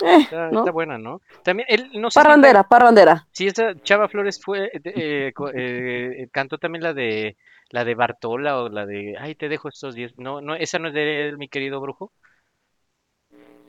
eh, 0.00 0.18
Está, 0.20 0.50
¿no? 0.52 0.60
está 0.60 0.70
buena, 0.70 0.98
¿no? 0.98 1.20
También, 1.42 1.66
él, 1.68 1.90
no 1.94 2.12
sé 2.12 2.20
si 2.20 2.24
Parrandera, 2.24 2.68
parrandera. 2.68 3.26
Sí, 3.32 3.48
esa 3.48 3.74
Chava 3.82 4.06
Flores 4.06 4.40
fue, 4.40 4.70
eh, 4.72 5.32
eh, 5.54 6.28
cantó 6.30 6.58
también 6.58 6.84
la 6.84 6.94
de 6.94 7.36
la 7.70 7.84
de 7.84 7.96
Bartola 7.96 8.62
o 8.62 8.68
la 8.68 8.86
de, 8.86 9.16
ay, 9.18 9.34
te 9.34 9.48
dejo 9.48 9.68
estos 9.68 9.96
diez. 9.96 10.16
No, 10.16 10.40
no, 10.40 10.54
esa 10.54 10.78
no 10.78 10.86
es 10.86 10.94
de 10.94 11.28
él, 11.28 11.38
mi 11.38 11.48
querido 11.48 11.80
brujo. 11.80 12.12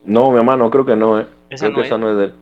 No, 0.05 0.29
mi 0.29 0.37
hermano, 0.37 0.69
creo 0.69 0.85
que 0.85 0.95
no, 0.95 1.19
¿eh? 1.19 1.27
Esa 1.49 1.65
creo 1.65 1.71
no 1.71 1.81
que 1.81 1.87
esa 1.87 1.95
es. 1.95 2.01
no 2.01 2.11
es 2.11 2.17
de 2.17 2.23
él. 2.25 2.33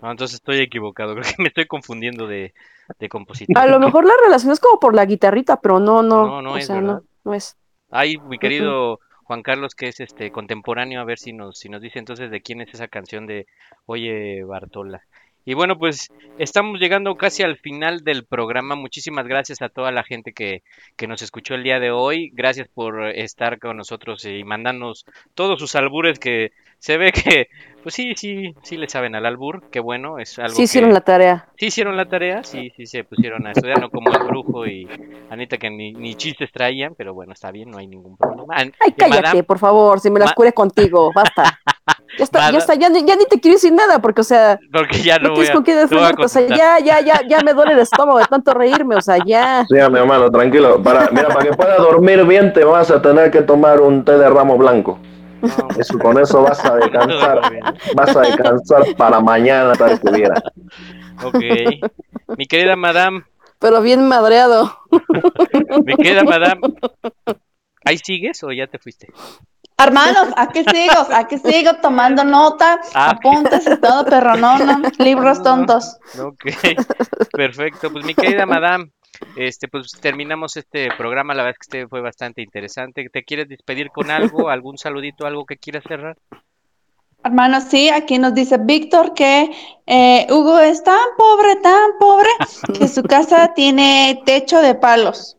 No, 0.00 0.10
entonces 0.10 0.36
estoy 0.36 0.60
equivocado, 0.60 1.14
creo 1.14 1.24
que 1.24 1.42
me 1.42 1.48
estoy 1.48 1.66
confundiendo 1.66 2.26
de, 2.26 2.54
de 2.98 3.08
compositor. 3.10 3.58
A 3.58 3.66
lo 3.66 3.78
mejor 3.78 4.06
la 4.06 4.14
relación 4.24 4.50
es 4.50 4.60
como 4.60 4.80
por 4.80 4.94
la 4.94 5.04
guitarrita, 5.04 5.60
pero 5.60 5.78
no, 5.78 6.02
no, 6.02 6.26
No, 6.26 6.40
no 6.42 6.52
o 6.52 6.56
es, 6.56 6.70
no, 6.70 7.02
no 7.22 7.34
es. 7.34 7.59
Ay, 7.90 8.18
mi 8.18 8.38
querido 8.38 9.00
Juan 9.24 9.42
Carlos, 9.42 9.74
que 9.74 9.88
es 9.88 10.00
este 10.00 10.30
contemporáneo, 10.30 11.00
a 11.00 11.04
ver 11.04 11.18
si 11.18 11.32
nos, 11.32 11.58
si 11.58 11.68
nos 11.68 11.82
dice 11.82 11.98
entonces 11.98 12.30
de 12.30 12.40
quién 12.40 12.60
es 12.60 12.72
esa 12.72 12.88
canción 12.88 13.26
de 13.26 13.46
Oye 13.86 14.44
Bartola. 14.44 15.02
Y 15.44 15.54
bueno, 15.54 15.78
pues 15.78 16.08
estamos 16.38 16.78
llegando 16.78 17.16
casi 17.16 17.42
al 17.42 17.56
final 17.56 18.04
del 18.04 18.24
programa. 18.26 18.76
Muchísimas 18.76 19.26
gracias 19.26 19.62
a 19.62 19.68
toda 19.68 19.90
la 19.90 20.04
gente 20.04 20.32
que, 20.32 20.62
que 20.96 21.06
nos 21.06 21.22
escuchó 21.22 21.54
el 21.54 21.64
día 21.64 21.80
de 21.80 21.90
hoy. 21.90 22.30
Gracias 22.34 22.68
por 22.68 23.08
estar 23.08 23.58
con 23.58 23.78
nosotros 23.78 24.24
y 24.24 24.44
mandarnos 24.44 25.06
todos 25.34 25.58
sus 25.58 25.74
albures 25.74 26.18
que 26.18 26.52
se 26.80 26.96
ve 26.96 27.12
que, 27.12 27.46
pues 27.82 27.94
sí, 27.94 28.14
sí, 28.16 28.54
sí 28.62 28.76
le 28.76 28.88
saben 28.88 29.14
al 29.14 29.24
albur. 29.26 29.62
Qué 29.70 29.80
bueno, 29.80 30.18
es 30.18 30.38
algo 30.38 30.54
Sí 30.56 30.62
hicieron 30.62 30.90
que- 30.90 30.94
la 30.94 31.00
tarea. 31.02 31.46
Sí 31.56 31.66
hicieron 31.66 31.96
la 31.96 32.06
tarea, 32.06 32.42
sí, 32.42 32.72
sí 32.76 32.86
se 32.86 33.04
pusieron 33.04 33.46
a 33.46 33.52
estudiar, 33.52 33.80
no 33.80 33.90
como 33.90 34.10
el 34.10 34.18
brujo 34.24 34.66
y 34.66 34.88
Anita 35.30 35.56
que 35.58 35.70
ni, 35.70 35.92
ni 35.92 36.14
chistes 36.16 36.50
traían, 36.52 36.94
pero 36.96 37.14
bueno, 37.14 37.32
está 37.32 37.50
bien, 37.52 37.70
no 37.70 37.78
hay 37.78 37.86
ningún 37.86 38.16
problema. 38.16 38.54
An- 38.56 38.72
Ay, 38.84 38.92
cállate, 38.92 39.22
Madame- 39.22 39.42
por 39.44 39.58
favor, 39.58 40.00
si 40.00 40.10
me 40.10 40.18
las 40.18 40.30
Ma- 40.30 40.34
cure 40.34 40.52
contigo, 40.52 41.10
basta. 41.14 41.58
Ya 42.18 42.24
está, 42.24 42.38
Madame- 42.40 42.52
ya 42.54 42.58
está, 42.58 42.74
ya, 42.74 42.88
ni- 42.88 43.04
ya 43.04 43.14
ni 43.16 43.24
te 43.26 43.38
quiero 43.40 43.54
decir 43.56 43.72
nada, 43.72 44.00
porque, 44.00 44.20
o 44.22 44.24
sea, 44.24 44.58
Porque 44.72 44.98
ya 45.02 45.18
no 45.18 45.28
no 45.28 45.34
voy 45.34 45.34
tienes 45.36 45.50
a, 45.50 45.54
con 45.54 45.64
qué 45.64 45.72
no 45.72 45.76
voy 45.76 45.84
a 45.84 45.88
defenderte, 46.08 46.24
o 46.24 46.28
sea, 46.28 46.46
ya, 46.48 46.78
ya, 46.84 47.00
ya, 47.00 47.20
ya 47.28 47.40
me 47.42 47.52
duele 47.54 47.72
el 47.74 47.78
estómago 47.80 48.18
de 48.18 48.24
tanto 48.24 48.52
reírme, 48.52 48.96
o 48.96 49.00
sea, 49.00 49.18
ya. 49.24 49.64
Sí, 49.68 49.74
mi 49.74 49.98
hermano, 49.98 50.30
tranquilo. 50.30 50.82
Para, 50.82 51.08
mira, 51.10 51.28
para 51.28 51.44
que 51.44 51.52
puedas 51.56 51.78
dormir 51.78 52.24
bien, 52.24 52.52
te 52.52 52.64
vas 52.64 52.90
a 52.90 53.00
tener 53.00 53.30
que 53.30 53.42
tomar 53.42 53.80
un 53.80 54.04
té 54.04 54.18
de 54.18 54.28
ramo 54.28 54.56
blanco. 54.58 54.98
Eso, 55.78 55.98
con 55.98 56.18
eso 56.18 56.42
vas 56.42 56.64
a 56.64 56.76
descansar. 56.76 57.40
vas 57.94 58.16
a 58.16 58.20
descansar 58.20 58.82
para 58.96 59.20
mañana, 59.20 59.72
tal 59.74 60.00
que 60.00 60.08
hubiera. 60.10 60.34
Ok. 61.24 62.36
Mi 62.38 62.46
querida 62.46 62.76
madame, 62.76 63.24
Pero 63.58 63.80
bien 63.82 64.06
madreado. 64.08 64.78
mi 65.84 65.94
querida 65.96 66.24
madame, 66.24 66.60
¿ahí 67.84 67.98
sigues 67.98 68.42
o 68.44 68.52
ya 68.52 68.66
te 68.66 68.78
fuiste? 68.78 69.08
Hermanos, 69.78 70.28
aquí 70.36 70.62
sigo, 70.70 71.06
aquí 71.14 71.38
sigo 71.38 71.72
tomando 71.80 72.22
nota, 72.22 72.80
Ah. 72.94 73.10
apuntes 73.12 73.66
y 73.66 73.76
todo, 73.80 74.04
pero 74.04 74.36
no, 74.36 74.58
no, 74.58 74.82
libros 74.98 75.42
tontos. 75.42 75.96
Ok, 76.20 76.44
perfecto. 77.32 77.90
Pues 77.90 78.04
mi 78.04 78.14
querida 78.14 78.44
madame, 78.44 78.90
este, 79.36 79.68
pues 79.68 79.92
terminamos 80.00 80.56
este 80.56 80.88
programa. 80.96 81.34
La 81.34 81.42
verdad 81.42 81.56
es 81.60 81.68
que 81.68 81.78
este 81.78 81.88
fue 81.88 82.00
bastante 82.00 82.42
interesante. 82.42 83.08
¿Te 83.10 83.22
quieres 83.22 83.48
despedir 83.48 83.90
con 83.90 84.10
algo? 84.10 84.48
¿Algún 84.50 84.78
saludito, 84.78 85.26
algo 85.26 85.44
que 85.44 85.56
quieras 85.56 85.84
cerrar? 85.86 86.16
Hermanos, 87.22 87.64
sí, 87.64 87.90
aquí 87.90 88.18
nos 88.18 88.34
dice 88.34 88.56
Víctor 88.58 89.12
que 89.12 89.50
eh, 89.86 90.26
Hugo 90.30 90.58
es 90.58 90.82
tan 90.82 90.96
pobre, 91.18 91.56
tan 91.56 91.90
pobre, 91.98 92.30
que 92.78 92.88
su 92.88 93.02
casa 93.02 93.52
tiene 93.54 94.22
techo 94.24 94.60
de 94.60 94.74
palos. 94.74 95.36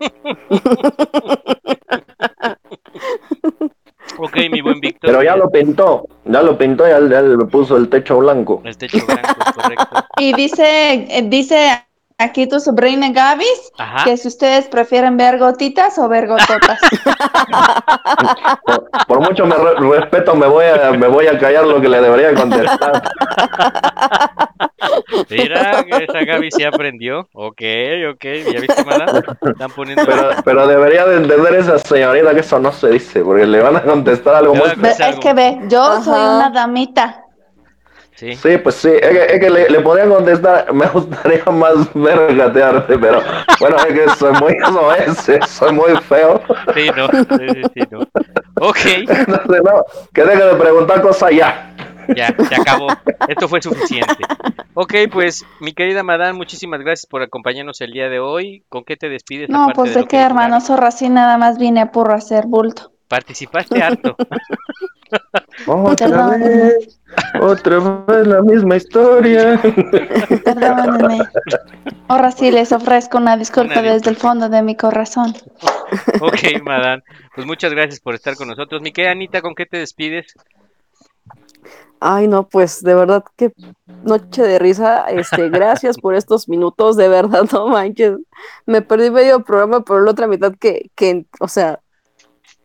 Ok, 4.18 4.36
mi 4.50 4.60
buen 4.60 4.80
Víctor. 4.80 5.10
Pero 5.10 5.22
ya 5.22 5.36
lo 5.36 5.50
pintó, 5.50 6.06
ya 6.24 6.42
lo 6.42 6.58
pintó, 6.58 6.86
ya, 6.86 7.00
ya 7.08 7.22
le 7.22 7.44
puso 7.46 7.76
el 7.76 7.88
techo 7.88 8.18
blanco. 8.18 8.60
El 8.64 8.76
techo 8.76 8.98
blanco, 9.06 9.34
correcto. 9.54 10.04
Y 10.18 10.32
dice, 10.34 11.22
dice 11.24 11.86
aquí 12.20 12.46
tu 12.46 12.60
sobrina 12.60 13.10
Gavis 13.10 13.72
Ajá. 13.78 14.04
que 14.04 14.16
si 14.16 14.28
ustedes 14.28 14.66
prefieren 14.68 15.16
ver 15.16 15.38
gotitas 15.38 15.98
o 15.98 16.08
ver 16.08 16.26
gototas. 16.26 16.78
Por, 18.64 18.90
por 19.06 19.20
mucho 19.20 19.46
me 19.46 19.54
re- 19.56 19.98
respeto, 19.98 20.34
me 20.34 20.46
voy, 20.46 20.64
a, 20.66 20.92
me 20.92 21.08
voy 21.08 21.26
a 21.26 21.38
callar 21.38 21.64
lo 21.64 21.80
que 21.80 21.88
le 21.88 22.00
debería 22.00 22.34
contestar. 22.34 23.02
Mira, 25.28 25.84
que 25.84 26.04
esa 26.04 26.24
Gaby 26.24 26.50
se 26.50 26.66
aprendió. 26.66 27.28
Ok, 27.32 27.62
ok. 28.12 28.24
¿Ya 28.52 28.60
viste? 28.60 28.84
Están 29.42 29.70
poniendo. 29.74 30.04
Pero, 30.04 30.30
pero 30.44 30.66
debería 30.66 31.06
de 31.06 31.16
entender 31.16 31.54
esa 31.54 31.78
señorita 31.78 32.34
que 32.34 32.40
eso 32.40 32.58
no 32.58 32.72
se 32.72 32.90
dice, 32.90 33.22
porque 33.22 33.46
le 33.46 33.60
van 33.60 33.76
a 33.76 33.82
contestar 33.82 34.36
algo 34.36 34.54
muy... 34.54 34.68
Es 34.68 35.18
que 35.18 35.32
ve, 35.32 35.58
yo 35.68 36.02
soy 36.02 36.20
una 36.20 36.50
damita. 36.50 37.24
Sí. 38.20 38.36
Sí, 38.36 38.58
pues 38.58 38.74
sí, 38.74 38.90
es 38.90 39.08
que, 39.08 39.24
es 39.34 39.40
que 39.40 39.48
le, 39.48 39.70
le 39.70 39.80
podría 39.80 40.06
contestar, 40.06 40.70
me 40.74 40.86
gustaría 40.88 41.42
más 41.46 41.90
ver 41.94 42.36
gatearte, 42.36 42.98
pero 42.98 43.22
bueno, 43.58 43.76
es 43.78 43.86
que 43.86 44.08
soy 44.10 44.32
muy, 44.34 44.56
no 44.72 44.92
es, 44.92 45.16
soy 45.48 45.72
muy 45.72 45.96
feo. 46.02 46.42
Sí, 46.74 46.90
no. 46.94 47.08
Sí, 47.08 47.46
sí, 47.54 47.62
sí, 47.74 47.80
no. 47.90 48.00
Ok. 48.60 48.76
Entonces, 49.08 49.62
no, 49.64 49.84
que 50.12 50.22
deje 50.22 50.44
de 50.44 50.54
preguntar 50.54 51.00
cosas 51.00 51.30
ya. 51.30 51.74
ya, 52.14 52.26
se 52.46 52.54
acabó. 52.56 52.88
Esto 53.26 53.48
fue 53.48 53.62
suficiente. 53.62 54.22
Ok, 54.74 54.94
pues, 55.10 55.46
mi 55.60 55.72
querida 55.72 56.02
Madame, 56.02 56.34
muchísimas 56.34 56.80
gracias 56.80 57.06
por 57.06 57.22
acompañarnos 57.22 57.80
el 57.80 57.92
día 57.92 58.10
de 58.10 58.18
hoy. 58.20 58.64
¿Con 58.68 58.84
qué 58.84 58.98
te 58.98 59.08
despides? 59.08 59.48
No, 59.48 59.68
pues 59.74 59.94
de 59.94 60.00
de 60.02 60.06
que- 60.06 60.20
hermano 60.20 60.60
zorra, 60.60 60.90
sí, 60.90 61.08
nada 61.08 61.38
más 61.38 61.56
vine 61.58 61.80
a 61.80 61.90
puro 61.90 62.12
hacer 62.12 62.44
bulto. 62.46 62.92
Participaste 63.10 63.82
harto. 63.82 64.16
Otra 65.66 66.28
vez, 66.28 67.00
otra 67.40 67.80
vez 68.06 68.24
la 68.24 68.40
misma 68.40 68.76
historia. 68.76 69.60
Perdónenme. 70.44 71.18
Ahora 72.06 72.30
sí 72.30 72.52
les 72.52 72.70
ofrezco 72.70 73.18
una 73.18 73.36
disculpa 73.36 73.80
Una 73.80 73.94
desde 73.94 74.10
el 74.10 74.16
fondo 74.16 74.48
de 74.48 74.62
mi 74.62 74.76
corazón. 74.76 75.34
Ok, 76.20 76.62
Madame. 76.62 77.02
Pues 77.34 77.48
muchas 77.48 77.72
gracias 77.72 77.98
por 77.98 78.14
estar 78.14 78.36
con 78.36 78.46
nosotros. 78.46 78.80
Mi 78.80 78.92
querida 78.92 79.10
Anita, 79.10 79.42
¿con 79.42 79.56
qué 79.56 79.66
te 79.66 79.78
despides? 79.78 80.32
Ay, 81.98 82.28
no, 82.28 82.48
pues 82.48 82.80
de 82.80 82.94
verdad 82.94 83.24
que 83.36 83.52
noche 84.04 84.42
de 84.42 84.60
risa. 84.60 85.06
Este, 85.10 85.48
gracias 85.48 85.98
por 85.98 86.14
estos 86.14 86.48
minutos, 86.48 86.96
de 86.96 87.08
verdad, 87.08 87.42
no 87.52 87.66
manches. 87.66 88.18
Me 88.66 88.82
perdí 88.82 89.10
medio 89.10 89.42
programa 89.42 89.80
por 89.80 90.04
la 90.04 90.12
otra 90.12 90.28
mitad 90.28 90.54
que, 90.54 90.92
que, 90.94 91.26
o 91.40 91.48
sea, 91.48 91.80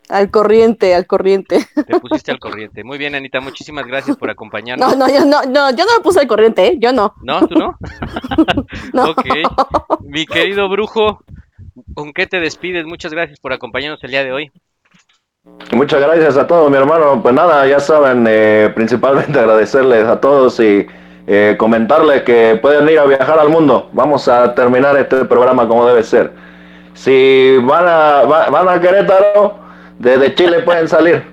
al 0.09 0.29
corriente, 0.31 0.93
al 0.95 1.05
corriente. 1.07 1.65
Te 1.87 1.99
pusiste 1.99 2.31
al 2.31 2.39
corriente. 2.39 2.83
Muy 2.83 2.97
bien, 2.97 3.15
Anita, 3.15 3.39
muchísimas 3.41 3.85
gracias 3.87 4.17
por 4.17 4.29
acompañarnos. 4.29 4.97
No, 4.97 5.07
no, 5.07 5.13
yo 5.13 5.25
no, 5.25 5.41
no, 5.43 5.69
yo 5.71 5.85
no 5.85 5.97
me 5.97 6.03
puse 6.03 6.19
al 6.19 6.27
corriente, 6.27 6.67
¿eh? 6.67 6.75
Yo 6.79 6.91
no. 6.93 7.13
¿No? 7.23 7.47
¿Tú 7.47 7.55
no? 7.57 7.77
No. 8.93 9.11
Ok. 9.11 9.25
Mi 10.01 10.25
querido 10.25 10.69
brujo, 10.69 11.19
¿con 11.93 12.13
qué 12.13 12.27
te 12.27 12.39
despides? 12.39 12.85
Muchas 12.85 13.11
gracias 13.11 13.39
por 13.39 13.53
acompañarnos 13.53 14.03
el 14.03 14.11
día 14.11 14.23
de 14.23 14.31
hoy. 14.31 14.51
Muchas 15.73 16.01
gracias 16.01 16.37
a 16.37 16.47
todos, 16.47 16.69
mi 16.71 16.77
hermano. 16.77 17.21
Pues 17.21 17.33
nada, 17.33 17.67
ya 17.67 17.79
saben, 17.79 18.25
eh, 18.27 18.71
principalmente 18.75 19.37
agradecerles 19.39 20.05
a 20.07 20.19
todos 20.19 20.59
y 20.59 20.85
eh, 21.27 21.55
comentarles 21.57 22.23
que 22.23 22.57
pueden 22.61 22.87
ir 22.89 22.99
a 22.99 23.05
viajar 23.05 23.39
al 23.39 23.49
mundo. 23.49 23.89
Vamos 23.93 24.27
a 24.27 24.53
terminar 24.55 24.97
este 24.97 25.25
programa 25.25 25.67
como 25.67 25.85
debe 25.87 26.03
ser. 26.03 26.31
Si 26.93 27.57
van 27.63 27.85
a, 27.87 28.21
va- 28.23 28.49
van 28.49 28.69
a 28.69 28.79
Querétaro, 28.79 29.59
desde 29.99 30.35
Chile 30.35 30.59
pueden 30.59 30.87
salir. 30.87 31.23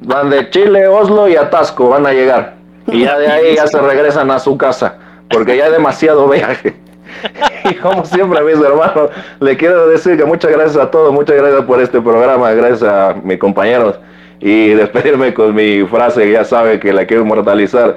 Van 0.00 0.30
de 0.30 0.50
Chile, 0.50 0.86
Oslo 0.88 1.28
y 1.28 1.36
Atasco, 1.36 1.88
van 1.88 2.06
a 2.06 2.12
llegar. 2.12 2.54
Y 2.86 3.04
ya 3.04 3.18
de 3.18 3.28
ahí 3.28 3.56
ya 3.56 3.66
se 3.66 3.80
regresan 3.80 4.30
a 4.30 4.38
su 4.38 4.56
casa, 4.56 4.96
porque 5.30 5.56
ya 5.56 5.66
hay 5.66 5.72
demasiado 5.72 6.28
viaje. 6.28 6.76
Y 7.64 7.74
como 7.74 8.04
siempre, 8.04 8.42
mis 8.42 8.56
hermanos, 8.56 9.10
le 9.38 9.56
quiero 9.56 9.86
decir 9.86 10.16
que 10.16 10.24
muchas 10.24 10.50
gracias 10.50 10.76
a 10.76 10.90
todos, 10.90 11.12
muchas 11.12 11.36
gracias 11.36 11.62
por 11.64 11.80
este 11.80 12.00
programa, 12.00 12.50
gracias 12.52 12.82
a 12.82 13.14
mis 13.22 13.38
compañeros 13.38 13.96
y 14.40 14.70
despedirme 14.70 15.32
con 15.32 15.54
mi 15.54 15.82
frase 15.84 16.22
que 16.24 16.32
ya 16.32 16.44
sabe 16.44 16.80
que 16.80 16.92
la 16.92 17.06
quiero 17.06 17.22
inmortalizar. 17.22 17.96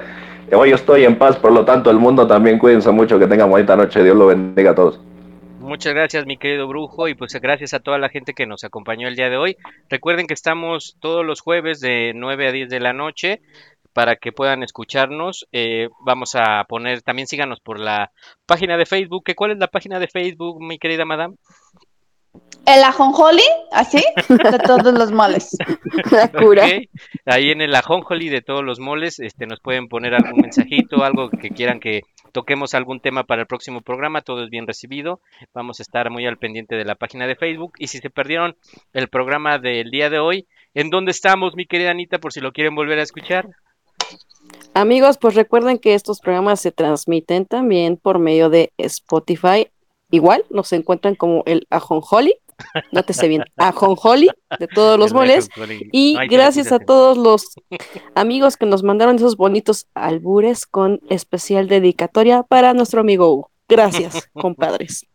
Hoy 0.54 0.72
estoy 0.72 1.04
en 1.04 1.16
paz, 1.16 1.36
por 1.38 1.52
lo 1.52 1.66
tanto 1.66 1.90
el 1.90 1.98
mundo 1.98 2.28
también 2.28 2.60
cuídense 2.60 2.92
mucho, 2.92 3.18
que 3.18 3.26
tengan 3.26 3.50
bonita 3.50 3.76
noche, 3.76 4.04
Dios 4.04 4.16
lo 4.16 4.28
bendiga 4.28 4.72
a 4.72 4.76
todos. 4.76 5.00
Muchas 5.66 5.96
gracias, 5.96 6.28
mi 6.28 6.38
querido 6.38 6.68
brujo, 6.68 7.08
y 7.08 7.16
pues 7.16 7.34
gracias 7.34 7.74
a 7.74 7.80
toda 7.80 7.98
la 7.98 8.10
gente 8.10 8.34
que 8.34 8.46
nos 8.46 8.64
acompañó 8.64 9.08
el 9.08 9.16
día 9.16 9.32
de 9.32 9.38
hoy. 9.38 9.58
Recuerden 9.90 10.28
que 10.28 10.36
estamos 10.36 10.96
todos 11.00 11.26
los 11.26 11.42
jueves 11.42 11.80
de 11.80 12.14
9 12.14 12.48
a 12.48 12.52
10 12.52 12.70
de 12.70 12.80
la 12.80 12.94
noche 12.94 13.42
para 13.92 14.16
que 14.16 14.32
puedan 14.32 14.62
escucharnos. 14.62 15.48
Eh, 15.52 15.90
vamos 16.06 16.36
a 16.36 16.66
poner, 16.70 17.02
también 17.02 17.28
síganos 17.28 17.62
por 17.62 17.80
la 17.80 18.12
página 18.46 18.78
de 18.78 18.86
Facebook. 18.86 19.24
¿Que 19.26 19.34
¿Cuál 19.34 19.54
es 19.54 19.58
la 19.58 19.68
página 19.68 19.98
de 19.98 20.08
Facebook, 20.08 20.62
mi 20.62 20.78
querida 20.78 21.04
madame? 21.04 21.34
El 22.68 22.84
ajonjoli, 22.84 23.42
así, 23.72 24.04
de 24.30 24.60
todos 24.60 24.94
los 24.94 25.12
moles. 25.12 25.58
La 26.12 26.32
cura. 26.32 26.66
Ahí 27.26 27.52
en 27.52 27.62
el 27.62 27.74
ajonjoli 27.74 28.30
de 28.30 28.42
todos 28.42 28.64
los 28.64 28.80
moles, 28.80 29.20
este, 29.20 29.48
nos 29.48 29.60
pueden 29.62 29.88
poner 29.88 30.14
algún 30.14 30.42
mensajito, 30.42 31.04
algo 31.04 31.30
que 31.30 31.50
quieran 31.50 31.80
que 31.80 32.02
toquemos 32.36 32.74
algún 32.74 33.00
tema 33.00 33.24
para 33.24 33.44
el 33.44 33.48
próximo 33.48 33.80
programa, 33.80 34.20
todo 34.20 34.44
es 34.44 34.50
bien 34.50 34.68
recibido. 34.68 35.22
Vamos 35.54 35.80
a 35.80 35.84
estar 35.84 36.10
muy 36.10 36.26
al 36.26 36.38
pendiente 36.38 36.76
de 36.76 36.84
la 36.84 36.96
página 36.96 37.28
de 37.28 37.38
Facebook. 37.38 37.72
Y 37.80 37.88
si 37.88 38.00
se 38.00 38.10
perdieron 38.10 38.58
el 38.92 39.08
programa 39.08 39.58
del 39.58 39.90
día 39.90 40.10
de 40.10 40.20
hoy, 40.20 40.46
¿en 40.74 40.90
dónde 40.90 41.12
estamos, 41.12 41.56
mi 41.56 41.66
querida 41.66 41.92
Anita, 41.92 42.18
por 42.18 42.34
si 42.34 42.42
lo 42.42 42.52
quieren 42.52 42.76
volver 42.76 43.00
a 43.00 43.04
escuchar? 43.04 43.48
Amigos, 44.74 45.18
pues 45.18 45.36
recuerden 45.36 45.80
que 45.80 45.94
estos 45.94 46.20
programas 46.20 46.60
se 46.60 46.74
transmiten 46.74 47.46
también 47.46 47.96
por 47.96 48.20
medio 48.20 48.50
de 48.50 48.74
Spotify. 48.78 49.70
Igual 50.12 50.44
nos 50.50 50.74
encuentran 50.74 51.16
como 51.16 51.42
el 51.46 51.66
Ajonjoli, 51.70 52.36
nótese 52.92 53.28
bien, 53.28 53.44
Ajonjoli 53.58 54.30
de 54.60 54.68
todos 54.68 54.98
los 55.00 55.14
moles. 55.14 55.50
Y 55.92 56.18
gracias 56.28 56.72
a 56.72 56.80
todos 56.80 57.18
los 57.18 57.56
amigos 58.16 58.58
que 58.58 58.66
nos 58.66 58.84
mandaron 58.84 59.16
esos 59.18 59.38
bonitos 59.38 59.88
albures 59.94 60.66
con 60.66 61.00
especial 61.10 61.68
dedicatoria 61.68 62.44
para 62.44 62.74
nuestro 62.74 63.02
amigo 63.02 63.32
Hugo. 63.32 63.52
Gracias, 63.68 64.30
compadres. 64.34 65.06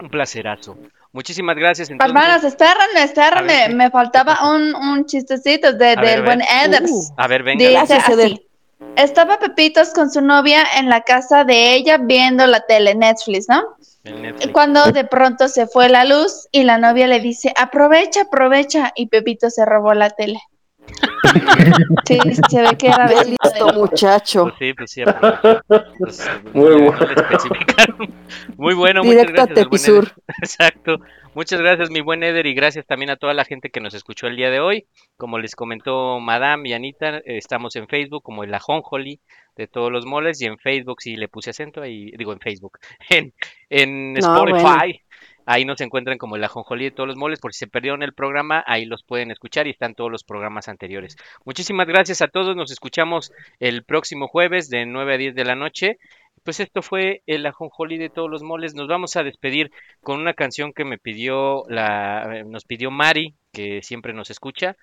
Un 0.00 0.08
placerazo. 0.08 0.76
Muchísimas 1.12 1.56
gracias. 1.56 1.90
Entonces, 1.90 2.16
Hermanos, 2.16 2.44
espérenme, 2.44 3.02
espérenme. 3.02 3.68
Me 3.74 3.90
faltaba 3.90 4.50
un, 4.54 4.74
un 4.74 5.04
chistecito 5.04 5.72
de, 5.74 5.90
A 5.92 6.00
ver, 6.00 6.10
del 6.10 6.20
a 6.20 6.24
buen. 6.24 6.40
Eders. 6.40 7.12
a 7.16 7.28
ver, 7.28 7.42
venga. 7.42 7.80
Dice 7.82 7.94
así. 7.94 8.48
Estaba 8.96 9.38
Pepitos 9.38 9.92
con 9.94 10.10
su 10.10 10.20
novia 10.20 10.64
en 10.78 10.88
la 10.88 11.00
casa 11.00 11.44
de 11.44 11.74
ella 11.74 11.98
viendo 11.98 12.46
la 12.46 12.60
tele, 12.60 12.94
Netflix, 12.94 13.48
¿no? 13.48 13.62
Netflix. 14.04 14.52
Cuando 14.52 14.92
de 14.92 15.04
pronto 15.04 15.48
se 15.48 15.66
fue 15.66 15.88
la 15.88 16.04
luz 16.04 16.48
y 16.52 16.64
la 16.64 16.76
novia 16.78 17.06
le 17.06 17.20
dice, 17.20 17.54
aprovecha, 17.56 18.22
aprovecha, 18.22 18.92
y 18.94 19.06
Pepito 19.06 19.48
se 19.48 19.64
robó 19.64 19.94
la 19.94 20.10
tele. 20.10 20.40
Sí, 22.06 22.18
se 22.50 22.60
ve 22.62 22.76
que 22.76 22.88
era 22.88 23.06
listo 23.24 23.72
muchacho. 23.74 24.42
Pues 24.44 24.54
sí, 24.58 24.74
pues 24.74 24.90
sí. 24.90 25.02
aprovecha. 25.02 25.62
Pues, 25.98 26.30
Muy 26.52 26.74
bueno. 26.74 26.96
Muy 28.56 28.74
bueno, 28.74 29.02
muchas 29.02 29.20
Directo 29.22 29.32
gracias. 29.46 29.54
Tepisur. 29.64 30.12
Exacto. 30.42 30.96
Muchas 31.34 31.60
gracias, 31.60 31.90
mi 31.90 32.02
buen 32.02 32.22
Eder, 32.22 32.44
y 32.44 32.52
gracias 32.52 32.84
también 32.86 33.08
a 33.10 33.16
toda 33.16 33.32
la 33.32 33.46
gente 33.46 33.70
que 33.70 33.80
nos 33.80 33.94
escuchó 33.94 34.26
el 34.26 34.36
día 34.36 34.50
de 34.50 34.60
hoy. 34.60 34.86
Como 35.16 35.38
les 35.38 35.56
comentó 35.56 36.20
Madame 36.20 36.68
y 36.68 36.72
Anita, 36.74 37.22
estamos 37.24 37.74
en 37.76 37.88
Facebook 37.88 38.22
como 38.22 38.44
el 38.44 38.52
Ajonjoli 38.52 39.18
de 39.56 39.66
todos 39.66 39.90
los 39.90 40.04
moles 40.04 40.42
y 40.42 40.46
en 40.46 40.58
Facebook 40.58 41.00
si 41.00 41.16
le 41.16 41.28
puse 41.28 41.50
acento 41.50 41.80
ahí, 41.80 42.10
digo 42.18 42.32
en 42.34 42.40
Facebook, 42.40 42.78
en, 43.08 43.32
en 43.70 44.12
No, 44.14 44.18
Spotify. 44.20 44.60
bueno. 44.62 44.94
Ahí 45.52 45.66
nos 45.66 45.82
encuentran 45.82 46.16
como 46.16 46.36
el 46.36 46.44
Ajonjolí 46.44 46.84
de 46.84 46.90
todos 46.92 47.06
los 47.06 47.18
moles. 47.18 47.38
Por 47.38 47.52
si 47.52 47.58
se 47.58 47.66
perdieron 47.66 48.02
el 48.02 48.14
programa, 48.14 48.64
ahí 48.66 48.86
los 48.86 49.02
pueden 49.02 49.30
escuchar 49.30 49.66
y 49.66 49.70
están 49.70 49.94
todos 49.94 50.10
los 50.10 50.24
programas 50.24 50.66
anteriores. 50.66 51.18
Muchísimas 51.44 51.86
gracias 51.86 52.22
a 52.22 52.28
todos. 52.28 52.56
Nos 52.56 52.72
escuchamos 52.72 53.34
el 53.60 53.84
próximo 53.84 54.28
jueves 54.28 54.70
de 54.70 54.86
9 54.86 55.12
a 55.12 55.18
10 55.18 55.34
de 55.34 55.44
la 55.44 55.54
noche. 55.54 55.98
Pues 56.42 56.58
esto 56.58 56.80
fue 56.80 57.20
el 57.26 57.44
Ajonjolí 57.44 57.98
de 57.98 58.08
todos 58.08 58.30
los 58.30 58.42
moles. 58.42 58.74
Nos 58.74 58.88
vamos 58.88 59.14
a 59.16 59.24
despedir 59.24 59.70
con 60.00 60.18
una 60.20 60.32
canción 60.32 60.72
que 60.72 60.86
me 60.86 60.96
pidió 60.96 61.64
la, 61.68 62.44
nos 62.46 62.64
pidió 62.64 62.90
Mari, 62.90 63.34
que 63.52 63.82
siempre 63.82 64.14
nos 64.14 64.30
escucha. 64.30 64.74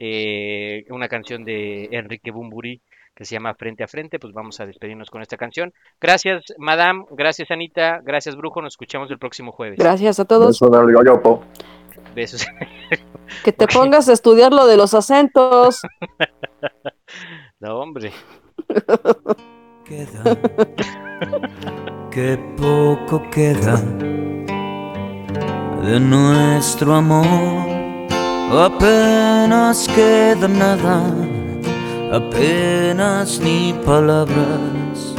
Eh, 0.00 0.86
una 0.90 1.06
canción 1.06 1.44
de 1.44 1.88
Enrique 1.92 2.32
Bumburi 2.32 2.80
que 3.20 3.26
se 3.26 3.34
llama 3.34 3.52
Frente 3.52 3.84
a 3.84 3.86
Frente. 3.86 4.18
Pues 4.18 4.32
vamos 4.32 4.60
a 4.60 4.66
despedirnos 4.66 5.10
con 5.10 5.20
esta 5.20 5.36
canción. 5.36 5.74
Gracias, 6.00 6.42
Madame. 6.56 7.04
Gracias, 7.10 7.50
Anita. 7.50 8.00
Gracias, 8.02 8.34
Brujo. 8.34 8.62
Nos 8.62 8.72
escuchamos 8.72 9.10
el 9.10 9.18
próximo 9.18 9.52
jueves. 9.52 9.78
Gracias 9.78 10.18
a 10.20 10.24
todos. 10.24 10.58
Besos. 12.14 12.46
Que 13.44 13.52
te 13.52 13.66
pongas 13.74 14.08
a 14.08 14.14
estudiar 14.14 14.54
lo 14.54 14.66
de 14.66 14.78
los 14.78 14.94
acentos. 14.94 15.82
No, 17.58 17.78
hombre. 17.78 18.10
queda, 19.84 20.38
que 22.10 22.38
poco 22.56 23.28
queda 23.30 23.76
de 25.82 26.00
nuestro 26.00 26.94
amor. 26.94 27.26
Apenas 28.50 29.86
queda 29.88 30.48
nada, 30.48 31.02
apenas 32.12 33.40
ni 33.40 33.72
palabras 33.86 35.14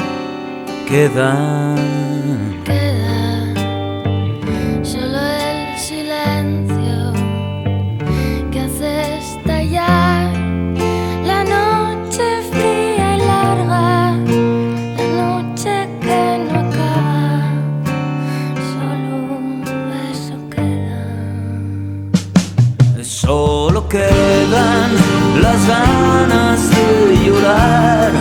quedan. 0.87 1.77
Queda 2.65 3.53
solo 4.83 5.19
el 5.19 5.77
silencio 5.79 7.13
que 8.51 8.59
hace 8.59 9.17
estallar 9.19 10.33
la 11.25 11.43
noche 11.45 12.41
fría 12.51 13.15
y 13.15 13.19
larga, 13.19 14.17
la 14.97 15.07
noche 15.21 15.73
que 16.01 16.21
no 16.45 16.59
acaba. 16.59 17.43
Solo 18.73 19.15
eso 20.11 20.35
queda. 20.49 21.01
Solo 23.03 23.87
quedan 23.87 24.91
las 25.41 25.67
ganas 25.67 26.70
llorar 27.25 28.11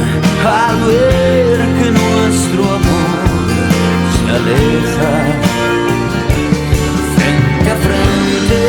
al 0.44 0.76
ver 0.84 1.58
que 1.78 1.90
nuestro 1.90 2.62
amor 2.62 3.48
se 4.16 4.30
aleja. 4.38 5.12
Frente 7.16 7.70
a 7.70 7.76
frente 7.86 8.60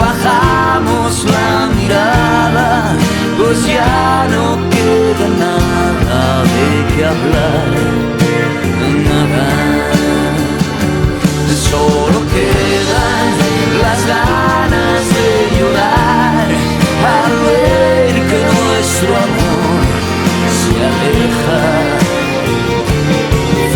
bajamos 0.00 1.24
la 1.24 1.66
mirada, 1.78 2.96
pues 3.38 3.66
ya 3.66 4.26
no 4.30 4.44
queda 4.70 5.28
nada 5.44 6.42
de 6.54 6.94
qué 6.94 7.04
hablar, 7.04 7.70
nada. 9.08 9.48
Solo 11.70 12.18
quedan 12.34 13.28
las 13.82 14.00
ganas 14.06 15.02
de 15.16 15.45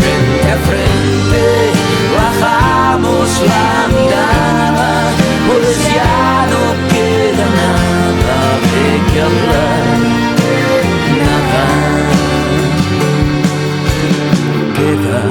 Frente 0.00 0.48
a 0.50 0.56
frente 0.66 1.44
bajamos 2.16 3.28
la 3.46 3.68
mirada, 3.94 4.90
bolsillado. 5.46 6.58
Queda 6.90 7.46
nada 7.60 8.38
de 8.72 8.86
que 9.12 9.18
hablar. 9.28 9.98
Queda 14.76 15.22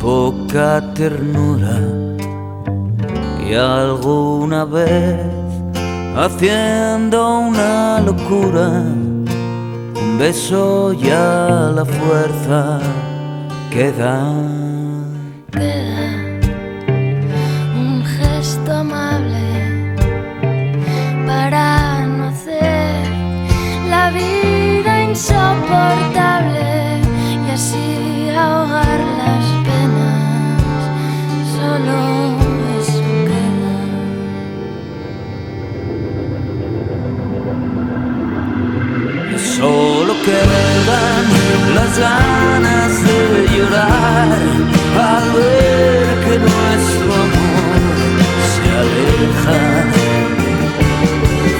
poca 0.00 0.70
ternura 0.94 1.76
y 3.44 3.54
alguna 3.54 4.64
vez 4.64 5.26
haciendo 6.16 7.18
una 7.40 8.00
locura 8.00 8.84
beso 10.20 10.92
la 11.74 11.82
fuerza 11.82 12.78
que 13.72 13.90
da. 13.90 14.20
Queda 15.50 16.08
un 17.82 18.04
gesto 18.04 18.70
amable 18.84 19.48
para 21.26 22.06
no 22.06 22.24
hacer 22.32 23.00
la 23.88 24.10
vida 24.10 24.92
insoportable 25.08 26.68
y 27.46 27.50
así 27.58 28.28
ahogar 28.36 29.00
las 29.22 29.44
penas. 29.66 30.80
Solo 31.56 32.19
Solo 39.60 40.14
quedan 40.24 41.24
las 41.74 41.98
ganas 41.98 42.92
de 43.04 43.58
llorar 43.58 44.38
al 44.98 45.32
ver 45.32 46.20
que 46.24 46.38
nuestro 46.38 47.12
amor 47.26 47.82
se 48.52 48.64
aleja. 48.82 49.60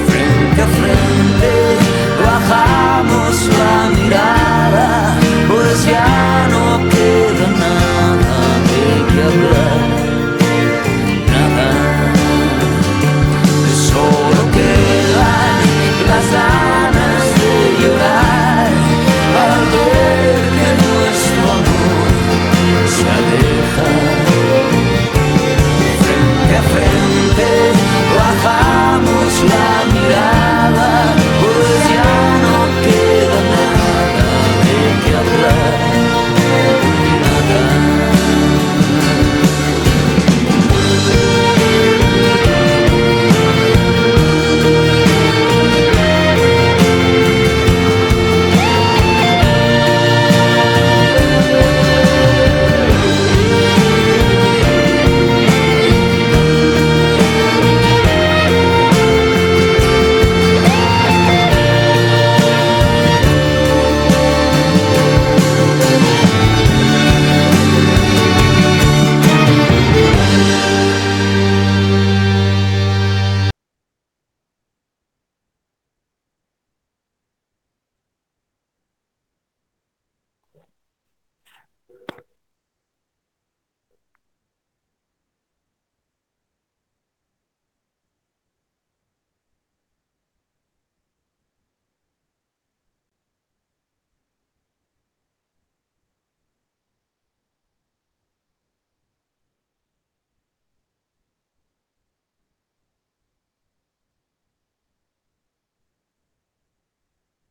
Frente 0.09 0.63
a 0.63 0.69
frente 0.79 1.53
bajamos 2.25 3.35
la 3.59 3.77
mirada, 3.99 5.19
pues 5.47 5.85
ya 5.85 6.49
no 6.53 6.89
queda 6.89 7.47
nada 7.65 8.35
de 8.71 9.13
que 9.13 9.23
hablar. 9.25 9.90